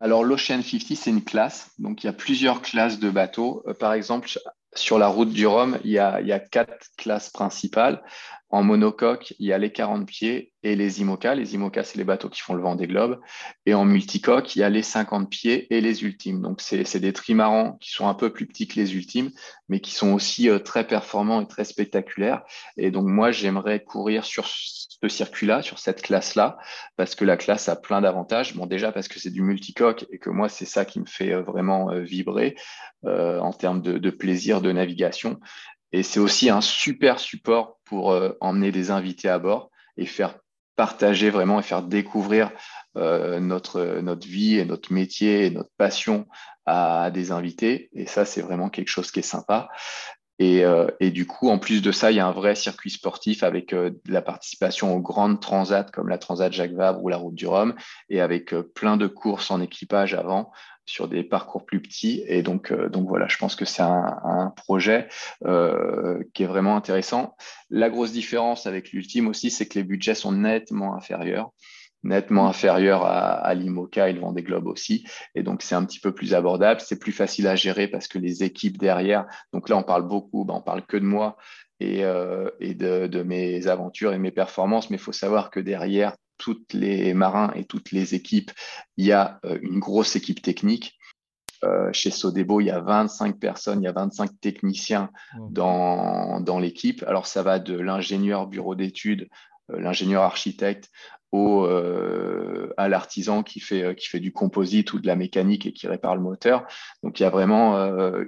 Alors 0.00 0.24
l'Ocean 0.24 0.60
50, 0.60 0.96
c'est 0.96 1.10
une 1.10 1.22
classe. 1.22 1.70
Donc 1.78 2.02
il 2.02 2.08
y 2.08 2.10
a 2.10 2.12
plusieurs 2.12 2.62
classes 2.62 2.98
de 2.98 3.10
bateaux. 3.10 3.64
par 3.78 3.92
exemple, 3.92 4.28
sur 4.74 4.98
la 4.98 5.06
route 5.06 5.30
du 5.30 5.46
Rhum, 5.46 5.78
il 5.84 5.92
y 5.92 6.00
a 6.00 6.40
quatre 6.40 6.88
classes 6.96 7.30
principales. 7.30 8.02
En 8.50 8.64
monocoque, 8.64 9.34
il 9.38 9.46
y 9.46 9.52
a 9.52 9.58
les 9.58 9.70
40 9.70 10.06
pieds 10.06 10.52
et 10.64 10.74
les 10.74 11.00
IMOCA. 11.00 11.36
Les 11.36 11.54
IMOCA, 11.54 11.84
c'est 11.84 11.98
les 11.98 12.04
bateaux 12.04 12.28
qui 12.28 12.40
font 12.40 12.54
le 12.54 12.62
vent 12.62 12.74
des 12.74 12.88
globes. 12.88 13.20
Et 13.64 13.74
en 13.74 13.84
multicoque, 13.84 14.56
il 14.56 14.58
y 14.58 14.62
a 14.64 14.68
les 14.68 14.82
50 14.82 15.30
pieds 15.30 15.72
et 15.72 15.80
les 15.80 16.02
ultimes. 16.02 16.42
Donc, 16.42 16.60
c'est 16.60 16.98
des 16.98 17.12
trimarans 17.12 17.78
qui 17.80 17.92
sont 17.92 18.08
un 18.08 18.14
peu 18.14 18.32
plus 18.32 18.48
petits 18.48 18.66
que 18.66 18.74
les 18.74 18.96
ultimes, 18.96 19.30
mais 19.68 19.78
qui 19.78 19.92
sont 19.92 20.12
aussi 20.12 20.50
euh, 20.50 20.58
très 20.58 20.84
performants 20.84 21.40
et 21.40 21.46
très 21.46 21.64
spectaculaires. 21.64 22.42
Et 22.76 22.90
donc, 22.90 23.06
moi, 23.06 23.30
j'aimerais 23.30 23.84
courir 23.84 24.24
sur 24.24 24.48
ce 24.48 25.08
circuit-là, 25.08 25.62
sur 25.62 25.78
cette 25.78 26.02
classe-là, 26.02 26.58
parce 26.96 27.14
que 27.14 27.24
la 27.24 27.36
classe 27.36 27.68
a 27.68 27.76
plein 27.76 28.00
d'avantages. 28.00 28.56
Bon, 28.56 28.66
déjà 28.66 28.90
parce 28.90 29.06
que 29.06 29.20
c'est 29.20 29.30
du 29.30 29.42
multicoque 29.42 30.06
et 30.10 30.18
que 30.18 30.28
moi, 30.28 30.48
c'est 30.48 30.66
ça 30.66 30.84
qui 30.84 30.98
me 30.98 31.06
fait 31.06 31.32
euh, 31.32 31.42
vraiment 31.42 31.92
euh, 31.92 32.00
vibrer 32.00 32.56
en 33.02 33.54
termes 33.54 33.80
de, 33.80 33.96
de 33.96 34.10
plaisir 34.10 34.60
de 34.60 34.72
navigation. 34.72 35.40
Et 35.92 36.02
c'est 36.02 36.20
aussi 36.20 36.50
un 36.50 36.60
super 36.60 37.18
support 37.18 37.78
pour 37.84 38.12
euh, 38.12 38.32
emmener 38.40 38.72
des 38.72 38.90
invités 38.90 39.28
à 39.28 39.38
bord 39.38 39.70
et 39.96 40.06
faire 40.06 40.38
partager 40.76 41.30
vraiment 41.30 41.60
et 41.60 41.62
faire 41.62 41.82
découvrir 41.82 42.50
euh, 42.96 43.40
notre, 43.40 44.00
vie 44.26 44.58
et 44.58 44.64
notre 44.64 44.92
métier 44.92 45.46
et 45.46 45.50
notre 45.50 45.70
passion 45.76 46.26
à, 46.64 47.10
des 47.10 47.32
invités. 47.32 47.90
Et 47.92 48.06
ça, 48.06 48.24
c'est 48.24 48.40
vraiment 48.40 48.70
quelque 48.70 48.88
chose 48.88 49.10
qui 49.10 49.18
est 49.18 49.22
sympa. 49.22 49.68
Et, 50.38 50.64
euh, 50.64 50.86
du 51.00 51.26
coup, 51.26 51.50
en 51.50 51.58
plus 51.58 51.82
de 51.82 51.92
ça, 51.92 52.10
il 52.10 52.16
y 52.16 52.20
a 52.20 52.26
un 52.26 52.32
vrai 52.32 52.54
circuit 52.54 52.90
sportif 52.90 53.42
avec 53.42 53.74
la 54.06 54.22
participation 54.22 54.94
aux 54.94 55.00
grandes 55.00 55.40
transats 55.40 55.84
comme 55.92 56.08
la 56.08 56.16
Transat 56.16 56.50
Jacques 56.50 56.72
Vabre 56.72 57.02
ou 57.04 57.08
la 57.08 57.18
Route 57.18 57.34
du 57.34 57.46
Rhum 57.46 57.74
et 58.08 58.22
avec 58.22 58.54
plein 58.74 58.96
de 58.96 59.06
courses 59.06 59.50
en 59.50 59.60
équipage 59.60 60.14
avant 60.14 60.50
sur 60.90 61.08
des 61.08 61.22
parcours 61.22 61.64
plus 61.64 61.80
petits. 61.80 62.24
Et 62.26 62.42
donc, 62.42 62.72
euh, 62.72 62.88
donc 62.88 63.08
voilà, 63.08 63.28
je 63.28 63.36
pense 63.38 63.56
que 63.56 63.64
c'est 63.64 63.82
un, 63.82 64.52
projet 64.56 65.08
euh, 65.44 66.22
qui 66.34 66.42
est 66.42 66.46
vraiment 66.46 66.76
intéressant. 66.76 67.36
La 67.70 67.88
grosse 67.88 68.12
différence 68.12 68.66
avec 68.66 68.92
l'ultime 68.92 69.28
aussi, 69.28 69.50
c'est 69.50 69.66
que 69.66 69.78
les 69.78 69.84
budgets 69.84 70.14
sont 70.14 70.32
nettement 70.32 70.94
inférieurs. 70.94 71.50
nettement 72.02 72.48
inférieur 72.48 73.04
à, 73.04 73.32
à 73.32 73.54
l'IMOCA 73.54 74.08
et 74.08 74.12
le 74.12 74.20
Vendée 74.20 74.42
Globe 74.42 74.66
aussi. 74.66 75.06
Et 75.34 75.42
donc, 75.42 75.62
c'est 75.62 75.74
un 75.74 75.84
petit 75.84 76.00
peu 76.00 76.12
plus 76.12 76.34
abordable. 76.34 76.80
C'est 76.80 76.98
plus 76.98 77.12
facile 77.12 77.46
à 77.46 77.56
gérer 77.56 77.88
parce 77.88 78.08
que 78.08 78.18
les 78.18 78.42
équipes 78.42 78.78
derrière, 78.78 79.26
donc 79.52 79.68
là, 79.68 79.76
on 79.76 79.82
parle 79.82 80.08
beaucoup, 80.08 80.44
ben, 80.44 80.54
on 80.54 80.62
parle 80.62 80.84
que 80.86 80.96
de 80.96 81.04
moi 81.04 81.36
et, 81.78 82.04
euh, 82.04 82.50
et 82.60 82.74
de, 82.74 83.06
de, 83.06 83.22
mes 83.22 83.66
aventures 83.66 84.12
et 84.12 84.18
mes 84.18 84.30
performances, 84.30 84.90
mais 84.90 84.96
il 84.96 85.02
faut 85.02 85.12
savoir 85.12 85.50
que 85.50 85.60
derrière 85.60 86.14
toutes 86.40 86.72
les 86.72 87.14
marins 87.14 87.52
et 87.54 87.64
toutes 87.64 87.92
les 87.92 88.14
équipes, 88.14 88.50
il 88.96 89.04
y 89.04 89.12
a 89.12 89.38
euh, 89.44 89.58
une 89.62 89.78
grosse 89.78 90.16
équipe 90.16 90.42
technique. 90.42 90.98
Euh, 91.62 91.92
chez 91.92 92.10
Sodebo, 92.10 92.60
il 92.60 92.66
y 92.66 92.70
a 92.70 92.80
25 92.80 93.38
personnes, 93.38 93.82
il 93.82 93.84
y 93.84 93.88
a 93.88 93.92
25 93.92 94.40
techniciens 94.40 95.10
dans, 95.50 96.40
dans 96.40 96.58
l'équipe. 96.58 97.04
Alors, 97.06 97.26
ça 97.26 97.42
va 97.42 97.58
de 97.58 97.78
l'ingénieur 97.78 98.46
bureau 98.46 98.74
d'études, 98.74 99.28
euh, 99.70 99.78
l'ingénieur 99.78 100.22
architecte, 100.22 100.88
au, 101.32 101.66
euh, 101.66 102.72
à 102.78 102.88
l'artisan 102.88 103.42
qui 103.42 103.60
fait, 103.60 103.94
qui 103.94 104.08
fait 104.08 104.20
du 104.20 104.32
composite 104.32 104.94
ou 104.94 105.00
de 105.00 105.06
la 105.06 105.16
mécanique 105.16 105.66
et 105.66 105.72
qui 105.72 105.86
répare 105.86 106.16
le 106.16 106.22
moteur. 106.22 106.66
Donc 107.02 107.20
il 107.20 107.24
y 107.24 107.26
a 107.26 107.30
vraiment 107.30 107.76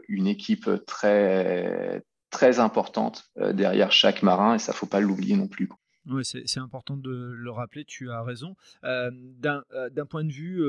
une 0.06 0.28
équipe 0.28 0.70
très, 0.86 2.02
très 2.30 2.60
importante 2.60 3.24
derrière 3.36 3.90
chaque 3.90 4.22
marin 4.22 4.54
et 4.54 4.60
ça 4.60 4.70
ne 4.70 4.76
faut 4.76 4.86
pas 4.86 5.00
l'oublier 5.00 5.34
non 5.34 5.48
plus. 5.48 5.68
Oui, 6.06 6.24
c'est 6.24 6.60
important 6.60 6.96
de 6.96 7.10
le 7.10 7.50
rappeler, 7.50 7.84
tu 7.84 8.10
as 8.10 8.22
raison. 8.22 8.56
D'un 8.82 10.06
point 10.08 10.24
de 10.24 10.32
vue 10.32 10.62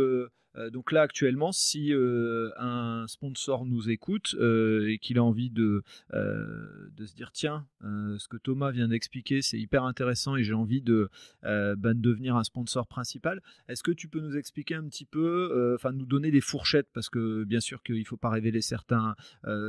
euh, 0.55 0.69
donc 0.69 0.91
là 0.91 1.01
actuellement, 1.01 1.51
si 1.51 1.93
euh, 1.93 2.51
un 2.57 3.05
sponsor 3.07 3.65
nous 3.65 3.89
écoute 3.89 4.35
euh, 4.39 4.89
et 4.89 4.97
qu'il 4.99 5.17
a 5.17 5.23
envie 5.23 5.49
de, 5.49 5.83
de 6.11 7.05
se 7.05 7.15
dire 7.15 7.31
tiens, 7.31 7.65
ce 7.81 8.27
que 8.27 8.37
Thomas 8.37 8.71
vient 8.71 8.87
d'expliquer, 8.87 9.41
c'est 9.41 9.59
hyper 9.59 9.83
intéressant 9.83 10.35
et 10.35 10.43
j'ai 10.43 10.53
envie 10.53 10.81
de, 10.81 11.09
ben, 11.43 11.93
de, 11.93 12.01
devenir 12.01 12.35
un 12.35 12.43
sponsor 12.43 12.87
principal, 12.87 13.41
est-ce 13.67 13.83
que 13.83 13.91
tu 13.91 14.07
peux 14.07 14.19
nous 14.19 14.37
expliquer 14.37 14.75
un 14.75 14.83
petit 14.83 15.05
peu, 15.05 15.73
enfin 15.75 15.91
nous 15.91 16.05
donner 16.05 16.31
des 16.31 16.41
fourchettes? 16.41 16.89
Parce 16.93 17.09
que 17.09 17.43
bien 17.43 17.59
sûr 17.59 17.81
qu'il 17.83 17.99
ne 17.99 18.03
faut 18.03 18.17
pas 18.17 18.29
révéler 18.29 18.61
certains, 18.61 19.15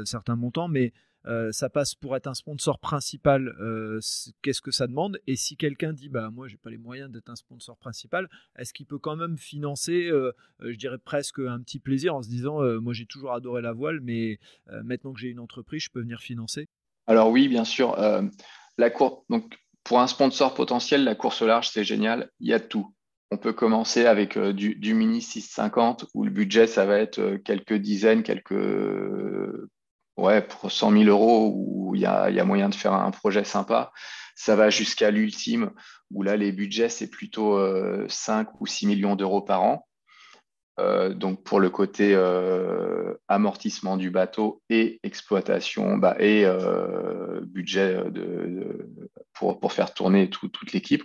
certains 0.05 0.37
montants, 0.37 0.69
mais 0.69 0.93
euh, 1.27 1.53
ça 1.53 1.71
passe 1.71 1.95
pour 1.95 2.17
être 2.17 2.27
un 2.27 2.35
sponsor 2.35 2.79
principal, 2.79 3.49
euh, 3.61 3.99
qu'est-ce 4.43 4.61
que 4.61 4.71
ça 4.71 4.87
demande? 4.87 5.19
Et 5.27 5.37
si 5.37 5.57
quelqu'un 5.57 5.93
dit 5.93 6.09
bah 6.09 6.31
moi 6.31 6.49
j'ai 6.49 6.59
pas 6.59 6.71
les 6.71 6.77
moyens 6.77 7.11
d'être 7.11 7.31
un 7.31 7.37
sponsor 7.37 7.77
principal, 7.79 8.29
est-ce 8.59 8.75
qu'il 8.75 8.87
peut 8.87 8.99
quand 8.99 9.17
même 9.17 9.39
financer, 9.39 10.07
euh, 10.07 10.33
je 10.61 10.77
dirais 10.77 10.99
presque 10.99 11.39
un 11.39 11.61
petit 11.61 11.79
plaisir 11.79 12.15
en 12.15 12.23
se 12.23 12.29
disant 12.29 12.61
moi 12.81 12.93
j'ai 12.93 13.07
toujours 13.07 13.33
adoré 13.33 13.63
la 13.63 13.73
voile, 13.73 14.01
mais 14.01 14.39
maintenant 14.85 15.13
que 15.13 15.21
j'ai 15.21 15.29
une 15.29 15.41
entreprise, 15.41 15.85
je 15.85 15.91
peux 15.91 16.01
venir 16.01 16.21
financer? 16.21 16.69
Alors 17.07 17.31
oui, 17.31 17.49
bien 17.49 17.65
sûr. 17.65 17.97
la 18.79 18.91
pour 19.85 20.01
un 20.01 20.07
sponsor 20.07 20.55
potentiel, 20.55 21.05
la 21.05 21.15
course 21.15 21.43
au 21.43 21.47
large 21.47 21.69
c'est 21.69 21.85
génial. 21.85 22.31
Il 22.41 22.49
y 22.49 22.55
a 22.55 22.61
tout. 22.61 22.95
On 23.31 23.37
peut 23.37 23.53
commencer 23.53 24.07
avec 24.07 24.39
du, 24.39 24.77
du, 24.77 24.95
mini 24.95 25.21
650 25.21 26.07
où 26.15 26.25
le 26.25 26.31
budget 26.31 26.67
ça 26.67 26.87
va 26.87 26.99
être 26.99 27.37
quelques 27.45 27.75
dizaines, 27.75 28.23
quelques 28.23 28.55
ouais, 30.17 30.43
pour 30.43 30.71
100 30.71 30.93
000 30.93 31.05
euros 31.05 31.53
où 31.55 31.95
il 31.95 32.01
y 32.01 32.07
a, 32.07 32.31
y 32.31 32.41
a, 32.41 32.45
moyen 32.45 32.69
de 32.69 32.75
faire 32.75 32.93
un 32.93 33.11
projet 33.11 33.45
sympa. 33.45 33.93
Ça 34.37 34.57
va 34.57 34.71
jusqu'à 34.71 35.11
l'ultime 35.11 35.71
où 36.11 36.23
là, 36.23 36.37
les 36.37 36.53
budgets, 36.53 36.89
c'est 36.89 37.09
plutôt 37.09 37.59
5 38.09 38.49
euh, 38.49 38.51
ou 38.61 38.67
6 38.67 38.87
millions 38.87 39.17
d'euros 39.17 39.43
par 39.43 39.63
an. 39.63 39.87
Euh, 40.81 41.15
donc 41.15 41.45
pour 41.45 41.61
le 41.61 41.71
côté 41.71 42.15
euh, 42.15 43.15
amortissement 43.29 43.97
du 43.97 44.11
bateau 44.11 44.61
et 44.69 44.99
exploitation 45.05 45.97
bah, 45.99 46.17
et 46.19 46.45
euh, 46.45 47.41
budget 47.43 48.03
pour, 49.33 49.73
faire 49.73 49.95
tourner 49.95 50.29
tout, 50.31 50.49
toute 50.49 50.73
l'équipe. 50.73 51.05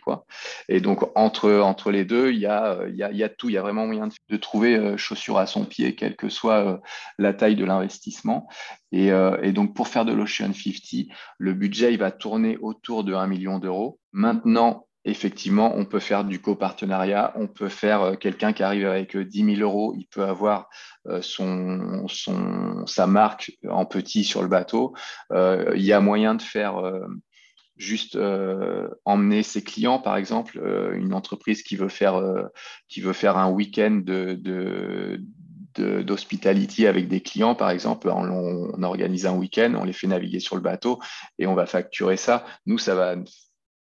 Et 0.70 0.82
donc 0.82 1.06
entre, 1.16 1.52
entre 1.60 1.92
les 1.92 2.04
deux, 2.04 2.32
il 2.32 2.40
y 2.40 2.48
a, 2.48 2.80
y, 2.88 3.04
a, 3.04 3.12
y 3.12 3.24
a 3.24 3.30
tout, 3.30 3.50
il 3.50 3.54
y 3.54 3.58
a 3.58 3.62
vraiment 3.62 3.86
moyen 3.86 4.08
de, 4.30 4.38
trouver 4.38 4.98
chaussure 4.98 5.38
à 5.38 5.46
son 5.46 5.66
pied, 5.66 5.96
quelle 5.96 6.16
que 6.16 6.30
soit 6.30 6.82
la 7.20 7.34
taille 7.34 7.56
de 7.56 7.66
l'investissement. 7.66 8.48
Et, 8.92 9.08
et, 9.08 9.52
donc 9.52 9.76
pour 9.76 9.88
faire 9.88 10.06
de 10.06 10.14
l'Ocean 10.14 10.54
50, 10.54 11.08
le 11.38 11.54
budget 11.54 11.94
il 11.94 12.00
va 12.00 12.12
tourner 12.12 12.58
autour 12.58 13.04
de 13.04 13.14
1 13.14 13.28
million 13.28 13.60
d'euros. 13.60 14.00
Maintenant, 14.14 14.88
effectivement, 15.10 15.76
on 15.76 15.86
peut 15.86 16.00
faire 16.00 16.24
du 16.24 16.40
copartenariat, 16.40 17.34
on 17.36 17.48
peut 17.48 17.70
faire 17.70 18.02
euh, 18.02 18.16
quelqu'un 18.16 18.54
qui 18.54 18.64
arrive 18.64 18.88
avec 18.88 19.18
10 19.18 19.42
euh, 19.42 19.56
000 19.56 19.62
euros, 19.62 19.94
il 19.98 20.06
peut 20.06 20.24
avoir 20.24 20.70
euh, 21.08 21.22
son, 21.22 22.08
sa 22.86 23.08
marque 23.08 23.52
en 23.70 23.86
petit 23.86 24.24
sur 24.24 24.42
le 24.42 24.48
bateau. 24.48 24.94
il 25.32 25.82
y 25.82 25.94
a 25.94 26.00
moyen 26.00 26.36
de 26.36 26.42
faire 26.42 26.82
juste 27.78 28.18
emmener 29.06 29.44
ses 29.44 29.64
clients, 29.64 30.00
par 30.00 30.18
exemple, 30.18 30.62
une 30.96 31.14
entreprise 31.14 31.64
qui 31.64 31.78
veut 31.78 31.90
faire, 31.90 32.22
qui 32.90 33.00
veut 33.00 33.14
faire 33.14 33.38
un 33.38 33.50
week-end 33.50 34.02
de, 34.04 34.34
de 34.34 35.22
d'hospitality 35.78 36.88
avec 36.88 37.08
des 37.08 37.22
clients, 37.22 37.56
par 37.56 37.70
exemple, 37.70 38.10
on, 38.10 38.72
on 38.74 38.84
organise 38.84 39.26
un 39.26 39.36
week-end, 39.36 39.76
on 39.80 39.86
les 39.86 39.94
fait 39.94 40.08
naviguer 40.08 40.42
sur 40.42 40.58
le 40.58 40.62
bateau 40.62 41.00
et 41.38 41.48
on 41.48 41.56
va 41.56 41.66
facturer 41.66 42.18
ça. 42.18 42.46
Nous, 42.66 42.78
ça 42.78 42.96
va 42.96 43.16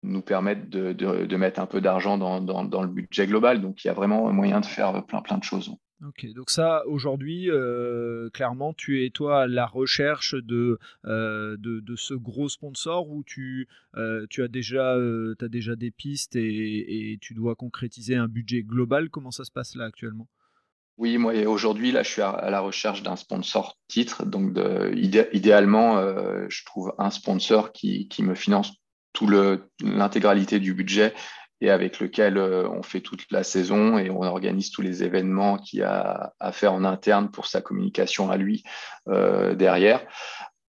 nous 0.04 0.22
permettre 0.22 0.70
de, 0.70 0.94
de, 0.94 1.36
mettre 1.36 1.60
un 1.60 1.66
peu 1.66 1.82
d'argent 1.82 2.18
dans, 2.18 2.42
dans, 2.42 2.64
dans, 2.64 2.82
le 2.82 2.88
budget 2.88 3.28
global. 3.28 3.62
Donc 3.62 3.84
il 3.84 3.88
y 3.88 3.92
a 3.92 3.94
vraiment 3.94 4.28
un 4.28 4.34
moyen 4.34 4.60
de 4.60 4.66
faire 4.66 5.06
plein 5.06 5.22
plein 5.22 5.38
de 5.38 5.44
choses. 5.44 5.76
Ok, 6.04 6.26
donc 6.34 6.50
ça 6.50 6.82
aujourd'hui, 6.88 7.52
euh, 7.52 8.32
clairement, 8.32 8.74
tu 8.74 9.06
es 9.06 9.12
toi 9.12 9.44
à 9.44 9.48
la 9.48 9.68
recherche 9.68 10.34
de, 10.34 10.80
euh, 11.06 11.58
de, 11.60 11.80
de, 11.80 11.96
ce 11.96 12.16
gros 12.16 12.50
sponsor 12.50 13.08
où 13.08 13.24
tu, 13.24 13.68
euh, 13.98 14.26
tu 14.32 14.42
as, 14.42 14.48
déjà, 14.48 14.96
as 14.96 15.48
déjà 15.48 15.76
des 15.76 15.92
pistes 15.92 16.36
et, 16.36 17.12
et, 17.12 17.18
tu 17.20 17.36
dois 17.36 17.54
concrétiser 17.54 18.16
un 18.16 18.28
budget 18.28 18.64
global? 18.64 19.12
Comment 19.12 19.30
ça 19.30 19.46
se 19.46 19.52
passe 19.52 19.76
là 19.76 19.86
actuellement? 19.86 20.28
Oui, 20.98 21.20
moi 21.20 21.34
aujourd'hui, 21.46 21.92
là, 21.92 22.02
je 22.02 22.10
suis 22.10 22.22
à, 22.24 22.50
la 22.50 22.62
recherche 22.62 23.04
d'un 23.04 23.16
sponsor 23.16 23.78
titre. 23.88 24.26
Donc, 24.26 24.54
de, 24.54 24.92
idéalement, 24.96 26.02
je 26.50 26.66
trouve 26.66 26.94
un 26.98 27.12
sponsor 27.12 27.72
qui, 27.72 28.08
qui 28.08 28.24
me 28.24 28.36
finance 28.36 28.74
tout 29.14 29.28
l'intégralité 29.82 30.60
du 30.60 30.74
budget 30.74 31.14
et 31.62 31.70
avec 31.70 32.00
lequel 32.00 32.38
euh, 32.38 32.68
on 32.70 32.82
fait 32.84 33.02
toute 33.02 33.26
la 33.32 33.44
saison 33.44 33.98
et 33.98 34.10
on 34.10 34.24
organise 34.24 34.72
tous 34.72 34.82
les 34.82 35.04
événements 35.04 35.58
qu'il 35.58 35.84
a 35.84 36.34
à 36.40 36.52
faire 36.52 36.74
en 36.74 36.84
interne 36.84 37.30
pour 37.30 37.46
sa 37.46 37.62
communication 37.62 38.32
à 38.32 38.38
lui 38.38 38.64
euh, 39.08 39.54
derrière. 39.54 40.02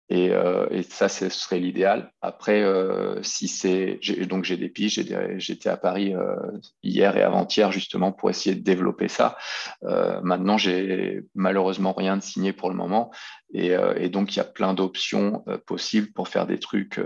Et, 0.08 0.30
euh, 0.30 0.66
et, 0.70 0.82
ça, 0.82 1.08
ce 1.08 1.28
serait 1.28 1.58
l'idéal. 1.58 2.12
Après, 2.20 2.62
euh, 2.62 3.20
si 3.22 3.48
c'est 3.48 3.98
donc 4.28 4.44
j'ai 4.44 4.56
des 4.56 4.68
piges, 4.68 5.00
j'étais 5.38 5.68
à 5.68 5.76
Paris 5.76 6.14
euh, 6.14 6.36
hier 6.84 7.16
et 7.16 7.22
avant-hier 7.22 7.72
justement 7.72 8.12
pour 8.12 8.30
essayer 8.30 8.54
de 8.54 8.62
développer 8.62 9.08
ça. 9.08 9.36
Euh, 9.82 10.20
maintenant, 10.22 10.58
j'ai 10.58 11.22
malheureusement 11.34 11.92
rien 11.92 12.16
de 12.16 12.22
signé 12.22 12.52
pour 12.52 12.70
le 12.70 12.76
moment, 12.76 13.10
et, 13.52 13.74
euh, 13.74 13.94
et 13.96 14.08
donc 14.08 14.34
il 14.34 14.36
y 14.36 14.40
a 14.40 14.44
plein 14.44 14.74
d'options 14.74 15.42
euh, 15.48 15.58
possibles 15.58 16.12
pour 16.12 16.28
faire 16.28 16.46
des 16.46 16.58
trucs 16.58 17.00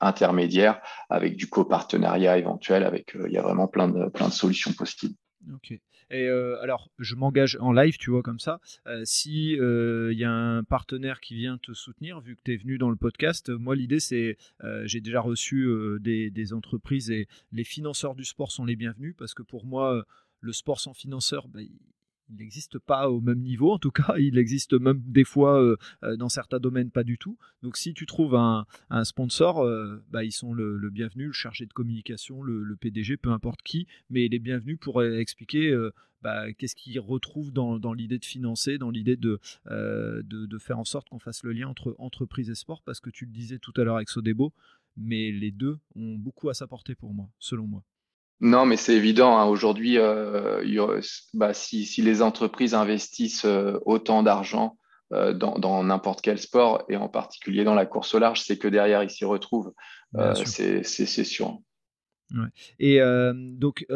intermédiaires 0.00 0.80
avec 1.10 1.36
du 1.36 1.46
copartenariat 1.46 2.38
éventuel. 2.38 2.84
Avec, 2.84 3.14
il 3.26 3.32
y 3.32 3.38
a 3.38 3.42
vraiment 3.42 3.68
plein 3.68 3.88
de 3.88 4.08
plein 4.08 4.28
de 4.28 4.32
solutions 4.32 4.72
possibles. 4.72 5.14
Ok. 5.54 5.70
Et 5.70 5.80
euh, 6.10 6.60
alors, 6.60 6.90
je 6.98 7.14
m'engage 7.14 7.56
en 7.60 7.72
live, 7.72 7.96
tu 7.98 8.10
vois, 8.10 8.22
comme 8.22 8.38
ça. 8.38 8.60
Euh, 8.86 9.02
si 9.04 9.52
il 9.52 9.60
euh, 9.60 10.12
y 10.12 10.24
a 10.24 10.30
un 10.30 10.64
partenaire 10.64 11.20
qui 11.20 11.34
vient 11.34 11.58
te 11.58 11.72
soutenir, 11.72 12.20
vu 12.20 12.36
que 12.36 12.42
tu 12.44 12.54
es 12.54 12.56
venu 12.56 12.78
dans 12.78 12.90
le 12.90 12.96
podcast, 12.96 13.50
moi, 13.50 13.76
l'idée, 13.76 14.00
c'est, 14.00 14.36
j'ai 14.84 15.00
déjà 15.00 15.20
reçu 15.20 15.68
des, 16.00 16.30
des, 16.30 16.52
entreprises 16.52 17.10
et 17.10 17.28
les 17.52 17.64
financeurs 17.64 18.14
du 18.14 18.24
sport 18.24 18.50
sont 18.50 18.64
les 18.64 18.76
bienvenus 18.76 19.14
parce 19.16 19.34
que 19.34 19.42
pour 19.42 19.66
moi, 19.66 20.04
le 20.40 20.52
sport 20.52 20.80
sans 20.80 20.94
financeur, 20.94 21.48
bah, 21.48 21.60
il 22.28 22.36
n'existe 22.36 22.78
pas 22.78 23.10
au 23.10 23.20
même 23.20 23.40
niveau, 23.40 23.72
en 23.72 23.78
tout 23.78 23.90
cas, 23.90 24.14
il 24.18 24.38
existe 24.38 24.72
même 24.74 25.02
des 25.06 25.24
fois 25.24 25.60
euh, 25.62 25.76
euh, 26.02 26.16
dans 26.16 26.28
certains 26.28 26.58
domaines 26.58 26.90
pas 26.90 27.04
du 27.04 27.18
tout. 27.18 27.38
Donc 27.62 27.76
si 27.76 27.94
tu 27.94 28.06
trouves 28.06 28.34
un, 28.34 28.66
sponsor, 29.04 29.60
euh, 29.60 30.02
bah, 30.10 30.24
ils 30.24 30.32
sont 30.32 30.52
le, 30.52 30.90
bienvenu, 30.90 31.26
le 31.26 31.32
chargé 31.32 31.66
de 31.66 31.72
communication, 31.72 32.42
le, 32.42 32.76
PDG, 32.76 33.16
peu 33.16 33.30
importe 33.30 33.62
qui, 33.62 33.86
mais 34.10 34.26
il 34.26 34.34
est 34.34 34.38
bienvenu 34.38 34.76
pour 34.76 35.02
expliquer 35.02 35.74
bah, 36.22 36.52
qu'est-ce 36.52 36.74
qu'il 36.74 36.98
retrouve 37.00 37.52
dans, 37.52 37.92
l'idée 37.92 38.18
de 38.18 38.24
financer, 38.24 38.78
dans 38.78 38.90
l'idée 38.90 39.16
de, 39.16 39.40
de, 39.66 40.58
faire 40.58 40.78
en 40.78 40.84
sorte 40.84 41.08
qu'on 41.08 41.18
fasse 41.18 41.42
le 41.42 41.52
lien 41.52 41.68
entre 41.68 41.94
entreprise 41.98 42.50
et 42.50 42.54
sport, 42.54 42.82
parce 42.82 43.00
que 43.00 43.10
tu 43.10 43.24
le 43.24 43.32
disais 43.32 43.58
tout 43.58 43.72
à 43.76 43.84
l'heure 43.84 43.96
avec 43.96 44.10
Sodebo, 44.10 44.52
mais 44.96 45.30
les 45.32 45.50
deux 45.50 45.78
ont 45.94 46.16
beaucoup 46.16 46.48
à 46.48 46.54
s'apporter 46.54 46.94
pour 46.94 47.14
moi, 47.14 47.30
selon 47.38 47.66
moi. 47.66 47.84
Non, 48.40 48.66
mais 48.66 48.76
c'est 48.76 48.94
évident. 48.94 49.38
Hein. 49.38 49.46
Aujourd'hui, 49.46 49.98
euh, 49.98 50.62
bah, 51.34 51.54
si, 51.54 51.86
si, 51.86 52.02
les 52.02 52.22
entreprises 52.22 52.74
investissent 52.74 53.46
euh, 53.46 53.78
autant 53.86 54.22
d'argent 54.22 54.76
euh, 55.12 55.32
dans 55.32 55.84
n'importe 55.84 56.20
quel 56.20 56.38
sport, 56.38 56.84
et 56.88 56.96
en 56.96 57.08
particulier 57.08 57.64
dans 57.64 57.74
la 57.74 57.86
course 57.86 58.14
au 58.14 58.18
large, 58.18 58.42
c'est 58.42 58.58
que 58.58 58.68
derrière, 58.68 59.02
ils 59.02 59.10
s'y 59.10 59.24
retrouvent. 59.24 59.72
c'est 60.34 60.84
sûr. 60.84 61.58
Ouais. 62.32 62.48
Et 62.78 63.00
donc, 63.34 63.86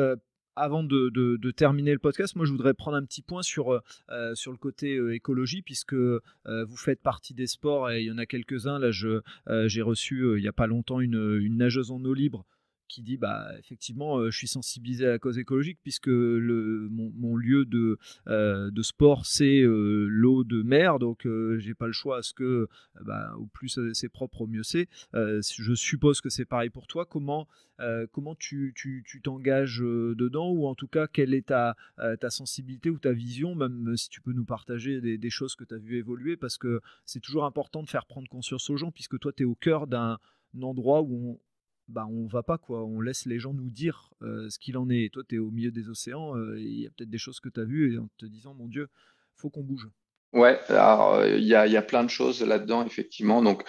avant 0.57 0.85
de, 0.85 1.09
de, 1.11 1.37
de, 1.37 1.51
terminer 1.51 1.93
le 1.93 1.99
podcast, 1.99 2.37
moi 2.37 2.45
je 2.45 2.53
voudrais 2.53 2.75
prendre 2.75 2.97
un 2.97 3.05
petit 3.05 3.23
point 3.23 3.43
sur, 3.43 3.81
euh, 4.11 4.35
sur 4.35 4.53
le 4.53 4.59
côté 4.59 4.97
euh, 4.97 5.15
écologie, 5.15 5.63
puisque 5.63 5.95
euh, 5.95 6.21
vous 6.45 6.77
faites 6.77 7.01
partie 7.01 7.35
des 7.35 7.47
sports 7.47 7.91
et 7.91 8.03
il 8.03 8.07
y 8.07 8.11
en 8.11 8.19
a 8.19 8.27
quelques-uns. 8.27 8.79
Là, 8.79 8.91
j'ai 8.91 9.83
reçu 9.83 10.37
il 10.37 10.43
n'y 10.43 10.49
a 10.49 10.53
pas 10.53 10.67
longtemps 10.67 11.01
une, 11.01 11.39
une 11.41 11.57
nageuse 11.57 11.91
en 11.91 12.05
eau 12.05 12.15
libre 12.15 12.45
qui 12.91 13.03
dit 13.03 13.17
bah 13.17 13.49
effectivement 13.59 14.31
je 14.31 14.37
suis 14.37 14.49
sensibilisé 14.49 15.07
à 15.07 15.11
la 15.11 15.19
cause 15.19 15.39
écologique 15.39 15.79
puisque 15.83 16.09
le, 16.09 16.89
mon, 16.91 17.37
lieu 17.37 17.65
de, 17.65 17.99
de 18.27 18.83
sport 18.83 19.27
c'est 19.27 19.63
l'eau 19.65 20.45
de 20.45 20.63
mer. 20.63 20.99
Donc 20.99 21.27
j'ai 21.59 21.75
pas 21.75 21.87
le 21.87 21.93
choix 21.93 22.19
à 22.19 22.23
ce 22.23 22.35
que 22.35 22.69
bah, 23.03 23.33
au 23.39 23.47
plus 23.47 23.79
c'est 23.93 24.09
propre 24.09 24.43
au 24.43 24.47
mieux 24.47 24.65
c'est. 24.65 24.89
Je 25.15 25.75
suppose 25.75 26.21
que 26.21 26.29
c'est 26.29 26.45
pareil 26.45 26.71
pour 26.71 26.87
toi. 26.87 27.07
Comment 27.07 27.47
comment 28.13 28.35
tu 28.35 28.75
t'engages 29.23 29.81
dedans 29.81 30.51
ou 30.51 30.67
en 30.67 30.75
tout 30.75 30.89
cas 30.89 31.07
quelle 31.07 31.33
est 31.33 31.47
ta, 31.47 31.77
ta 31.97 32.31
sensibilité 32.31 32.91
ou 32.91 32.99
ta 32.99 33.13
vision 33.13 33.55
même 33.55 33.97
si 33.97 34.09
tu 34.09 34.21
peux 34.21 34.33
nous 34.33 34.45
partager 34.45 35.01
des, 35.01 35.17
des 35.17 35.31
choses 35.31 35.55
que 35.55 35.65
tu 35.65 35.75
as 35.75 35.79
vu 35.79 35.97
évoluer? 35.97 36.37
Parce 36.37 36.59
que 36.59 36.81
c'est 37.05 37.21
toujours 37.21 37.45
important 37.45 37.83
de 37.83 37.89
faire 37.89 38.07
prendre 38.07 38.29
conscience 38.29 38.69
aux 38.69 38.77
gens 38.77 38.91
puisque 38.91 39.19
toi 39.19 39.33
tu 39.33 39.45
es 39.45 39.47
au 39.47 39.55
cœur 39.55 39.87
d'un 39.87 40.19
endroit 40.61 41.03
où 41.03 41.31
on, 41.31 41.41
bah, 41.91 42.07
on 42.07 42.27
va 42.27 42.43
pas 42.43 42.59
quoi, 42.59 42.85
on 42.85 43.01
laisse 43.01 43.27
les 43.27 43.39
gens 43.39 43.53
nous 43.53 43.71
dire 43.71 44.13
ce 44.21 44.59
qu'il 44.59 44.79
en 44.79 44.89
est. 44.91 45.05
Et 45.05 45.11
toi, 45.11 45.23
tu 45.29 45.37
es 45.37 45.39
au 45.39 45.51
milieu 45.51 45.71
des 45.71 45.89
océans, 45.89 46.37
il 46.57 46.81
y 46.81 46.87
a 46.87 46.91
peut-être 46.91 47.11
des 47.11 47.19
choses 47.19 47.41
que 47.41 47.49
tu 47.49 47.61
as 47.61 47.65
vues 47.65 47.95
et 47.95 47.99
en 47.99 48.09
te 48.19 48.27
disant, 48.27 48.55
mon 48.55 48.69
Dieu, 48.69 48.89
faut 49.37 49.51
qu'on 49.51 49.63
bouge. 49.63 49.89
Ouais, 50.33 50.61
alors 50.69 51.25
il 51.27 51.45
y 51.45 51.55
a, 51.55 51.67
y 51.67 51.77
a, 51.77 51.83
plein 51.83 52.05
de 52.05 52.11
choses 52.11 52.43
là-dedans, 52.43 52.85
effectivement. 52.85 53.43
Donc, 53.43 53.65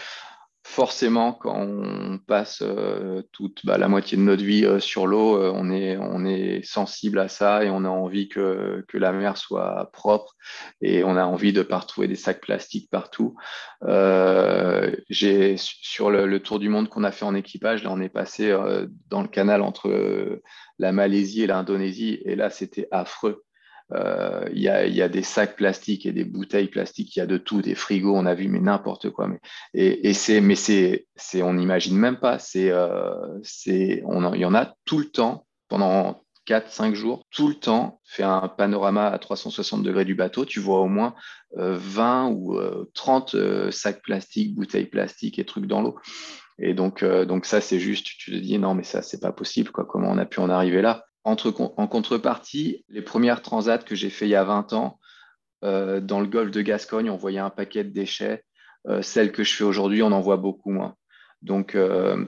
forcément, 0.63 1.33
quand 1.33 1.59
on 1.59 2.17
passe 2.19 2.61
euh, 2.61 3.23
toute 3.31 3.65
bah, 3.65 3.77
la 3.77 3.87
moitié 3.87 4.17
de 4.17 4.21
notre 4.21 4.43
vie 4.43 4.65
euh, 4.65 4.79
sur 4.79 5.07
l'eau, 5.07 5.37
euh, 5.37 5.51
on, 5.53 5.71
est, 5.71 5.97
on 5.97 6.23
est 6.23 6.63
sensible 6.63 7.19
à 7.19 7.27
ça 7.27 7.63
et 7.63 7.69
on 7.69 7.83
a 7.83 7.89
envie 7.89 8.29
que, 8.29 8.85
que 8.87 8.97
la 8.97 9.11
mer 9.11 9.37
soit 9.37 9.89
propre 9.91 10.35
et 10.81 11.03
on 11.03 11.17
a 11.17 11.25
envie 11.25 11.51
de 11.51 11.63
pas 11.63 11.79
retrouver 11.79 12.07
des 12.07 12.15
sacs 12.15 12.41
plastiques 12.41 12.89
partout. 12.89 13.35
j'ai 15.09 15.55
sur 15.57 16.11
le, 16.11 16.25
le, 16.25 16.39
tour 16.39 16.59
du 16.59 16.69
monde 16.69 16.89
qu'on 16.89 17.03
a 17.03 17.11
fait 17.11 17.25
en 17.25 17.35
équipage, 17.35 17.83
là 17.83 17.91
on 17.91 17.99
est 17.99 18.09
passé 18.09 18.55
dans 19.09 19.21
le 19.21 19.27
canal 19.27 19.61
entre 19.61 20.41
la 20.79 20.91
Malaisie 20.91 21.43
et 21.43 21.47
l'Indonésie 21.47 22.21
et 22.25 22.35
là 22.35 22.49
c'était 22.49 22.87
affreux. 22.91 23.43
Euh, 23.93 24.47
il 24.53 24.61
y, 24.61 24.69
a, 24.69 25.09
des 25.09 25.23
sacs 25.23 25.55
plastiques 25.55 26.05
et 26.05 26.13
des 26.13 26.23
bouteilles 26.23 26.69
plastiques, 26.69 27.15
il 27.15 27.19
y 27.19 27.21
a 27.21 27.25
de 27.25 27.37
tout, 27.37 27.61
des 27.61 27.75
frigos, 27.75 28.15
on 28.15 28.25
a 28.25 28.33
vu, 28.33 28.47
mais 28.47 28.59
n'importe 28.59 29.09
quoi. 29.09 29.27
Mais, 29.27 29.39
et, 29.73 30.13
c'est, 30.13 30.39
mais 30.39 30.55
c'est, 30.55 31.07
on 31.41 31.53
n'imagine 31.53 31.97
même 31.97 32.17
pas. 32.17 32.39
C'est, 32.39 32.71
euh, 32.71 33.39
on 34.05 34.33
il 34.33 34.39
y 34.39 34.45
en 34.45 34.55
a 34.55 34.73
tout 34.85 34.99
le 34.99 35.05
temps 35.05 35.45
pendant 35.67 36.23
4-5 36.47 36.93
jours, 36.93 37.25
tout 37.31 37.47
le 37.47 37.55
temps, 37.55 37.99
fait 38.05 38.23
un 38.23 38.47
panorama 38.47 39.07
à 39.07 39.19
360 39.19 39.83
degrés 39.83 40.05
du 40.05 40.15
bateau, 40.15 40.45
tu 40.45 40.59
vois 40.59 40.79
au 40.79 40.87
moins 40.87 41.13
20 41.55 42.29
euh, 42.29 42.33
ou 42.33 42.59
30 42.93 43.35
sacs 43.71 44.01
plastiques, 44.01 44.55
bouteilles 44.55 44.85
plastiques 44.85 45.37
et 45.37 45.45
trucs 45.45 45.65
dans 45.65 45.81
l'eau. 45.81 45.97
Et 46.59 46.73
donc, 46.73 47.03
donc 47.03 47.45
ça, 47.45 47.59
c'est 47.59 47.79
juste, 47.79 48.05
tu 48.05 48.31
te 48.31 48.37
dis, 48.37 48.57
non, 48.57 48.73
mais 48.73 48.83
ça, 48.83 49.01
c'est 49.01 49.19
pas 49.19 49.31
possible, 49.31 49.71
quoi. 49.71 49.85
Comment 49.85 50.11
on 50.11 50.17
a 50.17 50.25
pu 50.25 50.39
en 50.39 50.49
arriver 50.49 50.81
là? 50.81 51.05
En 51.23 51.87
contrepartie, 51.87 52.85
les 52.89 53.01
premières 53.01 53.41
transats 53.41 53.77
que 53.79 53.95
j'ai 53.95 54.09
fait 54.09 54.25
il 54.25 54.31
y 54.31 54.35
a 54.35 54.43
20 54.43 54.73
ans, 54.73 54.99
euh, 55.63 56.01
dans 56.01 56.19
le 56.19 56.27
golfe 56.27 56.51
de 56.51 56.61
Gascogne, 56.61 57.09
on 57.09 57.17
voyait 57.17 57.39
un 57.39 57.49
paquet 57.49 57.83
de 57.83 57.89
déchets. 57.89 58.43
Euh, 58.87 59.01
celles 59.01 59.31
que 59.31 59.43
je 59.43 59.55
fais 59.55 59.63
aujourd'hui, 59.63 60.01
on 60.01 60.11
en 60.11 60.21
voit 60.21 60.37
beaucoup 60.37 60.71
moins. 60.71 60.95
Donc, 61.41 61.75
euh, 61.75 62.25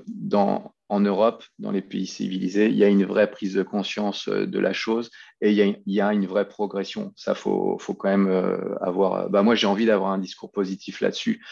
en 0.90 1.00
Europe, 1.00 1.44
dans 1.58 1.72
les 1.72 1.82
pays 1.82 2.06
civilisés, 2.06 2.68
il 2.68 2.76
y 2.76 2.84
a 2.84 2.88
une 2.88 3.06
vraie 3.06 3.30
prise 3.30 3.56
de 3.56 3.64
conscience 3.64 4.30
de 4.30 4.60
la 4.60 4.74
chose 4.74 5.10
et 5.42 5.52
il 5.52 5.82
y 5.88 6.02
a, 6.02 6.14
une 6.14 6.28
vraie 6.28 6.48
progression. 6.48 7.14
Ça, 7.16 7.34
faut, 7.34 7.78
faut 7.80 7.96
quand 7.96 8.10
même 8.10 8.78
avoir. 8.82 9.30
Bah, 9.30 9.42
moi, 9.42 9.56
j'ai 9.56 9.66
envie 9.66 9.88
d'avoir 9.88 10.12
un 10.12 10.20
discours 10.20 10.52
positif 10.52 11.02
là-dessus. 11.02 11.44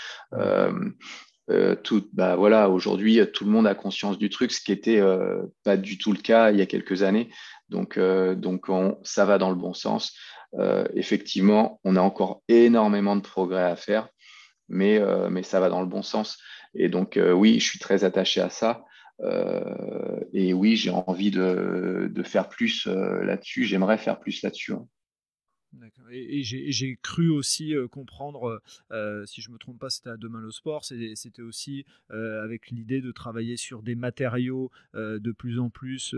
Tout, 1.83 2.07
bah 2.13 2.37
aujourd'hui, 2.37 3.19
tout 3.33 3.45
le 3.45 3.51
monde 3.51 3.67
a 3.67 3.75
conscience 3.75 4.17
du 4.17 4.29
truc, 4.29 4.51
ce 4.51 4.61
qui 4.61 4.71
était 4.71 4.99
euh, 4.99 5.41
pas 5.63 5.77
du 5.77 5.97
tout 5.97 6.11
le 6.11 6.19
cas 6.19 6.51
il 6.51 6.57
y 6.57 6.61
a 6.61 6.65
quelques 6.65 7.03
années. 7.03 7.29
Donc, 7.69 7.97
euh, 7.97 8.35
ça 9.03 9.25
va 9.25 9.37
dans 9.37 9.49
le 9.49 9.55
bon 9.55 9.73
sens. 9.73 10.15
effectivement, 10.93 11.79
on 11.83 11.95
a 11.95 12.01
encore 12.01 12.41
énormément 12.47 13.15
de 13.15 13.21
progrès 13.21 13.63
à 13.63 13.75
faire, 13.75 14.09
mais, 14.67 14.99
ça 15.43 15.59
va 15.59 15.69
dans 15.69 15.81
le 15.81 15.87
bon 15.87 16.03
sens. 16.03 16.37
Et 16.73 16.89
donc, 16.89 17.19
oui, 17.33 17.59
je 17.59 17.69
suis 17.69 17.79
très 17.79 18.03
attaché 18.03 18.41
à 18.41 18.49
ça. 18.49 18.83
et 20.33 20.53
oui, 20.53 20.75
j'ai 20.75 20.89
envie 20.89 21.31
de, 21.31 22.09
de, 22.11 22.23
faire 22.23 22.49
plus 22.49 22.87
là-dessus. 22.87 23.63
J'aimerais 23.63 23.97
faire 23.97 24.19
plus 24.19 24.41
là-dessus. 24.43 24.73
Hein. 24.73 24.85
Et, 26.11 26.43
j'ai 26.43 26.97
cru 27.01 27.29
aussi 27.29 27.73
comprendre, 27.91 28.61
si 29.25 29.41
je 29.41 29.49
ne 29.49 29.53
me 29.53 29.57
trompe 29.59 29.79
pas, 29.79 29.89
c'était 29.89 30.09
à 30.09 30.17
Demain 30.17 30.41
le 30.41 30.51
Sport, 30.51 30.85
c'était 30.85 31.41
aussi 31.41 31.85
avec 32.09 32.69
l'idée 32.69 33.01
de 33.01 33.11
travailler 33.11 33.57
sur 33.57 33.81
des 33.81 33.95
matériaux 33.95 34.71
de 34.93 35.31
plus 35.31 35.59
en 35.59 35.69
plus 35.69 36.15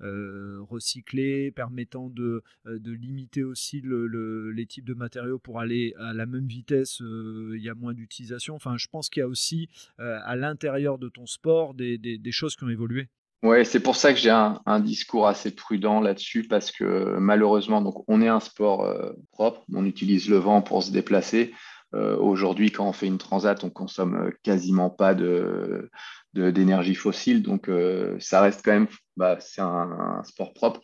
recyclés, 0.00 1.50
permettant 1.50 2.10
de, 2.10 2.42
limiter 2.64 3.44
aussi 3.44 3.80
le, 3.80 4.50
les 4.50 4.66
types 4.66 4.84
de 4.84 4.94
matériaux 4.94 5.38
pour 5.38 5.60
aller 5.60 5.94
à 5.98 6.12
la 6.12 6.26
même 6.26 6.46
vitesse, 6.46 7.00
il 7.00 7.62
y 7.62 7.68
a 7.68 7.74
moins 7.74 7.94
d'utilisation. 7.94 8.54
Enfin, 8.54 8.76
je 8.76 8.88
pense 8.88 9.08
qu'il 9.08 9.20
y 9.20 9.24
a 9.24 9.28
aussi 9.28 9.68
à 9.98 10.36
l'intérieur 10.36 10.98
de 10.98 11.08
ton 11.08 11.26
sport 11.26 11.74
des 11.74 12.32
choses 12.32 12.56
qui 12.56 12.64
ont 12.64 12.68
évolué. 12.68 13.08
Ouais, 13.44 13.66
c'est 13.66 13.80
pour 13.80 13.94
ça 13.94 14.14
que 14.14 14.18
j'ai 14.18 14.30
un, 14.30 14.80
discours 14.80 15.28
assez 15.28 15.54
prudent 15.54 16.00
là-dessus 16.00 16.44
parce 16.48 16.72
que 16.72 17.18
malheureusement, 17.18 17.82
donc 17.82 18.02
on 18.08 18.22
est 18.22 18.28
un 18.28 18.40
sport 18.40 18.84
euh, 18.86 19.12
propre, 19.32 19.62
on 19.70 19.84
utilise 19.84 20.30
le 20.30 20.38
vent 20.38 20.62
pour 20.62 20.82
se 20.82 20.90
déplacer. 20.90 21.52
Euh, 21.94 22.16
aujourd'hui, 22.16 22.70
quand 22.70 22.88
on 22.88 22.94
fait 22.94 23.06
une 23.06 23.18
transat, 23.18 23.62
on 23.62 23.68
consomme 23.68 24.32
quasiment 24.42 24.88
pas 24.88 25.14
de, 25.14 25.90
d'énergie 26.32 26.94
fossile, 26.94 27.42
donc 27.42 27.68
euh, 27.68 28.16
ça 28.18 28.40
reste 28.40 28.62
quand 28.64 28.72
même, 28.72 28.88
bah, 29.18 29.36
c'est 29.40 29.60
un, 29.60 30.22
sport 30.24 30.54
propre. 30.54 30.80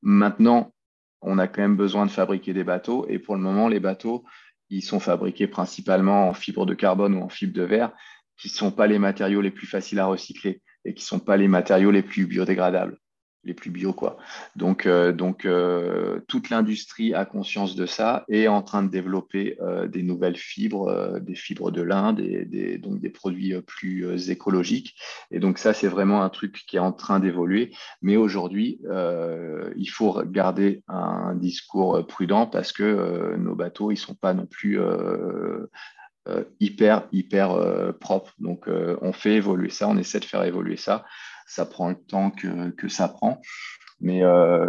Maintenant, 0.00 0.72
on 1.20 1.36
a 1.38 1.48
quand 1.48 1.62
même 1.62 1.76
besoin 1.76 2.06
de 2.06 2.12
fabriquer 2.12 2.52
des 2.52 2.62
bateaux 2.62 3.06
et 3.08 3.18
pour 3.18 3.34
le 3.34 3.42
moment, 3.42 3.66
les 3.66 3.80
bateaux, 3.80 4.24
ils 4.70 4.82
sont 4.82 5.00
fabriqués 5.00 5.48
principalement 5.48 6.28
en 6.28 6.32
fibre 6.32 6.64
de 6.64 6.74
carbone 6.74 7.16
ou 7.16 7.22
en 7.22 7.28
fibre 7.28 7.54
de 7.54 7.64
verre, 7.64 7.90
qui 8.36 8.46
ne 8.50 8.54
sont 8.54 8.70
pas 8.70 8.86
les 8.86 9.00
matériaux 9.00 9.40
les 9.40 9.50
plus 9.50 9.66
faciles 9.66 9.98
à 9.98 10.06
recycler 10.06 10.62
et 10.84 10.94
qui 10.94 11.02
ne 11.02 11.06
sont 11.06 11.20
pas 11.20 11.36
les 11.36 11.48
matériaux 11.48 11.90
les 11.90 12.02
plus 12.02 12.26
biodégradables, 12.26 12.98
les 13.44 13.54
plus 13.54 13.70
bio. 13.70 13.92
Quoi. 13.92 14.16
Donc, 14.56 14.86
euh, 14.86 15.12
donc 15.12 15.44
euh, 15.44 16.20
toute 16.28 16.50
l'industrie 16.50 17.14
a 17.14 17.24
conscience 17.24 17.76
de 17.76 17.86
ça 17.86 18.24
et 18.28 18.42
est 18.42 18.48
en 18.48 18.62
train 18.62 18.82
de 18.82 18.90
développer 18.90 19.56
euh, 19.60 19.86
des 19.86 20.02
nouvelles 20.02 20.36
fibres, 20.36 21.20
des 21.20 21.34
fibres 21.34 21.70
de 21.70 21.82
lin, 21.82 22.12
des, 22.12 22.78
donc 22.78 23.00
des 23.00 23.10
produits 23.10 23.54
plus 23.66 24.30
écologiques. 24.30 24.94
Et 25.30 25.38
donc 25.38 25.58
ça, 25.58 25.72
c'est 25.72 25.88
vraiment 25.88 26.22
un 26.22 26.30
truc 26.30 26.64
qui 26.66 26.76
est 26.76 26.80
en 26.80 26.92
train 26.92 27.20
d'évoluer. 27.20 27.72
Mais 28.02 28.16
aujourd'hui, 28.16 28.80
il 29.76 29.90
faut 29.90 30.22
garder 30.24 30.82
un 30.88 31.34
discours 31.34 32.06
prudent 32.06 32.46
parce 32.46 32.72
que 32.72 33.36
nos 33.36 33.54
bateaux, 33.54 33.90
ils 33.90 33.94
ne 33.94 33.98
sont 33.98 34.14
pas 34.14 34.34
non 34.34 34.46
plus 34.46 34.78
hyper, 36.60 37.06
hyper 37.12 37.52
euh, 37.52 37.92
propre. 37.92 38.32
Donc, 38.38 38.68
euh, 38.68 38.96
on 39.02 39.12
fait 39.12 39.34
évoluer 39.34 39.70
ça, 39.70 39.88
on 39.88 39.98
essaie 39.98 40.20
de 40.20 40.24
faire 40.24 40.44
évoluer 40.44 40.76
ça. 40.76 41.04
Ça 41.46 41.66
prend 41.66 41.90
le 41.90 41.96
temps 41.96 42.30
que, 42.30 42.70
que 42.70 42.88
ça 42.88 43.08
prend. 43.08 43.40
Mais 44.00 44.22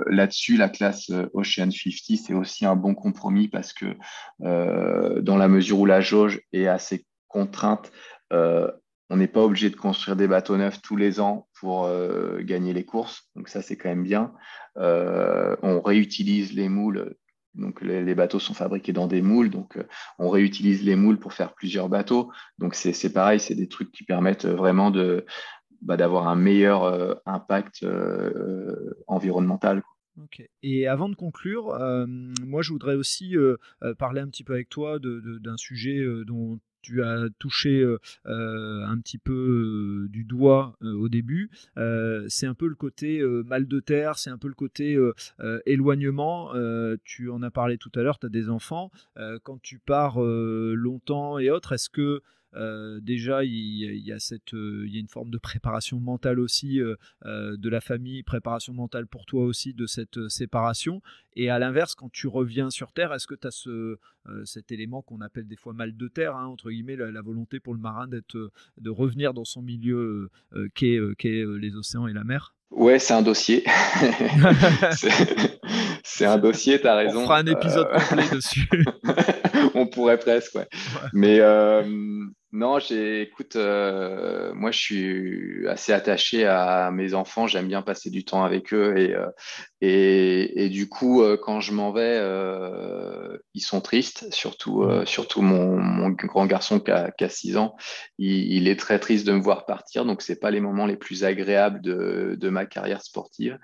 là-dessus, 0.07 0.55
la 0.55 0.69
classe 0.69 1.09
Ocean 1.33 1.71
50, 1.71 2.17
c'est 2.17 2.33
aussi 2.33 2.65
un 2.65 2.75
bon 2.75 2.93
compromis 2.93 3.49
parce 3.49 3.73
que 3.73 3.97
dans 4.39 5.35
la 5.35 5.47
mesure 5.47 5.79
où 5.79 5.85
la 5.85 5.99
jauge 5.99 6.41
est 6.53 6.67
assez 6.67 7.05
contrainte, 7.27 7.91
on 8.31 9.17
n'est 9.17 9.27
pas 9.27 9.41
obligé 9.41 9.69
de 9.69 9.75
construire 9.75 10.15
des 10.15 10.27
bateaux 10.27 10.55
neufs 10.55 10.81
tous 10.81 10.95
les 10.95 11.19
ans 11.19 11.47
pour 11.59 11.89
gagner 12.41 12.71
les 12.71 12.85
courses. 12.85 13.23
Donc 13.35 13.49
ça, 13.49 13.61
c'est 13.61 13.75
quand 13.75 13.89
même 13.89 14.03
bien. 14.03 14.31
on 14.77 15.81
réutilise 15.83 16.53
les 16.53 16.69
moules 16.69 17.15
donc 17.55 17.81
les, 17.81 18.15
bateaux 18.15 18.39
sont 18.39 18.53
fabriqués 18.53 18.93
dans 18.93 19.07
des 19.07 19.21
moules, 19.21 19.49
donc 19.49 19.77
euh, 19.77 19.83
on 20.19 20.29
réutilise 20.29 20.83
les 20.83 20.95
moules 20.95 21.19
pour 21.19 21.33
faire 21.33 21.53
plusieurs 21.53 21.89
bateaux. 21.89 22.31
Donc 22.59 22.75
c'est 22.75 23.13
pareil, 23.13 23.39
c'est 23.39 23.55
des 23.55 23.67
trucs 23.67 23.91
qui 23.91 24.03
permettent 24.03 24.45
vraiment 24.45 24.91
de 24.91 25.25
bah, 25.81 25.97
d'avoir 25.97 26.27
un 26.27 26.35
meilleur 26.35 26.83
euh, 26.83 27.15
impact 27.25 27.83
euh, 27.83 28.95
environnemental. 29.07 29.83
Et 30.63 30.87
avant 30.87 31.09
de 31.09 31.15
conclure, 31.15 31.77
moi 32.07 32.61
je 32.61 32.71
voudrais 32.71 32.95
aussi 32.95 33.35
parler 33.99 34.21
un 34.21 34.29
petit 34.29 34.45
peu 34.45 34.53
avec 34.53 34.69
toi 34.69 34.97
d'un 34.97 35.57
sujet 35.57 36.01
dont 36.25 36.57
tu 36.85 37.03
as 37.03 37.29
touché 37.39 37.81
euh, 37.81 37.97
euh, 38.27 38.85
un 38.85 38.99
petit 38.99 39.17
peu 39.17 39.33
euh, 39.33 40.07
du 40.09 40.23
doigt 40.23 40.77
au 40.81 41.09
début, 41.09 41.49
c'est 42.27 42.45
un 42.45 42.53
peu 42.53 42.67
le 42.67 42.75
côté 42.75 43.21
mal 43.45 43.67
de 43.67 43.79
terre, 43.79 44.17
c'est 44.17 44.29
un 44.29 44.37
peu 44.37 44.47
le 44.47 44.53
côté 44.53 44.97
éloignement. 45.65 46.53
tu 47.03 47.29
en 47.29 47.41
as 47.41 47.51
parlé 47.51 47.77
tout 47.77 47.91
à 47.95 48.01
l'heure, 48.01 48.19
tu 48.19 48.27
as 48.27 48.29
des 48.29 48.49
enfants. 48.49 48.91
quand 49.43 49.61
tu 49.61 49.79
pars 49.79 50.19
longtemps 50.19 51.39
et 51.39 51.49
autres, 51.49 51.73
est-ce 51.73 51.89
que 51.89 52.21
déjà 53.01 53.43
il, 53.43 53.99
y 53.99 54.11
a 54.11 54.19
cette, 54.19 54.53
il 54.53 54.93
y 54.93 54.97
a 54.97 54.99
une 54.99 55.07
forme 55.07 55.29
de 55.29 55.37
préparation 55.37 55.99
mentale 55.99 56.39
aussi 56.39 56.79
de 57.23 57.69
la 57.69 57.81
famille, 57.81 58.23
préparation 58.23 58.73
mentale 58.73 59.07
pour 59.07 59.25
toi 59.25 59.43
aussi 59.43 59.73
de 59.73 59.85
cette 59.85 60.27
séparation. 60.29 61.01
Et 61.35 61.49
à 61.49 61.59
l'inverse, 61.59 61.95
quand 61.95 62.11
tu 62.11 62.27
reviens 62.27 62.69
sur 62.69 62.93
Terre, 62.93 63.13
est-ce 63.13 63.27
que 63.27 63.35
tu 63.35 63.47
as 63.47 63.51
ce, 63.51 63.97
cet 64.45 64.71
élément 64.71 65.01
qu'on 65.01 65.21
appelle 65.21 65.47
des 65.47 65.57
fois 65.57 65.73
mal 65.73 65.95
de 65.95 66.07
terre, 66.07 66.35
hein, 66.35 66.45
entre 66.45 66.69
guillemets, 66.69 66.95
la, 66.95 67.21
volonté 67.21 67.59
pour 67.59 67.73
le 67.73 67.79
marin 67.79 68.07
d'être, 68.07 68.51
de 68.77 68.89
revenir 68.89 69.33
dans 69.33 69.45
son 69.45 69.61
milieu 69.61 70.29
qu'est, 70.75 70.99
qu'est 71.17 71.43
les 71.59 71.75
océans 71.75 72.07
et 72.07 72.13
la 72.13 72.23
mer? 72.23 72.55
Ouais, 72.71 72.99
c'est 72.99 73.13
un 73.13 73.21
dossier. 73.21 73.63
c'est 76.03 76.25
un 76.25 76.37
dossier, 76.37 76.81
tu 76.81 76.87
as 76.87 76.95
raison. 76.95 77.21
On 77.21 77.23
fera 77.23 77.37
un 77.37 77.45
épisode 77.45 77.87
euh, 77.87 77.99
complet 77.99 78.27
dessus. 78.31 78.67
On 79.75 79.87
pourrait 79.87 80.17
presque, 80.17 80.55
ouais. 80.55 80.67
Mais 81.13 81.39
euh, 81.39 81.83
non, 82.55 82.79
écoute, 82.79 83.57
euh, 83.57 84.53
moi 84.53 84.71
je 84.71 84.79
suis 84.79 85.67
assez 85.67 85.91
attaché 85.91 86.45
à 86.45 86.89
mes 86.89 87.13
enfants, 87.13 87.47
j'aime 87.47 87.67
bien 87.67 87.81
passer 87.81 88.09
du 88.09 88.23
temps 88.23 88.45
avec 88.45 88.73
eux 88.73 88.97
et, 88.97 89.13
euh, 89.13 89.27
et, 89.81 90.69
du 90.69 90.87
coup, 90.87 91.21
euh, 91.21 91.35
quand 91.35 91.59
je 91.59 91.73
m'en 91.73 91.91
vais, 91.91 92.17
ils 93.53 93.59
sont 93.61 93.81
tristes, 93.81 94.33
surtout, 94.33 94.87
surtout 95.05 95.41
mon, 95.41 96.09
grand 96.11 96.45
garçon 96.45 96.79
qui 96.79 96.91
a, 96.91 97.11
6 97.27 97.57
ans, 97.57 97.75
il, 98.19 98.69
est 98.69 98.79
très 98.79 98.99
triste 98.99 99.27
de 99.27 99.33
me 99.33 99.41
voir 99.41 99.65
partir, 99.65 100.05
donc 100.05 100.21
c'est 100.21 100.39
pas 100.39 100.49
les 100.49 100.61
moments 100.61 100.85
les 100.85 100.95
plus 100.95 101.25
agréables 101.25 101.81
de, 101.81 102.37
de 102.39 102.49
ma 102.49 102.65
carrière 102.65 103.01
sportive, 103.01 103.59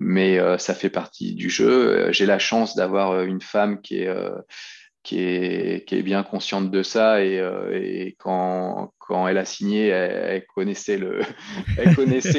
mais 0.00 0.40
ça 0.58 0.74
fait 0.74 0.90
partie 0.90 1.34
du 1.34 1.48
jeu. 1.48 2.10
J'ai 2.10 2.26
la 2.26 2.40
chance 2.40 2.74
d'avoir 2.74 3.22
une 3.22 3.40
femme 3.40 3.80
qui 3.80 3.98
est 3.98 4.12
qui 5.02 5.18
est, 5.18 6.02
bien 6.02 6.22
consciente 6.22 6.70
de 6.70 6.82
ça 6.82 7.24
et, 7.24 7.38
euh, 7.38 8.10
quand, 8.18 8.92
elle 9.28 9.38
a 9.38 9.44
signé, 9.44 9.88
elle, 9.88 10.46
connaissait, 10.54 10.96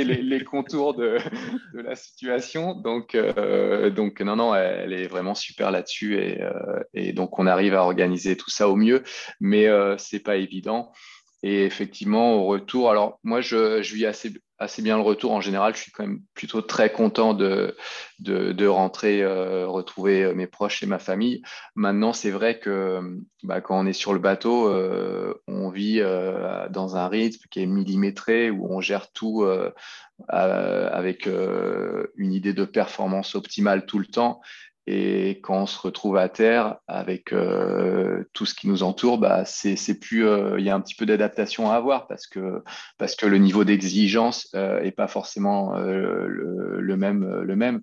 les, 0.04 0.44
contours 0.44 0.94
de, 0.96 1.18
la 1.74 1.96
situation. 1.96 2.76
Donc, 2.76 3.16
euh, 3.16 3.92
non, 4.22 4.36
non, 4.36 4.56
elle 4.56 4.94
est 4.94 5.08
vraiment 5.08 5.36
super 5.36 5.72
là-dessus 5.72 6.18
et, 6.20 6.42
euh, 6.42 6.80
et, 6.94 7.14
donc 7.14 7.38
on 7.38 7.48
arrive 7.48 7.76
à 7.76 7.84
organiser 7.84 8.38
tout 8.38 8.50
ça 8.50 8.70
au 8.70 8.76
mieux, 8.76 9.04
mais 9.40 9.68
c'est 9.98 10.24
pas 10.24 10.38
évident. 10.38 10.92
Et 11.46 11.66
effectivement, 11.66 12.36
au 12.36 12.46
retour, 12.46 12.90
alors 12.90 13.20
moi, 13.24 13.42
je, 13.42 13.82
je 13.82 13.96
vis 13.96 14.06
assez, 14.06 14.32
assez 14.64 14.82
bien 14.82 14.98
le 14.98 15.04
retour. 15.04 15.32
En 15.32 15.42
général, 15.42 15.76
je 15.76 15.82
suis 15.82 15.92
quand 15.92 16.06
même 16.06 16.22
plutôt 16.34 16.62
très 16.62 16.92
content 16.92 17.34
de, 17.34 17.76
de, 18.20 18.68
rentrer, 18.68 19.22
euh, 19.22 19.68
retrouver 19.68 20.24
euh, 20.24 20.34
mes 20.34 20.48
proches 20.48 20.82
et 20.82 20.86
ma 20.86 21.00
famille. 21.00 21.42
Maintenant, 21.76 22.14
c'est 22.14 22.32
vrai 22.32 22.60
que 22.60 23.20
bah, 23.44 23.62
quand 23.62 23.80
on 23.80 23.86
est 23.86 23.94
sur 23.94 24.14
le 24.14 24.20
bateau, 24.20 24.68
euh, 24.68 25.34
on 25.48 25.70
vit 25.70 26.02
dans 26.70 26.96
un 26.96 27.08
rythme 27.08 27.46
qui 27.52 27.62
est 27.62 27.66
millimétré, 27.66 28.50
où 28.50 28.68
on 28.74 28.82
gère 28.82 29.12
tout 29.12 29.46
avec 30.28 31.28
une 31.28 32.34
idée 32.34 32.54
de 32.54 32.66
performance 32.66 33.36
optimale 33.36 33.86
tout 33.86 34.00
le 34.00 34.06
temps. 34.06 34.42
Et 34.86 35.40
quand 35.42 35.62
on 35.62 35.66
se 35.66 35.80
retrouve 35.80 36.18
à 36.18 36.28
terre 36.28 36.78
avec 36.88 37.32
euh, 37.32 38.26
tout 38.34 38.46
ce 38.46 38.54
qui 38.54 38.68
nous 38.68 38.84
entoure, 38.84 39.18
bah, 39.18 39.46
c'est, 39.46 40.00
plus, 40.00 40.28
euh, 40.28 40.60
il 40.60 40.66
y 40.66 40.70
a 40.70 40.76
un 40.76 40.82
petit 40.82 40.96
peu 40.96 41.06
d'adaptation 41.06 41.72
à 41.72 41.76
avoir 41.76 42.06
parce 42.08 42.28
que, 42.28 42.62
parce 42.98 43.16
que 43.16 43.26
le 43.26 43.38
niveau 43.38 43.64
d'exigence 43.64 44.50
euh, 44.56 44.82
est 44.82 44.92
pas 44.92 45.08
forcément 45.08 45.78
euh, 45.78 46.28
le, 46.28 46.98
même, 46.98 47.42
le 47.42 47.56
même. 47.56 47.82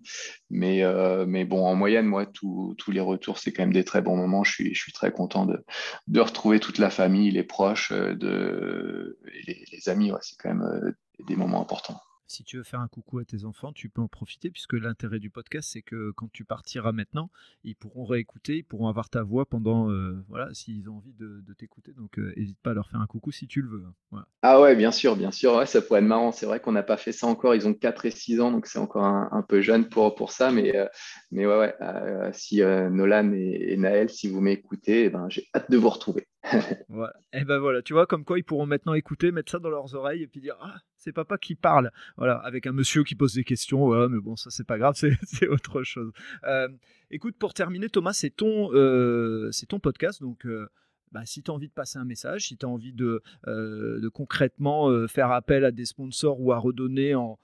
Mais, 0.51 0.83
mais 1.27 1.45
bon, 1.45 1.65
en 1.65 1.75
moyenne, 1.75 2.07
moi, 2.07 2.27
tous 2.27 2.77
les 2.89 3.01
retours, 3.01 3.39
c'est 3.39 3.53
quand 3.53 3.63
même 3.63 3.73
des 3.73 3.85
très 3.85 4.03
bons 4.03 4.17
moments. 4.17 4.45
Je 4.45 4.53
suis, 4.53 4.75
je 4.75 4.81
suis 4.81 4.93
très 4.93 5.11
content 5.11 5.47
de, 5.47 5.65
de 6.07 6.21
retrouver 6.21 6.61
toute 6.61 6.79
la 6.79 6.91
famille, 6.91 7.31
les 7.31 7.45
proches, 7.45 7.93
de, 7.93 9.19
les, 9.47 9.89
amis. 9.89 10.13
C'est 10.21 10.37
quand 10.39 10.55
même 10.55 10.95
des 11.27 11.37
moments 11.37 11.63
importants 11.63 12.01
si 12.31 12.45
tu 12.45 12.59
veux 12.59 12.63
faire 12.63 12.81
un 12.81 12.87
coucou 12.87 13.19
à 13.19 13.25
tes 13.25 13.45
enfants, 13.45 13.73
tu 13.73 13.89
peux 13.89 14.01
en 14.01 14.09
profiter, 14.09 14.51
puisque 14.51 14.75
l'intérêt 14.75 15.19
du 15.19 15.31
podcast, 15.31 15.71
c'est 15.73 15.83
que 15.83 16.13
quand 16.13 16.31
tu 16.31 16.45
partiras 16.45 16.93
maintenant, 16.93 17.29
ils 17.65 17.75
pourront 17.75 18.05
réécouter, 18.05 18.59
ils 18.59 18.63
pourront 18.63 18.87
avoir 18.87 19.11
ta 19.11 19.25
voix 19.25 19.47
pendant, 19.47 19.91
euh, 19.91 20.25
voilà, 20.29 20.49
s'ils 20.55 20.89
ont 20.89 20.99
envie 20.99 21.13
de, 21.15 21.43
t'écouter. 21.59 21.93
Donc, 21.93 22.19
n'hésite 22.19 22.57
euh, 22.57 22.63
pas 22.63 22.71
à 22.71 22.75
leur 22.75 22.89
faire 22.89 23.01
un 23.01 23.07
coucou 23.07 23.33
si 23.33 23.49
tu 23.49 23.61
le 23.61 23.69
veux. 23.69 23.85
Hein. 24.13 24.25
Ah 24.43 24.61
ouais, 24.61 24.77
bien 24.77 24.93
sûr, 24.93 25.17
bien 25.17 25.33
sûr. 25.33 25.67
ça 25.67 25.83
pourrait 25.83 26.01
être 26.01 26.07
marrant. 26.07 26.31
C'est 26.31 26.47
vrai 26.47 26.61
qu'on 26.61 26.73
n'a 26.73 26.85
pas 26.85 26.97
fait 26.97 27.13
ça 27.13 27.27
encore. 27.27 27.57
Ils 27.57 27.67
ont 27.67 27.75
4 27.75 28.07
et 28.07 28.11
6 28.13 28.41
ans, 28.41 28.53
donc 28.53 28.67
c'est 28.67 28.79
encore 28.79 29.05
un, 29.05 29.43
peu 29.43 29.61
jeune 29.61 29.89
pour, 29.89 30.31
ça. 30.31 30.53
Mais, 30.53 30.77
euh, 30.77 30.87
mais 31.33 31.47
ouais, 31.47 31.75
ouais 31.81 32.31
si 32.33 32.61
Nolan 32.61 33.33
et, 33.33 33.77
Naël, 33.77 34.09
si 34.09 34.29
vous 34.29 34.41
m'écoutez, 34.41 35.07
eh 35.07 35.11
ben, 35.11 35.29
j'ai 35.29 35.49
hâte 35.53 35.71
de 35.71 35.77
vous 35.77 35.91
retrouver. 35.91 36.30
voilà. 36.89 37.13
Et 37.33 37.41
eh 37.41 37.45
ben 37.45 37.59
voilà, 37.59 37.83
tu 37.83 37.93
vois, 37.93 38.07
comme 38.07 38.25
quoi 38.25 38.39
ils 38.39 38.45
pourront 38.45 38.67
maintenant 38.67 38.95
écouter, 38.95 39.31
mettre 39.31 39.53
ça 39.53 39.59
dans 39.59 39.69
leurs 39.69 39.95
oreilles 39.95 40.23
et 40.23 40.27
puis 40.27 40.41
dire 40.41 40.57
Ah, 40.61 40.77
c'est 40.97 41.13
papa 41.13 41.39
qui 41.39 41.55
parle. 41.55 41.91
Voilà, 42.17 42.37
avec 42.39 42.67
un 42.67 42.73
monsieur 42.73 43.05
qui 43.05 43.15
pose 43.15 43.35
des 43.35 43.45
questions. 43.45 43.87
Ouais, 43.87 44.09
mais 44.09 44.21
bon, 44.21 44.37
ça 44.37 44.51
c'est 44.51 44.67
pas 44.67 44.79
grave, 44.79 44.95
c'est 45.25 45.49
autre 45.49 45.83
chose. 45.83 46.13
Euh, 46.45 46.69
écoute, 47.11 47.37
pour 47.39 47.55
terminer, 47.55 47.89
Thomas, 47.89 48.13
c'est 48.13 48.31
ton, 48.31 48.73
euh, 48.75 49.51
ton 49.69 49.81
podcast, 49.81 50.21
donc. 50.21 50.47
Euh, 50.47 50.69
bah, 51.13 51.27
si 51.27 51.43
tu 51.43 51.51
as 51.51 51.55
envie 51.55 51.67
de 51.67 51.73
passer 51.73 51.99
un 51.99 52.05
message, 52.05 52.47
si 52.47 52.57
tu 52.57 52.65
as 52.65 52.69
envie 52.69 52.93
de, 52.93 53.21
de 53.45 54.09
concrètement 54.09 55.09
faire 55.09 55.33
appel 55.33 55.65
à 55.65 55.73
des 55.73 55.85
sponsors 55.85 56.41
ou 56.41 56.53
à 56.53 56.59
redonner 56.59 57.17
en, 57.17 57.37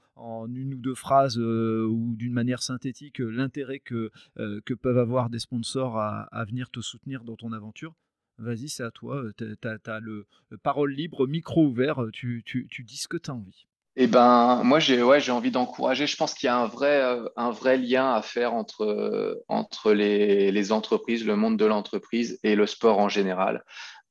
une 0.46 0.74
ou 0.74 0.78
deux 0.78 0.94
phrases 0.94 1.36
ou 1.36 2.14
d'une 2.16 2.32
manière 2.32 2.62
synthétique 2.62 3.18
l'intérêt 3.18 3.80
que, 3.80 4.12
peuvent 4.36 4.98
avoir 4.98 5.30
des 5.30 5.40
sponsors 5.40 5.98
à, 5.98 6.44
venir 6.46 6.70
te 6.70 6.78
soutenir 6.78 7.24
dans 7.24 7.34
ton 7.34 7.50
aventure, 7.50 7.96
Vas-y, 8.38 8.68
c'est 8.68 8.82
à 8.82 8.90
toi. 8.90 9.22
Tu 9.38 9.44
as, 9.64 10.00
le, 10.00 10.26
parole 10.62 10.92
libre, 10.92 11.26
micro 11.26 11.64
ouvert. 11.64 12.02
Tu, 12.12 12.44
dis 12.84 12.96
ce 12.96 13.08
que 13.08 13.16
tu 13.16 13.30
as 13.30 13.34
envie. 13.34 13.66
Eh 13.96 14.06
ben, 14.06 14.62
moi, 14.62 14.78
j'ai 14.78 15.02
ouais, 15.02 15.30
envie 15.30 15.50
d'encourager. 15.50 16.06
Je 16.06 16.16
pense 16.16 16.34
qu'il 16.34 16.46
y 16.46 16.50
a 16.50 16.58
un 16.58 16.66
vrai, 16.66 17.00
vrai 17.36 17.78
lien 17.78 18.12
à 18.12 18.20
faire 18.20 18.52
entre, 18.52 19.92
les, 19.92 20.72
entreprises, 20.72 21.24
le 21.24 21.36
monde 21.36 21.58
de 21.58 21.64
l'entreprise 21.64 22.38
et 22.42 22.56
le 22.56 22.66
sport 22.66 22.98
en 22.98 23.08
général. 23.08 23.64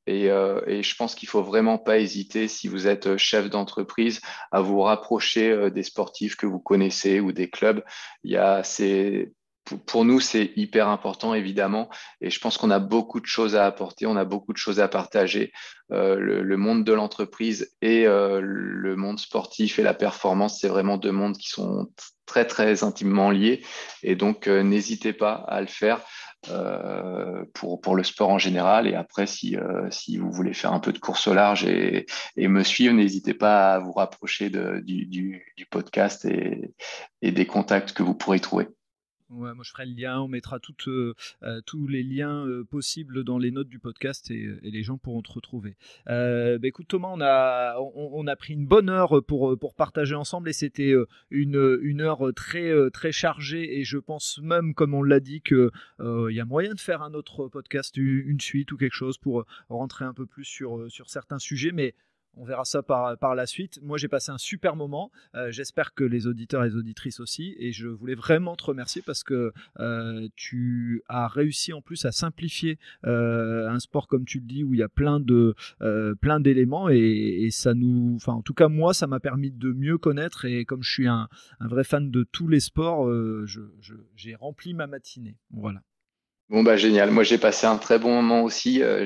Et, 0.08 0.24
et 0.24 0.82
je 0.82 0.96
pense 0.96 1.14
qu'il 1.14 1.28
faut 1.28 1.42
vraiment 1.42 1.78
pas 1.78 1.98
hésiter, 1.98 2.48
si 2.48 2.66
vous 2.66 2.88
êtes 2.88 3.16
chef 3.16 3.48
d'entreprise, 3.48 4.20
à 4.50 4.60
vous 4.60 4.80
rapprocher 4.80 5.70
des 5.70 5.84
sportifs 5.84 6.34
que 6.34 6.46
vous 6.46 6.60
connaissez 6.60 7.20
ou 7.20 7.30
des 7.30 7.48
clubs. 7.48 7.84
Il 8.24 8.32
y 8.32 8.36
a 8.36 8.64
ces 8.64 9.32
pour 9.86 10.04
nous, 10.04 10.20
c'est 10.20 10.52
hyper 10.56 10.88
important, 10.88 11.34
évidemment. 11.34 11.88
Et 12.20 12.30
je 12.30 12.38
pense 12.40 12.56
qu'on 12.56 12.70
a 12.70 12.78
beaucoup 12.78 13.20
de 13.20 13.26
choses 13.26 13.56
à 13.56 13.66
apporter, 13.66 14.06
on 14.06 14.16
a 14.16 14.24
beaucoup 14.24 14.52
de 14.52 14.58
choses 14.58 14.80
à 14.80 14.88
partager. 14.88 15.52
Euh, 15.92 16.16
le, 16.18 16.56
monde 16.56 16.84
de 16.84 16.92
l'entreprise 16.92 17.72
et 17.80 18.06
euh, 18.06 18.40
le 18.42 18.96
monde 18.96 19.20
sportif 19.20 19.78
et 19.78 19.82
la 19.82 19.94
performance, 19.94 20.60
c'est 20.60 20.68
vraiment 20.68 20.96
deux 20.96 21.12
mondes 21.12 21.36
qui 21.36 21.48
sont 21.48 21.88
très, 22.26 22.44
très 22.44 22.82
intimement 22.82 23.30
liés. 23.30 23.62
Et 24.02 24.16
donc, 24.16 24.48
euh, 24.48 24.62
n'hésitez 24.62 25.12
pas 25.12 25.32
à 25.32 25.60
le 25.60 25.68
faire. 25.68 26.00
pour, 27.54 27.80
pour 27.80 27.96
le 27.96 28.04
sport 28.04 28.28
en 28.30 28.38
général. 28.38 28.86
Et 28.86 28.94
après, 28.94 29.26
si, 29.26 29.56
si 29.90 30.16
vous 30.16 30.30
voulez 30.30 30.54
faire 30.54 30.72
un 30.72 30.78
peu 30.78 30.92
de 30.92 30.98
course 31.00 31.26
au 31.26 31.34
large 31.34 31.64
et, 31.64 32.06
et 32.36 32.46
me 32.46 32.62
suivre, 32.62 32.94
n'hésitez 32.94 33.34
pas 33.34 33.74
à 33.74 33.78
vous 33.80 33.90
rapprocher 33.90 34.48
du, 34.48 35.06
du, 35.06 35.42
du, 35.56 35.66
podcast 35.66 36.24
et, 36.24 36.72
et 37.20 37.32
des 37.32 37.46
contacts 37.46 37.92
que 37.92 38.04
vous 38.04 38.14
pourrez 38.14 38.38
trouver. 38.38 38.68
Ouais, 39.30 39.52
moi 39.54 39.64
je 39.64 39.70
ferai 39.70 39.86
le 39.86 39.92
lien, 39.92 40.20
on 40.20 40.28
mettra 40.28 40.58
euh, 40.86 41.14
euh, 41.42 41.60
tous 41.66 41.88
les 41.88 42.04
liens 42.04 42.46
euh, 42.46 42.62
possibles 42.62 43.24
dans 43.24 43.38
les 43.38 43.50
notes 43.50 43.68
du 43.68 43.80
podcast 43.80 44.30
et, 44.30 44.56
les 44.62 44.84
gens 44.84 44.98
pourront 44.98 45.20
te 45.20 45.32
retrouver. 45.32 45.76
Bah, 46.06 46.58
écoute 46.62 46.86
Thomas, 46.86 47.08
on 47.08 48.26
a, 48.26 48.36
pris 48.36 48.54
une 48.54 48.66
bonne 48.66 48.88
heure 48.88 49.24
pour, 49.24 49.58
partager 49.76 50.14
ensemble 50.14 50.48
et 50.48 50.52
c'était 50.52 50.94
une, 51.30 51.78
une 51.82 52.00
heure 52.02 52.32
très, 52.36 52.72
très 52.90 53.10
chargée 53.10 53.78
et 53.78 53.84
je 53.84 53.98
pense 53.98 54.38
même, 54.42 54.74
comme 54.74 54.94
on 54.94 55.02
l'a 55.02 55.18
dit, 55.18 55.40
qu'il 55.40 55.70
y 56.00 56.40
a 56.40 56.44
moyen 56.44 56.74
de 56.74 56.80
faire 56.80 57.02
un 57.02 57.12
autre 57.14 57.48
podcast, 57.48 57.96
une 57.96 58.40
suite 58.40 58.70
ou 58.70 58.76
quelque 58.76 58.94
chose 58.94 59.18
pour 59.18 59.44
rentrer 59.68 60.04
un 60.04 60.14
peu 60.14 60.26
plus 60.26 60.44
sur, 60.44 60.90
sur 60.90 61.10
certains 61.10 61.38
sujets, 61.38 61.72
mais 61.72 61.94
on 62.36 62.44
verra 62.44 62.64
ça 62.64 62.82
par, 62.82 63.34
la 63.34 63.46
suite. 63.46 63.80
Moi, 63.82 63.98
j'ai 63.98 64.08
passé 64.08 64.30
un 64.30 64.38
super 64.38 64.76
moment. 64.76 65.10
Euh, 65.34 65.50
j'espère 65.50 65.94
que 65.94 66.04
les 66.04 66.26
auditeurs 66.26 66.64
et 66.64 66.68
les 66.68 66.76
auditrices 66.76 67.20
aussi. 67.20 67.54
Et 67.58 67.72
je 67.72 67.88
voulais 67.88 68.14
vraiment 68.14 68.56
te 68.56 68.64
remercier 68.64 69.02
parce 69.02 69.24
que 69.24 69.52
euh, 69.80 70.28
tu 70.36 71.02
as 71.08 71.28
réussi 71.28 71.72
en 71.72 71.80
plus 71.80 72.04
à 72.04 72.12
simplifier 72.12 72.78
euh, 73.04 73.68
un 73.68 73.78
sport, 73.78 74.06
comme 74.06 74.24
tu 74.24 74.38
le 74.38 74.46
dis, 74.46 74.64
où 74.64 74.74
il 74.74 74.80
y 74.80 74.82
a 74.82 74.88
plein 74.88 75.20
d'éléments. 76.40 76.88
Et, 76.88 77.48
ça 77.50 77.74
nous, 77.74 78.14
enfin, 78.16 78.32
en 78.32 78.42
tout 78.42 78.54
cas, 78.54 78.68
moi, 78.68 78.92
ça 78.92 79.06
m'a 79.06 79.20
permis 79.20 79.50
de 79.50 79.72
mieux 79.72 79.98
connaître. 79.98 80.44
Et 80.44 80.64
comme 80.64 80.82
je 80.82 80.92
suis 80.92 81.08
un, 81.08 81.28
vrai 81.60 81.84
fan 81.84 82.10
de 82.10 82.22
tous 82.22 82.48
les 82.48 82.60
sports, 82.60 83.10
j'ai 84.14 84.34
rempli 84.34 84.74
ma 84.74 84.86
matinée. 84.86 85.36
Voilà. 85.50 85.80
Bon, 86.48 86.62
bah 86.62 86.76
génial. 86.76 87.10
Moi, 87.10 87.24
j'ai 87.24 87.38
passé 87.38 87.66
un 87.66 87.76
très 87.76 87.98
bon 87.98 88.14
moment 88.22 88.44
aussi. 88.44 88.80
Euh, 88.80 89.04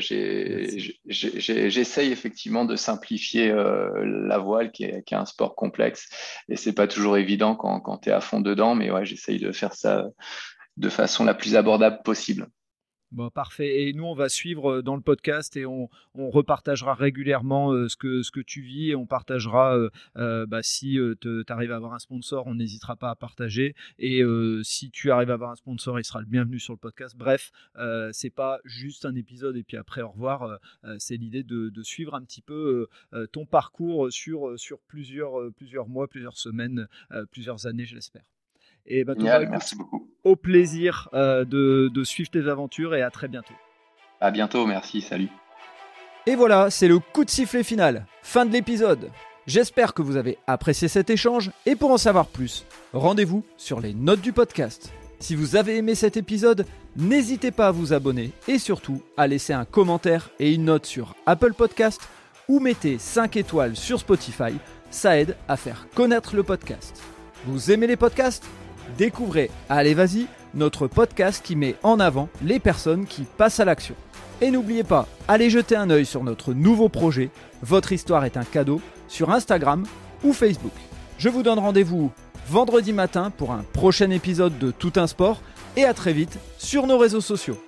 j'essaye 1.06 2.12
effectivement 2.12 2.66
de 2.66 2.76
simplifier 2.76 3.50
euh, 3.50 4.04
la 4.26 4.36
voile, 4.36 4.72
qui 4.72 4.84
est, 4.84 5.12
un 5.12 5.24
sport 5.24 5.54
complexe. 5.54 6.08
Et 6.50 6.56
c'est 6.56 6.74
pas 6.74 6.86
toujours 6.86 7.16
évident 7.16 7.56
quand, 7.56 7.80
quand 7.80 7.96
tu 7.98 8.10
es 8.10 8.12
à 8.12 8.20
fond 8.20 8.40
dedans. 8.40 8.74
Mais 8.74 8.90
ouais, 8.90 9.06
j'essaye 9.06 9.38
de 9.38 9.52
faire 9.52 9.72
ça 9.72 10.04
de 10.76 10.88
façon 10.90 11.24
la 11.24 11.34
plus 11.34 11.56
abordable 11.56 12.00
possible. 12.04 12.46
Bon, 13.12 13.28
parfait. 13.28 13.88
Et 13.88 13.92
nous, 13.92 14.04
on 14.04 14.14
va 14.14 14.28
suivre 14.28 14.70
euh, 14.70 14.82
dans 14.82 14.94
le 14.94 15.02
podcast 15.02 15.56
et 15.56 15.66
on, 15.66 15.88
on 16.14 16.30
repartagera 16.30 16.94
régulièrement 16.94 17.72
euh, 17.72 17.88
ce, 17.88 17.96
que, 17.96 18.22
ce 18.22 18.30
que 18.30 18.38
tu 18.38 18.60
vis 18.60 18.90
et 18.90 18.94
on 18.94 19.04
partagera 19.04 19.76
euh, 20.16 20.46
bah, 20.46 20.62
si 20.62 20.96
tu 21.20 21.44
arrives 21.48 21.72
à 21.72 21.76
avoir 21.76 21.92
un 21.92 21.98
sponsor, 21.98 22.46
on 22.46 22.54
n'hésitera 22.54 22.94
pas 22.94 23.10
à 23.10 23.16
partager. 23.16 23.74
Et 23.98 24.22
si 24.62 24.90
tu 24.90 25.10
arrives 25.10 25.30
à 25.30 25.34
avoir 25.34 25.50
un 25.50 25.56
sponsor, 25.56 25.98
il 25.98 26.04
sera 26.04 26.20
le 26.20 26.26
bienvenu 26.26 26.58
sur 26.58 26.72
le 26.72 26.78
podcast. 26.78 27.16
Bref, 27.16 27.50
c'est 28.12 28.30
pas 28.30 28.60
juste 28.64 29.04
un 29.04 29.14
épisode 29.14 29.56
et 29.56 29.62
puis 29.62 29.76
après 29.76 30.02
au 30.02 30.10
revoir. 30.10 30.58
c'est 30.98 31.16
l'idée 31.16 31.42
de, 31.42 31.68
de, 31.68 31.82
suivre 31.82 32.14
un 32.14 32.22
petit 32.22 32.42
peu 32.42 32.88
ton 33.32 33.46
parcours 33.46 34.12
sur, 34.12 34.58
sur 34.58 34.80
plusieurs, 34.80 35.52
plusieurs 35.56 35.88
mois, 35.88 36.08
plusieurs 36.08 36.36
semaines, 36.36 36.88
plusieurs 37.30 37.66
années, 37.66 37.84
je 37.84 37.94
l'espère. 37.94 38.24
Et 38.86 39.04
bah, 39.04 39.14
merci 39.16 39.76
beaucoup. 39.76 40.08
Au 40.24 40.36
plaisir 40.36 41.08
euh, 41.14 41.44
de, 41.44 42.04
suivre 42.04 42.30
tes 42.30 42.48
aventures 42.48 42.94
et 42.94 43.02
à 43.02 43.10
très 43.10 43.28
bientôt. 43.28 43.54
À 44.20 44.30
bientôt, 44.30 44.66
merci, 44.66 45.00
salut. 45.00 45.28
Et 46.26 46.34
voilà, 46.34 46.70
c'est 46.70 46.88
le 46.88 46.98
coup 46.98 47.24
de 47.24 47.30
sifflet 47.30 47.62
final. 47.62 48.06
Fin 48.22 48.44
de 48.44 48.52
l'épisode. 48.52 49.10
J'espère 49.46 49.94
que 49.94 50.02
vous 50.02 50.16
avez 50.16 50.38
apprécié 50.46 50.88
cet 50.88 51.08
échange 51.08 51.50
et 51.66 51.74
pour 51.74 51.90
en 51.90 51.98
savoir 51.98 52.26
plus, 52.26 52.66
rendez-vous 52.92 53.44
sur 53.56 53.80
les 53.80 53.94
notes 53.94 54.20
du 54.20 54.32
podcast. 54.32 54.92
Si 55.18 55.34
vous 55.34 55.56
avez 55.56 55.76
aimé 55.76 55.94
cet 55.94 56.16
épisode, 56.16 56.66
n'hésitez 56.96 57.50
pas 57.50 57.68
à 57.68 57.72
vous 57.72 57.92
abonner 57.92 58.32
et 58.48 58.58
surtout 58.58 59.02
à 59.16 59.26
laisser 59.26 59.52
un 59.52 59.64
commentaire 59.64 60.30
et 60.38 60.54
une 60.54 60.66
note 60.66 60.86
sur 60.86 61.14
Apple 61.26 61.54
Podcast 61.54 62.00
ou 62.48 62.60
mettez 62.60 62.98
5 62.98 63.36
étoiles 63.36 63.76
sur 63.76 64.00
Spotify, 64.00 64.54
ça 64.90 65.18
aide 65.18 65.36
à 65.48 65.56
faire 65.56 65.86
connaître 65.94 66.34
le 66.36 66.42
podcast. 66.42 67.02
Vous 67.46 67.70
aimez 67.70 67.86
les 67.86 67.96
podcasts? 67.96 68.46
Découvrez 68.96 69.50
Allez 69.68 69.94
Vas-y, 69.94 70.26
notre 70.54 70.86
podcast 70.86 71.44
qui 71.44 71.56
met 71.56 71.76
en 71.82 72.00
avant 72.00 72.28
les 72.42 72.58
personnes 72.58 73.06
qui 73.06 73.22
passent 73.22 73.60
à 73.60 73.64
l'action. 73.64 73.94
Et 74.40 74.50
n'oubliez 74.50 74.84
pas, 74.84 75.06
allez 75.28 75.50
jeter 75.50 75.76
un 75.76 75.90
œil 75.90 76.06
sur 76.06 76.24
notre 76.24 76.54
nouveau 76.54 76.88
projet, 76.88 77.30
Votre 77.62 77.92
histoire 77.92 78.24
est 78.24 78.36
un 78.36 78.44
cadeau, 78.44 78.80
sur 79.06 79.30
Instagram 79.30 79.84
ou 80.24 80.32
Facebook. 80.32 80.72
Je 81.18 81.28
vous 81.28 81.42
donne 81.42 81.58
rendez-vous 81.58 82.10
vendredi 82.48 82.92
matin 82.92 83.30
pour 83.30 83.52
un 83.52 83.64
prochain 83.72 84.10
épisode 84.10 84.58
de 84.58 84.70
Tout 84.70 84.92
un 84.96 85.06
sport 85.06 85.42
et 85.76 85.84
à 85.84 85.94
très 85.94 86.12
vite 86.12 86.38
sur 86.58 86.86
nos 86.86 86.98
réseaux 86.98 87.20
sociaux. 87.20 87.58